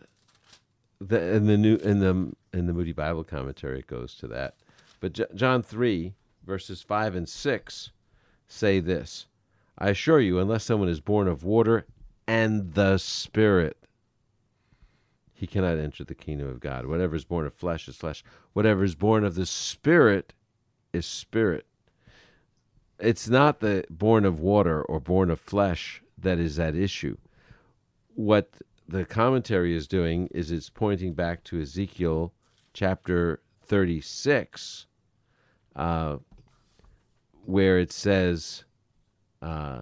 the 1.00 1.36
in 1.36 1.46
the 1.46 1.58
new 1.58 1.76
in 1.76 2.00
the 2.00 2.32
in 2.58 2.66
the 2.68 2.74
Moody 2.74 2.94
Bible 2.94 3.24
commentary 3.24 3.80
it 3.80 3.88
goes 3.88 4.16
to 4.16 4.28
that, 4.28 4.56
but 5.00 5.14
J- 5.14 5.26
John 5.36 5.62
three 5.62 6.14
verses 6.46 6.82
five 6.82 7.16
and 7.16 7.28
six 7.28 7.92
say 8.48 8.80
this: 8.80 9.28
I 9.78 9.90
assure 9.90 10.20
you, 10.20 10.40
unless 10.40 10.64
someone 10.64 10.90
is 10.90 11.00
born 11.02 11.28
of 11.28 11.44
water 11.44 11.86
and 12.28 12.74
the 12.74 12.98
Spirit, 12.98 13.78
he 15.44 15.48
cannot 15.48 15.78
enter 15.78 16.04
the 16.04 16.16
kingdom 16.16 16.48
of 16.48 16.60
God. 16.60 16.86
Whatever 16.86 17.16
is 17.16 17.26
born 17.26 17.46
of 17.46 17.54
flesh 17.54 17.88
is 17.88 17.98
flesh. 17.98 18.24
Whatever 18.54 18.84
is 18.84 18.96
born 18.96 19.24
of 19.24 19.36
the 19.36 19.46
Spirit 19.46 20.34
is 20.94 21.06
spirit. 21.06 21.66
It's 23.00 23.28
not 23.28 23.60
the 23.60 23.84
born 23.90 24.26
of 24.26 24.40
water 24.40 24.82
or 24.82 25.00
born 25.00 25.30
of 25.30 25.40
flesh 25.40 26.02
that 26.18 26.40
is 26.40 26.60
at 26.60 26.76
issue 26.76 27.18
what 28.16 28.52
the 28.88 29.06
commentary 29.06 29.76
is 29.76 29.88
doing 29.88 30.28
is 30.32 30.52
it's 30.52 30.70
pointing 30.70 31.14
back 31.14 31.44
to 31.46 31.62
Ezekiel 31.62 32.34
chapter 32.74 33.42
36, 33.66 34.88
uh, 35.76 36.18
where 37.46 37.80
it 37.80 37.92
says, 37.92 38.66
uh, 39.42 39.82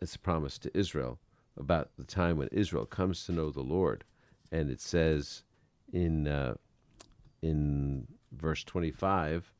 it's 0.00 0.14
a 0.14 0.18
promise 0.18 0.58
to 0.58 0.78
Israel 0.78 1.18
about 1.58 1.90
the 1.96 2.04
time 2.04 2.36
when 2.36 2.48
Israel 2.52 2.86
comes 2.86 3.24
to 3.24 3.32
know 3.32 3.50
the 3.50 3.60
Lord. 3.62 4.04
And 4.50 4.70
it 4.70 4.80
says 4.80 5.42
in, 5.92 6.26
uh, 6.26 6.54
in 7.42 8.06
verse 8.32 8.64
25, 8.64 9.52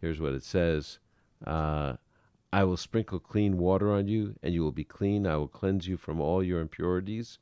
here's 0.00 0.20
what 0.20 0.34
it 0.34 0.44
says. 0.44 0.98
Uh, 1.46 1.94
I 2.52 2.64
will 2.64 2.76
sprinkle 2.76 3.18
clean 3.18 3.56
water 3.56 3.92
on 3.92 4.08
you, 4.08 4.34
and 4.42 4.52
you 4.52 4.62
will 4.62 4.72
be 4.72 4.84
clean. 4.84 5.26
I 5.26 5.36
will 5.36 5.48
cleanse 5.48 5.88
you 5.88 5.96
from 5.96 6.20
all 6.20 6.42
your 6.42 6.60
impurities. 6.60 7.38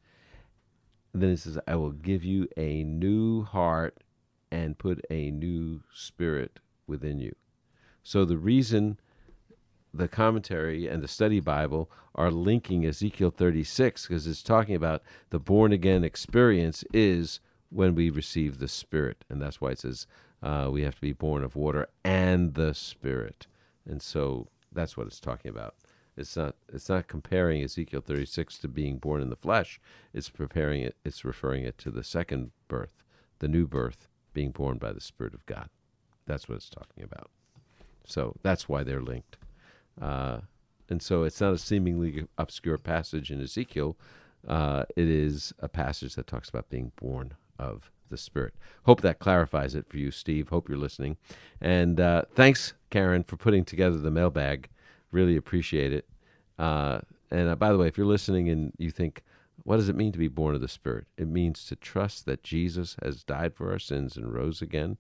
And 1.13 1.23
then 1.23 1.31
it 1.31 1.39
says, 1.39 1.59
I 1.67 1.75
will 1.75 1.91
give 1.91 2.25
you 2.25 2.49
a 2.57 2.85
new 2.85 3.43
heart 3.43 4.05
and 4.53 4.79
put 4.79 5.05
a 5.11 5.31
new 5.31 5.83
spirit 5.93 6.61
within 6.87 7.19
you. 7.19 7.35
So 8.03 8.25
the 8.25 8.39
reason 8.39 8.99
the 9.93 10.09
commentary 10.09 10.87
and 10.87 11.03
the 11.03 11.09
study 11.09 11.41
Bible 11.41 11.91
are 12.15 12.31
linking 12.31 12.85
Ezekiel 12.85 13.31
36 13.31 14.07
because 14.07 14.27
it's 14.27 14.43
talking 14.43 14.75
about 14.75 15.03
the 15.31 15.39
born 15.39 15.73
again 15.73 16.05
experience 16.05 16.85
is 16.93 17.41
when 17.71 17.95
we 17.95 18.11
receive 18.11 18.59
the 18.59 18.69
Spirit. 18.69 19.25
And 19.29 19.41
that's 19.41 19.61
why 19.61 19.71
it 19.71 19.81
says 19.81 20.07
uh, 20.43 20.69
we 20.71 20.83
have 20.83 20.95
to 20.95 21.01
be 21.01 21.13
born 21.13 21.43
of 21.43 21.57
water 21.57 21.89
and 22.05 22.55
the 22.55 22.75
Spirit. 22.75 23.47
And 23.85 24.01
so 24.01 24.49
that's 24.73 24.97
what 24.97 25.07
it's 25.07 25.21
talking 25.21 25.51
about. 25.51 25.75
It's 26.17 26.37
not 26.37 26.55
it's 26.73 26.89
not 26.89 27.09
comparing 27.09 27.63
Ezekiel 27.63 28.03
36 28.03 28.59
to 28.59 28.69
being 28.69 28.99
born 28.99 29.23
in 29.23 29.31
the 29.31 29.37
flesh. 29.37 29.81
It's 30.13 30.29
preparing 30.29 30.83
it 30.83 30.97
it's 31.05 31.25
referring 31.25 31.65
it 31.65 31.79
to 31.79 31.91
the 31.91 32.05
second 32.05 32.51
birth, 32.69 33.03
the 33.39 33.49
new 33.49 33.67
birth 33.67 34.09
being 34.33 34.51
born 34.51 34.79
by 34.79 34.93
the 34.93 35.01
spirit 35.01 35.35
of 35.35 35.47
God. 35.47 35.69
That's 36.27 36.49
what 36.49 36.57
it's 36.57 36.69
talking 36.69 37.03
about. 37.03 37.31
So 38.05 38.37
that's 38.43 38.69
why 38.69 38.83
they're 38.83 39.01
linked. 39.01 39.39
Uh, 40.01 40.41
and 40.89 41.01
so 41.03 41.23
it's 41.23 41.41
not 41.41 41.53
a 41.53 41.59
seemingly 41.59 42.27
obscure 42.39 42.79
passage 42.79 43.31
in 43.31 43.41
Ezekiel. 43.41 43.97
Uh, 44.47 44.85
it 44.97 45.09
is 45.09 45.53
a 45.61 45.69
passage 45.69 46.15
that 46.15 46.27
talks 46.27 46.49
about 46.49 46.71
being 46.71 46.93
born 46.97 47.35
of 47.59 47.91
the 48.09 48.17
Spirit. 48.17 48.55
Hope 48.85 49.01
that 49.03 49.19
clarifies 49.19 49.75
it 49.75 49.87
for 49.89 49.99
you, 49.99 50.11
Steve. 50.11 50.49
Hope 50.49 50.69
you're 50.69 50.79
listening. 50.79 51.17
And 51.61 52.01
uh, 52.01 52.23
thanks, 52.35 52.75
Karen, 52.91 53.23
for 53.23 53.37
putting 53.37 53.65
together 53.65 53.99
the 53.99 54.11
mailbag. 54.11 54.69
Really 55.13 55.37
appreciate 55.37 55.93
it. 55.93 56.09
Uh, 56.59 57.01
and 57.31 57.49
uh, 57.49 57.57
by 57.57 57.71
the 57.73 57.79
way, 57.79 57.87
if 57.87 57.97
you're 57.97 58.07
listening 58.07 58.49
and 58.49 58.73
you 58.79 58.91
think, 58.91 59.23
what 59.63 59.77
does 59.77 59.89
it 59.89 59.97
mean 59.97 60.13
to 60.13 60.19
be 60.19 60.29
born 60.29 60.55
of 60.55 60.61
the 60.61 60.69
Spirit? 60.69 61.07
It 61.17 61.29
means 61.29 61.65
to 61.67 61.77
trust 61.77 62.27
that 62.27 62.43
Jesus 62.43 62.97
has 63.03 63.23
died 63.23 63.55
for 63.55 63.71
our 63.71 63.79
sins 63.79 64.17
and 64.17 64.33
rose 64.33 64.61
again, 64.61 64.97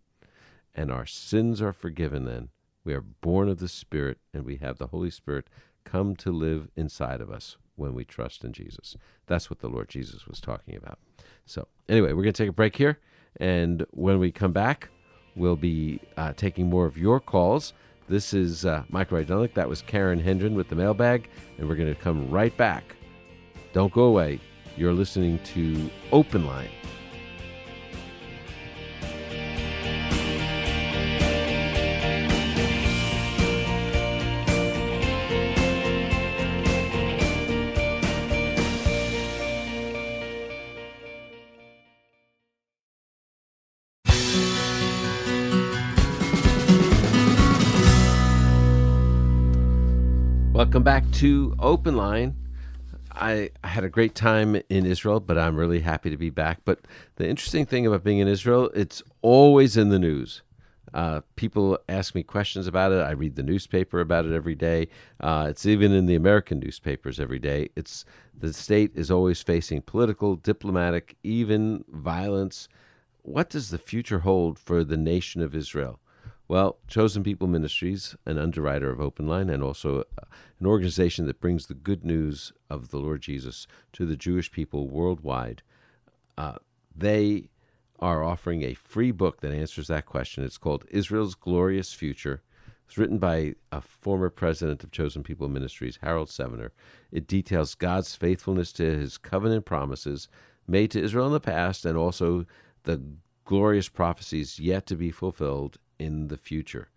and 0.74 0.92
our 0.92 1.07
sins 1.07 1.61
are 1.61 1.72
forgiven 1.72 2.24
then. 2.24 2.51
We 2.85 2.95
are 2.95 3.01
born 3.01 3.49
of 3.49 3.59
the 3.59 3.68
Spirit, 3.68 4.18
and 4.33 4.45
we 4.45 4.57
have 4.57 4.78
the 4.78 4.89
Holy 4.89 5.11
Spirit 5.11 5.49
come 5.85 6.16
to 6.16 6.31
live 6.31 6.68
inside 6.76 7.20
of 7.20 7.31
us 7.31 7.57
when 7.76 7.95
we 7.95 8.05
trust 8.05 8.45
in 8.45 8.53
Jesus. 8.53 8.97
That's 9.26 9.51
what 9.51 9.61
the 9.61 9.68
Lord 9.68 9.89
Jesus 9.89 10.26
was 10.26 10.41
talking 10.41 10.76
about. 10.76 10.99
So, 11.47 11.66
anyway, 11.89 12.12
we're 12.12 12.22
going 12.22 12.33
to 12.33 12.43
take 12.43 12.51
a 12.51 12.53
break 12.53 12.76
here. 12.76 12.99
And 13.39 13.87
when 13.91 14.18
we 14.18 14.31
come 14.31 14.53
back, 14.53 14.89
we'll 15.37 15.57
be 15.57 16.01
uh, 16.16 16.33
taking 16.35 16.68
more 16.68 16.87
of 16.87 16.99
your 16.99 17.20
calls. 17.20 17.72
This 18.09 18.35
is 18.35 18.64
uh, 18.64 18.85
Rydelnik. 18.91 19.55
That 19.55 19.68
was 19.68 19.83
Karen 19.83 20.18
Hendren 20.18 20.55
with 20.55 20.68
the 20.68 20.74
mailbag. 20.74 21.28
And 21.59 21.68
we're 21.68 21.76
going 21.76 21.95
to 21.95 22.01
come 22.01 22.31
right 22.31 22.57
back. 22.57 22.97
Don't 23.72 23.93
go 23.93 24.05
away. 24.05 24.41
You're 24.76 24.93
listening 24.93 25.39
to 25.45 25.91
Open 26.12 26.47
Line. 26.47 26.70
Welcome 50.70 50.84
back 50.84 51.10
to 51.14 51.56
Open 51.58 51.96
Line. 51.96 52.36
I, 53.10 53.50
I 53.64 53.66
had 53.66 53.82
a 53.82 53.88
great 53.88 54.14
time 54.14 54.54
in 54.68 54.86
Israel, 54.86 55.18
but 55.18 55.36
I'm 55.36 55.56
really 55.56 55.80
happy 55.80 56.10
to 56.10 56.16
be 56.16 56.30
back. 56.30 56.60
But 56.64 56.82
the 57.16 57.28
interesting 57.28 57.66
thing 57.66 57.88
about 57.88 58.04
being 58.04 58.20
in 58.20 58.28
Israel, 58.28 58.70
it's 58.72 59.02
always 59.20 59.76
in 59.76 59.88
the 59.88 59.98
news. 59.98 60.42
Uh, 60.94 61.22
people 61.34 61.76
ask 61.88 62.14
me 62.14 62.22
questions 62.22 62.68
about 62.68 62.92
it. 62.92 63.00
I 63.00 63.10
read 63.10 63.34
the 63.34 63.42
newspaper 63.42 63.98
about 63.98 64.26
it 64.26 64.32
every 64.32 64.54
day. 64.54 64.86
Uh, 65.18 65.48
it's 65.50 65.66
even 65.66 65.90
in 65.90 66.06
the 66.06 66.14
American 66.14 66.60
newspapers 66.60 67.18
every 67.18 67.40
day. 67.40 67.70
It's 67.74 68.04
the 68.32 68.52
state 68.52 68.92
is 68.94 69.10
always 69.10 69.42
facing 69.42 69.82
political, 69.82 70.36
diplomatic, 70.36 71.16
even 71.24 71.84
violence. 71.88 72.68
What 73.22 73.50
does 73.50 73.70
the 73.70 73.78
future 73.78 74.20
hold 74.20 74.56
for 74.56 74.84
the 74.84 74.96
nation 74.96 75.42
of 75.42 75.52
Israel? 75.52 75.98
Well, 76.51 76.78
Chosen 76.88 77.22
People 77.22 77.46
Ministries, 77.46 78.16
an 78.26 78.36
underwriter 78.36 78.90
of 78.90 79.01
Open 79.01 79.28
Line, 79.28 79.48
and 79.48 79.62
also 79.62 80.01
uh, 80.01 80.24
an 80.59 80.66
organization 80.66 81.26
that 81.26 81.40
brings 81.40 81.66
the 81.66 81.74
good 81.74 82.05
news 82.05 82.53
of 82.68 82.88
the 82.88 82.98
Lord 82.98 83.22
Jesus 83.22 83.68
to 83.92 84.05
the 84.05 84.16
Jewish 84.16 84.51
people 84.51 84.88
worldwide, 84.88 85.62
uh, 86.36 86.57
they 86.92 87.51
are 88.01 88.24
offering 88.24 88.64
a 88.64 88.74
free 88.74 89.12
book 89.12 89.42
that 89.42 89.53
answers 89.53 89.86
that 89.86 90.07
question. 90.07 90.42
It's 90.42 90.59
called 90.59 90.86
Israel's 90.90 91.36
Glorious 91.36 91.92
Future. 91.92 92.42
It's 92.84 92.98
written 92.98 93.18
by 93.18 93.55
a 93.70 93.80
former 93.80 94.28
president 94.28 94.82
of 94.82 94.90
Chosen 94.90 95.22
People 95.22 95.48
Ministries, 95.48 96.01
Harold 96.03 96.30
Sevener. 96.30 96.72
It 97.12 97.28
details 97.28 97.76
God's 97.76 98.16
faithfulness 98.16 98.72
to 98.72 98.98
his 98.98 99.18
covenant 99.18 99.66
promises 99.66 100.26
made 100.66 100.90
to 100.90 101.01
Israel 101.01 101.28
in 101.28 101.32
the 101.32 101.38
past 101.38 101.84
and 101.84 101.96
also 101.96 102.44
the 102.82 103.01
glorious 103.44 103.88
prophecies 103.88 104.59
yet 104.59 104.86
to 104.86 104.96
be 104.96 105.12
fulfilled 105.12 105.78
in 106.01 106.28
the 106.28 106.36
future. 106.36 106.88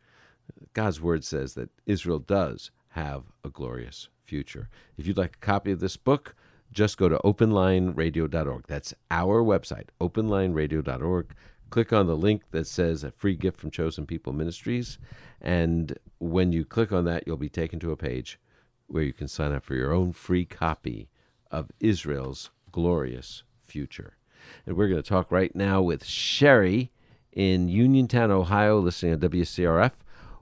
God's 0.74 1.00
word 1.02 1.24
says 1.24 1.54
that 1.54 1.70
Israel 1.86 2.20
does 2.20 2.72
have 2.90 3.24
a 3.44 3.50
glorious 3.50 4.08
future. 4.24 4.70
If 4.98 5.06
you'd 5.06 5.18
like 5.18 5.36
a 5.36 5.46
copy 5.46 5.72
of 5.72 5.80
this 5.80 5.98
book, 5.98 6.36
just 6.72 6.98
go 6.98 7.10
to 7.10 7.20
openlineradio.org. 7.20 8.66
That's 8.68 8.94
our 9.12 9.44
website, 9.44 9.90
openlineradio.org. 10.02 11.36
Click 11.70 11.94
on 11.94 12.08
the 12.08 12.16
link 12.16 12.44
that 12.52 12.68
says 12.68 13.04
a 13.04 13.12
free 13.12 13.36
gift 13.36 13.60
from 13.60 13.72
Chosen 13.72 14.06
People 14.06 14.34
Ministries. 14.34 14.98
And 15.42 15.98
when 16.20 16.52
you 16.52 16.66
click 16.66 16.92
on 16.92 17.06
that, 17.06 17.24
you'll 17.28 17.38
be 17.38 17.50
taken 17.50 17.80
to 17.80 17.92
a 17.92 17.98
page 17.98 18.40
where 18.88 19.04
you 19.04 19.14
can 19.14 19.28
sign 19.28 19.52
up 19.52 19.64
for 19.64 19.76
your 19.76 19.92
own 19.92 20.14
free 20.14 20.46
copy 20.46 21.10
of 21.52 21.72
Israel's 21.80 22.52
glorious 22.72 23.44
future. 23.66 24.18
And 24.66 24.76
we're 24.76 24.88
going 24.88 25.02
to 25.02 25.08
talk 25.08 25.32
right 25.32 25.56
now 25.56 25.82
with 25.82 26.06
Sherry 26.06 26.92
in 27.36 27.70
Uniontown, 27.70 28.32
Ohio, 28.32 28.80
listening 28.80 29.14
on 29.14 29.20
WCRF. 29.20 29.92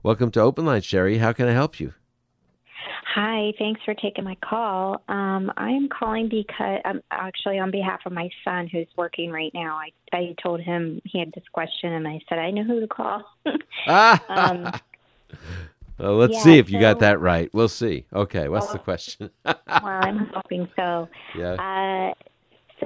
Welcome 0.02 0.30
to 0.32 0.40
Open 0.40 0.64
Line, 0.64 0.82
Sherry. 0.82 1.18
How 1.18 1.32
can 1.32 1.48
I 1.48 1.52
help 1.52 1.80
you? 1.80 1.94
Hi, 3.14 3.52
thanks 3.58 3.80
for 3.84 3.92
taking 3.92 4.24
my 4.24 4.36
call. 4.36 5.02
Um, 5.08 5.52
I 5.58 5.70
am 5.70 5.88
calling 5.90 6.30
because 6.30 6.80
I'm 6.84 6.96
um, 6.96 7.02
actually 7.10 7.58
on 7.58 7.70
behalf 7.70 8.00
of 8.06 8.12
my 8.12 8.30
son 8.42 8.68
who's 8.68 8.86
working 8.96 9.30
right 9.30 9.50
now. 9.52 9.76
I, 9.76 10.16
I 10.16 10.34
told 10.42 10.62
him 10.62 11.00
he 11.04 11.18
had 11.18 11.30
this 11.34 11.44
question, 11.52 11.92
and 11.92 12.08
I 12.08 12.20
said 12.28 12.38
I 12.38 12.50
know 12.50 12.64
who 12.64 12.80
to 12.80 12.86
call. 12.86 13.22
um, 13.86 14.72
well, 15.98 16.16
let's 16.16 16.34
yeah, 16.34 16.42
see 16.42 16.58
if 16.58 16.70
you 16.70 16.80
got 16.80 17.00
that 17.00 17.20
right. 17.20 17.50
We'll 17.52 17.68
see. 17.68 18.06
Okay, 18.14 18.48
what's 18.48 18.66
well, 18.66 18.72
the 18.74 18.78
question? 18.78 19.30
well, 19.44 19.56
I'm 19.68 20.30
hoping 20.34 20.68
so. 20.74 21.08
Yeah. 21.36 21.54
Uh, 21.54 22.14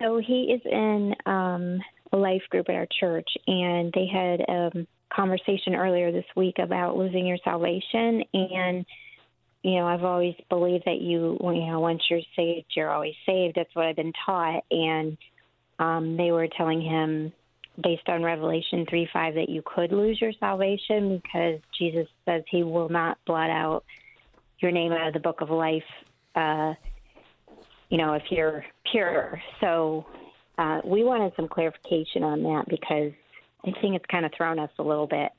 so 0.00 0.18
he 0.18 0.52
is 0.52 0.60
in 0.64 1.14
um, 1.26 1.80
life 2.12 2.42
group 2.50 2.68
at 2.68 2.74
our 2.74 2.88
church, 3.00 3.28
and 3.46 3.92
they 3.92 4.06
had 4.06 4.40
a 4.40 4.86
conversation 5.14 5.74
earlier 5.74 6.12
this 6.12 6.24
week 6.34 6.58
about 6.58 6.96
losing 6.96 7.26
your 7.26 7.38
salvation 7.44 8.22
and 8.32 8.84
you 9.66 9.74
know, 9.80 9.86
I've 9.88 10.04
always 10.04 10.36
believed 10.48 10.84
that 10.86 11.00
you, 11.00 11.36
you 11.42 11.66
know, 11.66 11.80
once 11.80 12.00
you're 12.08 12.20
saved, 12.36 12.66
you're 12.76 12.92
always 12.92 13.16
saved. 13.26 13.56
That's 13.56 13.74
what 13.74 13.86
I've 13.86 13.96
been 13.96 14.12
taught. 14.24 14.62
And 14.70 15.18
um, 15.80 16.16
they 16.16 16.30
were 16.30 16.46
telling 16.46 16.80
him, 16.80 17.32
based 17.82 18.08
on 18.08 18.22
Revelation 18.22 18.86
3 18.88 19.08
5, 19.12 19.34
that 19.34 19.48
you 19.48 19.62
could 19.66 19.90
lose 19.90 20.20
your 20.20 20.30
salvation 20.38 21.20
because 21.20 21.58
Jesus 21.76 22.06
says 22.24 22.44
he 22.48 22.62
will 22.62 22.88
not 22.88 23.18
blot 23.26 23.50
out 23.50 23.84
your 24.60 24.70
name 24.70 24.92
out 24.92 25.08
of 25.08 25.14
the 25.14 25.20
book 25.20 25.40
of 25.40 25.50
life, 25.50 25.82
uh, 26.36 26.74
you 27.88 27.98
know, 27.98 28.14
if 28.14 28.22
you're 28.30 28.64
pure. 28.92 29.42
So 29.60 30.06
uh, 30.58 30.80
we 30.84 31.04
wanted 31.04 31.32
some 31.36 31.48
clarification 31.48 32.22
on 32.22 32.42
that 32.42 32.64
because 32.68 33.12
I 33.64 33.72
think 33.80 33.94
it's 33.94 34.06
kind 34.06 34.24
of 34.24 34.32
thrown 34.36 34.58
us 34.58 34.70
a 34.78 34.82
little 34.82 35.06
bit. 35.06 35.32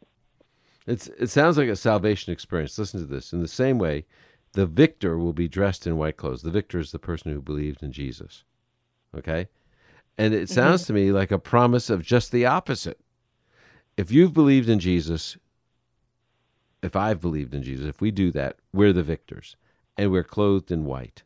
It's, 0.85 1.07
it 1.19 1.29
sounds 1.29 1.57
like 1.57 1.67
a 1.67 1.75
salvation 1.75 2.31
experience. 2.31 2.77
Listen 2.77 2.99
to 3.01 3.05
this. 3.05 3.33
In 3.33 3.41
the 3.41 3.47
same 3.47 3.77
way, 3.77 4.05
the 4.53 4.65
victor 4.65 5.17
will 5.17 5.33
be 5.33 5.47
dressed 5.47 5.85
in 5.85 5.97
white 5.97 6.17
clothes. 6.17 6.41
The 6.41 6.51
victor 6.51 6.79
is 6.79 6.91
the 6.91 6.99
person 6.99 7.31
who 7.31 7.41
believed 7.41 7.83
in 7.83 7.91
Jesus. 7.91 8.43
Okay? 9.15 9.47
And 10.17 10.33
it 10.33 10.49
sounds 10.49 10.83
mm-hmm. 10.83 10.87
to 10.87 10.93
me 10.93 11.11
like 11.11 11.31
a 11.31 11.39
promise 11.39 11.89
of 11.89 12.03
just 12.03 12.31
the 12.31 12.45
opposite. 12.45 12.99
If 13.97 14.11
you've 14.11 14.33
believed 14.33 14.69
in 14.69 14.79
Jesus, 14.79 15.37
if 16.81 16.95
I've 16.95 17.19
believed 17.19 17.53
in 17.53 17.63
Jesus, 17.63 17.87
if 17.87 17.99
we 17.99 18.11
do 18.11 18.31
that, 18.31 18.57
we're 18.71 18.93
the 18.93 19.03
victors 19.03 19.55
and 19.97 20.11
we're 20.11 20.23
clothed 20.23 20.71
in 20.71 20.85
white. 20.85 21.23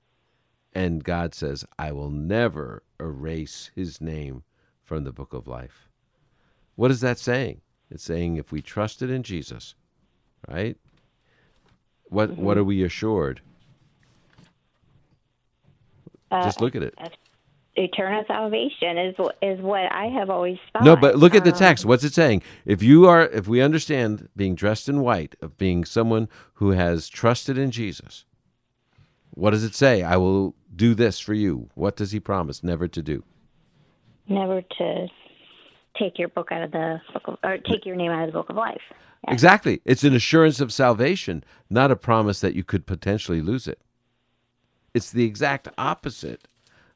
And 0.73 1.03
God 1.03 1.35
says, 1.35 1.65
I 1.77 1.91
will 1.91 2.09
never 2.09 2.83
erase 3.01 3.71
his 3.75 3.99
name 3.99 4.43
from 4.83 5.03
the 5.03 5.11
book 5.11 5.33
of 5.33 5.47
life. 5.47 5.89
What 6.75 6.91
is 6.91 7.01
that 7.01 7.19
saying? 7.19 7.61
It's 7.89 8.03
saying 8.03 8.37
if 8.37 8.51
we 8.51 8.61
trusted 8.61 9.09
in 9.09 9.23
Jesus, 9.23 9.75
right? 10.47 10.77
What 12.05 12.31
mm-hmm. 12.31 12.41
what 12.41 12.57
are 12.57 12.63
we 12.63 12.83
assured? 12.83 13.41
Uh, 16.29 16.43
Just 16.43 16.61
look 16.61 16.75
at 16.75 16.83
it. 16.83 16.97
Eternal 17.75 18.23
salvation 18.27 18.97
is 18.97 19.15
is 19.41 19.59
what 19.61 19.91
I 19.91 20.05
have 20.07 20.29
always 20.29 20.57
thought. 20.71 20.83
No, 20.83 20.95
but 20.95 21.17
look 21.17 21.35
at 21.35 21.43
the 21.43 21.51
text. 21.51 21.85
Um, 21.85 21.89
What's 21.89 22.03
it 22.03 22.13
saying? 22.13 22.43
If 22.65 22.81
you 22.83 23.07
are, 23.07 23.27
if 23.27 23.47
we 23.47 23.61
understand 23.61 24.29
being 24.35 24.55
dressed 24.55 24.89
in 24.89 25.01
white, 25.01 25.35
of 25.41 25.57
being 25.57 25.85
someone 25.85 26.27
who 26.55 26.71
has 26.71 27.09
trusted 27.09 27.57
in 27.57 27.71
Jesus, 27.71 28.25
what 29.41 29.51
does 29.51 29.63
it 29.63 29.73
say? 29.73 30.03
I 30.03 30.17
will 30.17 30.53
do 30.75 30.93
this 30.93 31.19
for 31.19 31.33
you. 31.33 31.67
What 31.73 31.95
does 31.95 32.11
He 32.11 32.19
promise 32.19 32.63
never 32.63 32.87
to 32.87 33.01
do? 33.01 33.23
Never 34.27 34.61
to 34.61 35.07
take 35.97 36.19
your 36.19 36.27
book 36.27 36.51
out 36.51 36.61
of 36.61 36.71
the 36.71 37.01
book 37.11 37.23
of, 37.25 37.37
or 37.43 37.57
take 37.57 37.83
your 37.83 37.95
name 37.95 38.11
out 38.11 38.21
of 38.21 38.27
the 38.27 38.37
book 38.37 38.51
of 38.51 38.55
life. 38.55 38.83
Yeah. 39.25 39.33
Exactly. 39.33 39.81
It's 39.83 40.03
an 40.03 40.13
assurance 40.13 40.61
of 40.61 40.71
salvation, 40.71 41.43
not 41.71 41.89
a 41.89 41.95
promise 41.95 42.39
that 42.41 42.53
you 42.53 42.63
could 42.63 42.85
potentially 42.85 43.41
lose 43.41 43.67
it. 43.67 43.79
It's 44.93 45.09
the 45.09 45.25
exact 45.25 45.67
opposite 45.75 46.47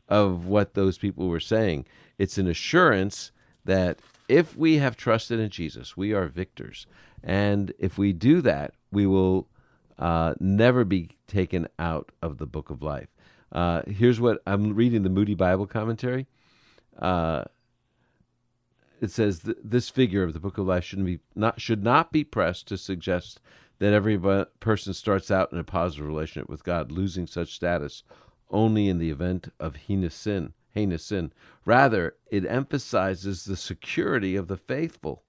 of 0.08 0.46
what 0.46 0.76
those 0.76 1.00
people 1.00 1.28
were 1.28 1.40
saying. 1.40 1.88
It's 2.20 2.38
an 2.38 2.48
assurance 2.48 3.32
that 3.64 3.98
if 4.30 4.56
we 4.56 4.78
have 4.78 4.96
trusted 4.96 5.40
in 5.40 5.50
Jesus, 5.50 5.98
we 5.98 6.14
are 6.14 6.28
victors. 6.28 6.86
And 7.24 7.74
if 7.80 7.98
we 7.98 8.14
do 8.14 8.40
that, 8.42 8.76
we 8.92 9.08
will 9.08 9.48
uh, 9.98 10.34
never 10.40 10.84
be 10.84 11.10
taken 11.28 11.68
out 11.80 12.12
of 12.22 12.38
the 12.38 12.46
book 12.46 12.70
of 12.70 12.82
life. 12.82 13.10
Uh, 13.52 13.82
here's 13.88 14.20
what 14.20 14.42
I'm 14.46 14.76
reading 14.76 15.04
the 15.04 15.10
Moody 15.10 15.36
Bible 15.36 15.66
commentary. 15.66 16.28
Uh, 17.00 17.46
it 19.02 19.12
says 19.12 19.42
this 19.64 19.90
figure 19.90 20.24
of 20.24 20.34
the 20.34 20.40
book 20.40 20.58
of 20.58 20.66
life 20.66 20.84
should 20.84 21.04
be 21.06 21.20
not 21.36 21.60
should 21.60 21.84
not 21.84 22.12
be 22.12 22.24
pressed 22.24 22.68
to 22.68 22.78
suggest 22.78 23.40
that 23.80 23.94
every 23.94 24.18
person 24.60 24.94
starts 24.94 25.30
out 25.30 25.52
in 25.52 25.58
a 25.58 25.64
positive 25.64 26.08
relationship 26.08 26.50
with 26.50 26.64
God, 26.64 26.92
losing 26.92 27.28
such 27.28 27.54
status 27.54 28.04
only 28.50 28.88
in 28.88 29.00
the 29.00 29.10
event 29.10 29.52
of 29.60 29.76
heinous 29.76 30.16
sin. 30.16 30.54
Heinous 30.74 31.06
sin. 31.06 31.32
Rather, 31.66 32.16
it 32.28 32.46
emphasizes 32.46 33.44
the 33.44 33.58
security 33.58 34.36
of 34.36 34.48
the 34.48 34.58
faithful, 34.58 35.24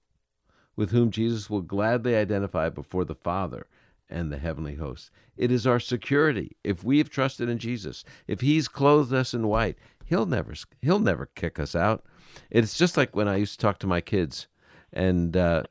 with 0.75 0.91
whom 0.91 1.11
Jesus 1.11 1.49
will 1.49 1.61
gladly 1.61 2.15
identify 2.15 2.69
before 2.69 3.05
the 3.05 3.15
Father 3.15 3.67
and 4.09 4.31
the 4.31 4.37
heavenly 4.37 4.75
host. 4.75 5.11
It 5.35 5.51
is 5.51 5.67
our 5.67 5.79
security. 5.79 6.57
If 6.63 6.83
we 6.83 6.97
have 6.97 7.09
trusted 7.09 7.49
in 7.49 7.57
Jesus, 7.57 8.03
if 8.27 8.41
He's 8.41 8.67
clothed 8.67 9.13
us 9.13 9.33
in 9.33 9.47
white, 9.47 9.77
He'll 10.05 10.25
never 10.25 10.53
He'll 10.81 10.99
never 10.99 11.27
kick 11.35 11.59
us 11.59 11.75
out. 11.75 12.05
It's 12.49 12.77
just 12.77 12.97
like 12.97 13.15
when 13.15 13.27
I 13.27 13.37
used 13.37 13.59
to 13.59 13.65
talk 13.65 13.79
to 13.79 13.87
my 13.87 14.01
kids, 14.01 14.47
and 14.93 15.35
uh, 15.35 15.63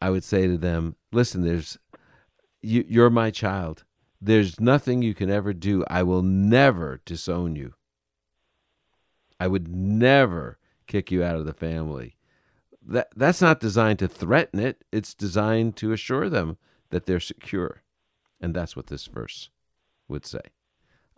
I 0.00 0.10
would 0.10 0.24
say 0.24 0.46
to 0.46 0.56
them, 0.56 0.96
"Listen, 1.12 1.42
there's 1.42 1.78
you, 2.60 2.84
you're 2.88 3.10
my 3.10 3.30
child. 3.30 3.84
There's 4.20 4.60
nothing 4.60 5.02
you 5.02 5.14
can 5.14 5.30
ever 5.30 5.52
do. 5.52 5.84
I 5.88 6.04
will 6.04 6.22
never 6.22 7.00
disown 7.04 7.56
you. 7.56 7.74
I 9.40 9.48
would 9.48 9.66
never 9.66 10.58
kick 10.86 11.10
you 11.10 11.24
out 11.24 11.36
of 11.36 11.44
the 11.44 11.52
family. 11.52 12.16
That 12.86 13.08
that's 13.16 13.40
not 13.40 13.60
designed 13.60 13.98
to 13.98 14.08
threaten 14.08 14.60
it. 14.60 14.84
It's 14.92 15.14
designed 15.14 15.76
to 15.76 15.92
assure 15.92 16.28
them 16.28 16.56
that 16.92 17.06
they're 17.06 17.20
secure, 17.20 17.82
and 18.40 18.54
that's 18.54 18.76
what 18.76 18.86
this 18.86 19.06
verse 19.06 19.50
would 20.06 20.24
say. 20.24 20.40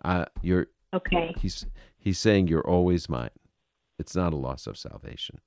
Uh, 0.02 0.24
you're 0.40 0.68
okay. 0.94 1.34
He's 1.38 1.66
he's 1.98 2.18
saying 2.18 2.48
you're 2.48 2.66
always 2.66 3.08
mine. 3.08 3.30
It's 3.98 4.16
not 4.16 4.32
a 4.32 4.36
loss 4.36 4.66
of 4.66 4.78
salvation. 4.78 5.40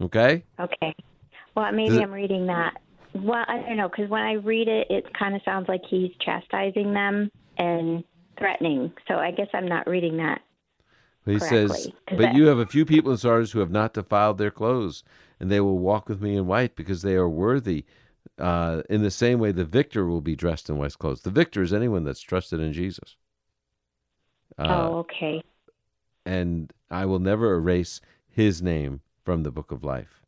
Okay? 0.00 0.44
Okay. 0.58 0.94
Well, 1.54 1.70
maybe 1.72 1.98
I'm 2.02 2.10
reading 2.10 2.46
that. 2.46 2.80
Well, 3.14 3.44
I 3.48 3.58
don't 3.60 3.76
know, 3.76 3.88
because 3.88 4.10
when 4.10 4.22
I 4.22 4.34
read 4.34 4.68
it, 4.68 4.88
it 4.90 5.06
kind 5.18 5.34
of 5.34 5.42
sounds 5.44 5.68
like 5.68 5.80
he's 5.88 6.10
chastising 6.20 6.92
them 6.92 7.30
and 7.56 8.04
threatening. 8.38 8.92
So 9.08 9.14
I 9.14 9.30
guess 9.30 9.48
I'm 9.54 9.66
not 9.66 9.86
reading 9.86 10.18
that. 10.18 10.42
He 11.24 11.38
correctly, 11.38 11.68
says, 11.68 11.88
But 12.08 12.18
that... 12.18 12.34
you 12.34 12.46
have 12.46 12.58
a 12.58 12.66
few 12.66 12.84
people 12.84 13.10
in 13.10 13.16
Sardis 13.16 13.52
who 13.52 13.60
have 13.60 13.70
not 13.70 13.94
defiled 13.94 14.38
their 14.38 14.50
clothes, 14.50 15.02
and 15.40 15.50
they 15.50 15.60
will 15.60 15.78
walk 15.78 16.08
with 16.08 16.20
me 16.20 16.36
in 16.36 16.46
white 16.46 16.76
because 16.76 17.02
they 17.02 17.14
are 17.14 17.28
worthy. 17.28 17.84
Uh, 18.38 18.82
in 18.90 19.02
the 19.02 19.10
same 19.10 19.38
way, 19.38 19.52
the 19.52 19.64
victor 19.64 20.06
will 20.06 20.20
be 20.20 20.36
dressed 20.36 20.68
in 20.68 20.78
white 20.78 20.98
clothes. 20.98 21.22
The 21.22 21.30
victor 21.30 21.62
is 21.62 21.72
anyone 21.72 22.04
that's 22.04 22.20
trusted 22.20 22.60
in 22.60 22.72
Jesus. 22.72 23.16
Uh, 24.58 24.66
oh, 24.68 24.98
okay 24.98 25.42
and 26.26 26.72
I 26.90 27.06
will 27.06 27.20
never 27.20 27.54
erase 27.54 28.00
his 28.28 28.60
name 28.60 29.00
from 29.24 29.44
the 29.44 29.52
book 29.52 29.70
of 29.70 29.84
life, 29.84 30.22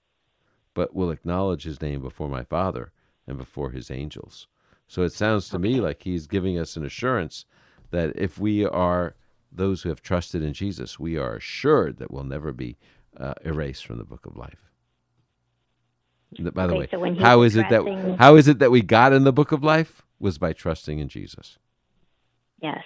but 0.72 0.94
will 0.94 1.11
acknowledge 1.11 1.64
his 1.64 1.82
name 1.82 2.01
before 2.01 2.28
my 2.28 2.44
Father 2.44 2.92
and 3.26 3.36
before 3.36 3.70
his 3.70 3.90
angels. 3.90 4.46
So 4.86 5.03
it 5.03 5.12
sounds 5.12 5.49
to 5.51 5.59
me 5.59 5.80
like 5.80 6.03
he's 6.03 6.26
giving 6.26 6.57
us 6.57 6.76
an 6.76 6.86
assurance 6.86 7.44
that 7.90 8.12
if 8.14 8.38
we 8.38 8.64
are 8.64 9.16
those 9.51 9.82
who 9.82 9.88
have 9.88 10.01
trusted 10.01 10.42
in 10.42 10.53
Jesus, 10.53 10.99
we 10.99 11.16
are 11.16 11.34
assured 11.34 11.99
that 11.99 12.11
we'll 12.11 12.24
never 12.24 12.53
be 12.53 12.78
uh, 13.16 13.34
erased 13.44 13.84
from 13.84 13.99
the 13.99 14.05
book 14.05 14.24
of 14.24 14.36
life. 14.36 14.70
By 16.52 16.66
the 16.66 16.74
okay, 16.74 16.96
way, 16.96 17.16
so 17.16 17.22
how 17.22 17.42
is 17.42 17.56
it 17.56 17.68
that 17.70 18.16
how 18.18 18.36
is 18.36 18.48
it 18.48 18.58
that 18.58 18.70
we 18.70 18.82
got 18.82 19.12
in 19.14 19.24
the 19.24 19.32
book 19.32 19.50
of 19.50 19.64
life 19.64 20.02
was 20.20 20.38
by 20.38 20.52
trusting 20.52 20.98
in 20.98 21.08
Jesus. 21.08 21.58
Yes. 22.60 22.82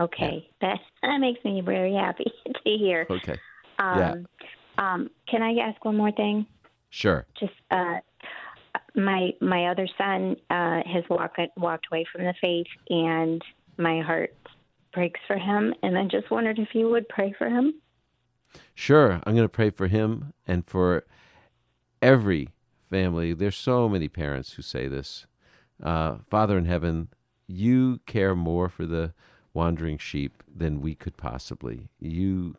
Okay, 0.00 0.48
yeah. 0.60 0.68
that 0.68 0.80
that 1.02 1.18
makes 1.18 1.44
me 1.44 1.60
very 1.60 1.94
happy 1.94 2.24
to 2.46 2.70
hear. 2.70 3.06
Okay. 3.08 3.38
Um, 3.78 3.98
yeah. 3.98 4.14
Um, 4.78 5.10
can 5.28 5.42
I 5.42 5.54
ask 5.62 5.84
one 5.84 5.96
more 5.96 6.12
thing? 6.12 6.46
Sure. 6.90 7.26
Just 7.38 7.52
uh, 7.70 7.98
my 8.94 9.30
my 9.40 9.66
other 9.66 9.88
son 9.98 10.36
uh, 10.50 10.80
has 10.86 11.04
walked 11.08 11.38
walked 11.56 11.86
away 11.90 12.06
from 12.10 12.24
the 12.24 12.34
faith, 12.40 12.66
and 12.88 13.42
my 13.78 14.00
heart 14.00 14.34
breaks 14.92 15.20
for 15.26 15.36
him. 15.36 15.74
And 15.82 15.96
I 15.96 16.04
just 16.04 16.30
wondered 16.30 16.58
if 16.58 16.68
you 16.74 16.88
would 16.90 17.08
pray 17.08 17.34
for 17.36 17.48
him. 17.48 17.74
Sure, 18.74 19.20
I'm 19.24 19.34
going 19.34 19.44
to 19.44 19.48
pray 19.48 19.70
for 19.70 19.86
him 19.86 20.32
and 20.46 20.66
for 20.66 21.04
every 22.02 22.48
family. 22.92 23.32
There's 23.32 23.56
so 23.56 23.88
many 23.88 24.06
parents 24.06 24.52
who 24.52 24.62
say 24.62 24.86
this. 24.86 25.26
Uh, 25.82 26.16
Father 26.28 26.58
in 26.58 26.66
heaven, 26.66 27.08
you 27.46 28.00
care 28.06 28.34
more 28.34 28.68
for 28.68 28.84
the 28.84 29.14
wandering 29.54 29.96
sheep 29.96 30.42
than 30.54 30.82
we 30.82 30.94
could 30.94 31.16
possibly. 31.16 31.88
You 31.98 32.56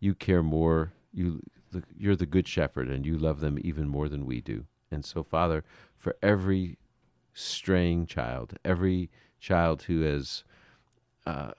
you 0.00 0.14
care 0.14 0.42
more. 0.42 0.92
You 1.12 1.40
you're 1.96 2.16
the 2.16 2.26
good 2.26 2.48
shepherd 2.48 2.88
and 2.88 3.06
you 3.06 3.16
love 3.16 3.38
them 3.40 3.56
even 3.62 3.88
more 3.88 4.08
than 4.08 4.26
we 4.26 4.40
do. 4.40 4.66
And 4.90 5.04
so, 5.04 5.22
Father, 5.22 5.64
for 5.96 6.16
every 6.20 6.76
straying 7.32 8.06
child, 8.06 8.58
every 8.64 9.08
child 9.40 9.82
who 9.82 10.02
has 10.02 10.44
uh, 11.26 11.52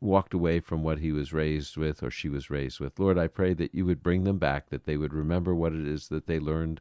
walked 0.00 0.34
away 0.34 0.60
from 0.60 0.82
what 0.82 0.98
he 0.98 1.12
was 1.12 1.32
raised 1.32 1.76
with 1.76 2.02
or 2.02 2.10
she 2.10 2.28
was 2.28 2.50
raised 2.50 2.80
with, 2.80 2.98
Lord, 2.98 3.18
I 3.18 3.26
pray 3.26 3.54
that 3.54 3.74
you 3.74 3.86
would 3.86 4.02
bring 4.02 4.24
them 4.24 4.38
back, 4.38 4.70
that 4.70 4.84
they 4.84 4.96
would 4.96 5.12
remember 5.12 5.54
what 5.54 5.72
it 5.72 5.86
is 5.86 6.08
that 6.08 6.26
they 6.26 6.38
learned 6.38 6.80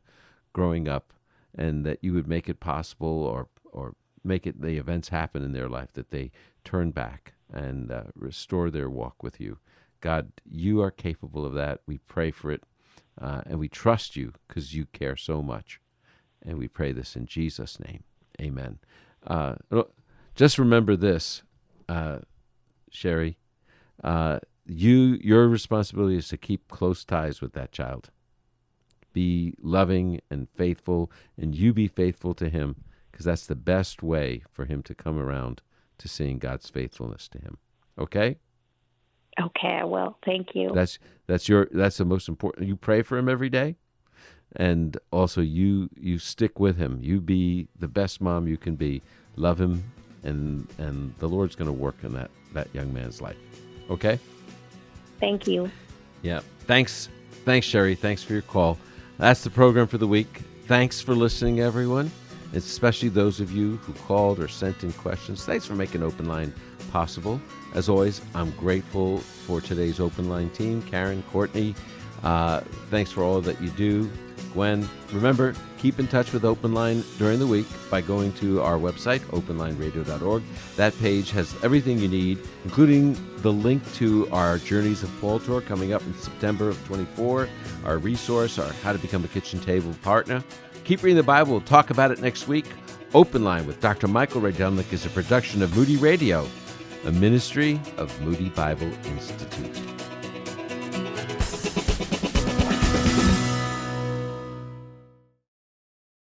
growing 0.54 0.88
up, 0.88 1.14
and 1.54 1.86
that 1.86 2.00
you 2.02 2.14
would 2.14 2.28
make 2.28 2.50
it 2.50 2.60
possible 2.60 3.24
or 3.24 3.48
or 3.72 3.96
make 4.24 4.48
it 4.48 4.62
the 4.62 4.78
events 4.78 5.10
happen 5.10 5.44
in 5.44 5.54
their 5.54 5.70
life 5.70 5.94
that 5.94 6.10
they 6.10 6.32
turn 6.64 6.92
back 6.92 7.34
and 7.54 7.92
uh, 7.92 8.04
restore 8.16 8.70
their 8.70 8.90
walk 8.90 9.22
with 9.22 9.40
you. 9.40 9.60
God, 10.02 10.32
you 10.50 10.82
are 10.82 10.92
capable 10.92 11.46
of 11.46 11.54
that. 11.54 11.82
We 11.86 12.00
pray 12.00 12.32
for 12.32 12.52
it, 12.52 12.64
uh, 13.22 13.42
and 13.46 13.60
we 13.60 13.70
trust 13.70 14.16
you 14.16 14.34
because 14.48 14.74
you 14.74 14.86
care 14.86 15.16
so 15.16 15.42
much. 15.42 15.80
And 16.46 16.58
we 16.58 16.68
pray 16.68 16.92
this 16.92 17.16
in 17.16 17.26
Jesus' 17.26 17.80
name. 17.80 18.04
Amen. 18.40 18.80
Uh, 19.26 19.56
just 20.36 20.60
remember 20.60 20.96
this, 20.96 21.42
uh, 21.90 22.20
Sherry. 22.96 23.38
Uh, 24.04 24.40
you, 24.66 25.20
your 25.22 25.48
responsibility 25.48 26.18
is 26.18 26.28
to 26.30 26.38
keep 26.38 26.68
close 26.68 27.06
ties 27.06 27.42
with 27.42 27.54
that 27.54 27.72
child. 27.72 28.10
Be 29.14 29.54
loving 29.62 30.22
and 30.30 30.50
faithful, 30.56 31.12
and 31.38 31.56
you 31.56 31.74
be 31.74 31.88
faithful 31.88 32.34
to 32.36 32.50
him, 32.50 32.76
because 33.12 33.26
that's 33.26 33.46
the 33.46 33.56
best 33.56 34.04
way 34.04 34.44
for 34.52 34.66
him 34.66 34.84
to 34.84 34.96
come 34.96 35.18
around 35.18 35.62
to 36.00 36.08
seeing 36.08 36.38
God's 36.38 36.70
faithfulness 36.70 37.28
to 37.30 37.40
him. 37.40 37.58
Okay. 37.98 38.38
Okay, 39.40 39.80
I 39.82 39.84
will. 39.84 40.18
Thank 40.26 40.56
you. 40.56 40.72
That's 40.74 41.00
that's 41.28 41.50
your 41.50 41.68
that's 41.72 41.98
the 41.98 42.06
most 42.06 42.28
important. 42.30 42.68
You 42.68 42.76
pray 42.76 43.02
for 43.02 43.18
him 43.18 43.28
every 43.28 43.50
day, 43.50 43.76
and 44.56 44.98
also 45.12 45.42
you 45.42 45.90
you 45.96 46.20
stick 46.20 46.60
with 46.60 46.78
him. 46.78 47.00
You 47.02 47.20
be 47.20 47.68
the 47.78 47.88
best 47.88 48.22
mom 48.22 48.48
you 48.48 48.58
can 48.58 48.76
be. 48.76 49.02
Love 49.36 49.60
him, 49.60 49.84
and 50.24 50.68
and 50.78 51.14
the 51.20 51.28
Lord's 51.28 51.56
going 51.56 51.68
to 51.68 51.74
work 51.74 51.98
in 52.04 52.14
that 52.14 52.32
that 52.56 52.68
young 52.74 52.92
man's 52.94 53.22
life. 53.22 53.38
Okay. 53.90 54.20
Thank 55.20 55.48
you. 55.48 55.70
Yeah. 56.24 56.42
Thanks. 56.62 57.10
Thanks, 57.46 57.68
Sherry. 57.68 57.94
Thanks 57.96 58.24
for 58.24 58.34
your 58.34 58.42
call. 58.42 58.78
That's 59.18 59.44
the 59.44 59.52
program 59.52 59.88
for 59.88 60.00
the 60.00 60.08
week. 60.08 60.42
Thanks 60.66 61.00
for 61.00 61.14
listening, 61.14 61.60
everyone, 61.60 62.12
especially 62.54 63.10
those 63.10 63.40
of 63.40 63.52
you 63.52 63.78
who 63.78 63.94
called 63.94 64.40
or 64.40 64.48
sent 64.48 64.84
in 64.84 64.92
questions. 64.94 65.46
Thanks 65.46 65.66
for 65.66 65.76
making 65.76 66.02
Open 66.02 66.28
Line 66.28 66.52
possible. 66.92 67.40
As 67.76 67.88
always, 67.88 68.22
I'm 68.34 68.52
grateful 68.52 69.20
for 69.20 69.62
today's 69.62 70.00
Open 70.00 70.28
Line 70.28 70.50
team 70.50 70.82
Karen, 70.82 71.24
Courtney. 71.32 71.76
Uh, 72.24 72.62
thanks 72.90 73.12
for 73.12 73.24
all 73.24 73.40
that 73.42 73.62
you 73.62 73.70
do. 73.72 74.10
Gwen, 74.56 74.90
remember, 75.12 75.54
keep 75.78 76.00
in 76.00 76.08
touch 76.08 76.32
with 76.32 76.46
Open 76.46 76.74
Line 76.74 77.04
during 77.20 77.40
the 77.40 77.46
week 77.46 77.68
by 77.92 78.00
going 78.00 78.32
to 78.34 78.62
our 78.62 78.78
website, 78.78 79.20
openlineradio.org. 79.26 80.44
That 80.78 80.98
page 81.00 81.30
has 81.32 81.54
everything 81.62 82.00
you 82.00 82.08
need, 82.08 82.40
including 82.64 83.18
the 83.42 83.52
link 83.52 83.84
to 83.96 84.28
our 84.32 84.58
Journeys 84.58 85.04
of 85.04 85.12
Paul 85.20 85.40
tour 85.40 85.60
coming 85.60 85.92
up 85.92 86.02
in 86.04 86.14
September 86.16 86.70
of 86.70 86.84
24, 86.88 87.50
our 87.84 87.98
resource, 87.98 88.58
our 88.58 88.72
How 88.82 88.94
to 88.94 88.98
Become 88.98 89.26
a 89.26 89.28
Kitchen 89.28 89.60
Table 89.60 89.94
partner. 90.02 90.42
Keep 90.86 91.04
reading 91.04 91.18
the 91.18 91.24
Bible. 91.24 91.52
We'll 91.52 91.62
talk 91.62 91.90
about 91.90 92.12
it 92.12 92.22
next 92.22 92.48
week. 92.48 92.66
Open 93.14 93.44
Line 93.44 93.68
with 93.68 93.82
Dr. 93.82 94.08
Michael 94.08 94.42
Rydelnik 94.42 94.94
is 94.94 95.06
a 95.06 95.10
production 95.10 95.62
of 95.62 95.76
Moody 95.76 95.98
Radio, 95.98 96.48
a 97.04 97.12
ministry 97.12 97.80
of 97.98 98.22
Moody 98.22 98.50
Bible 98.50 98.92
Institute. 99.04 99.95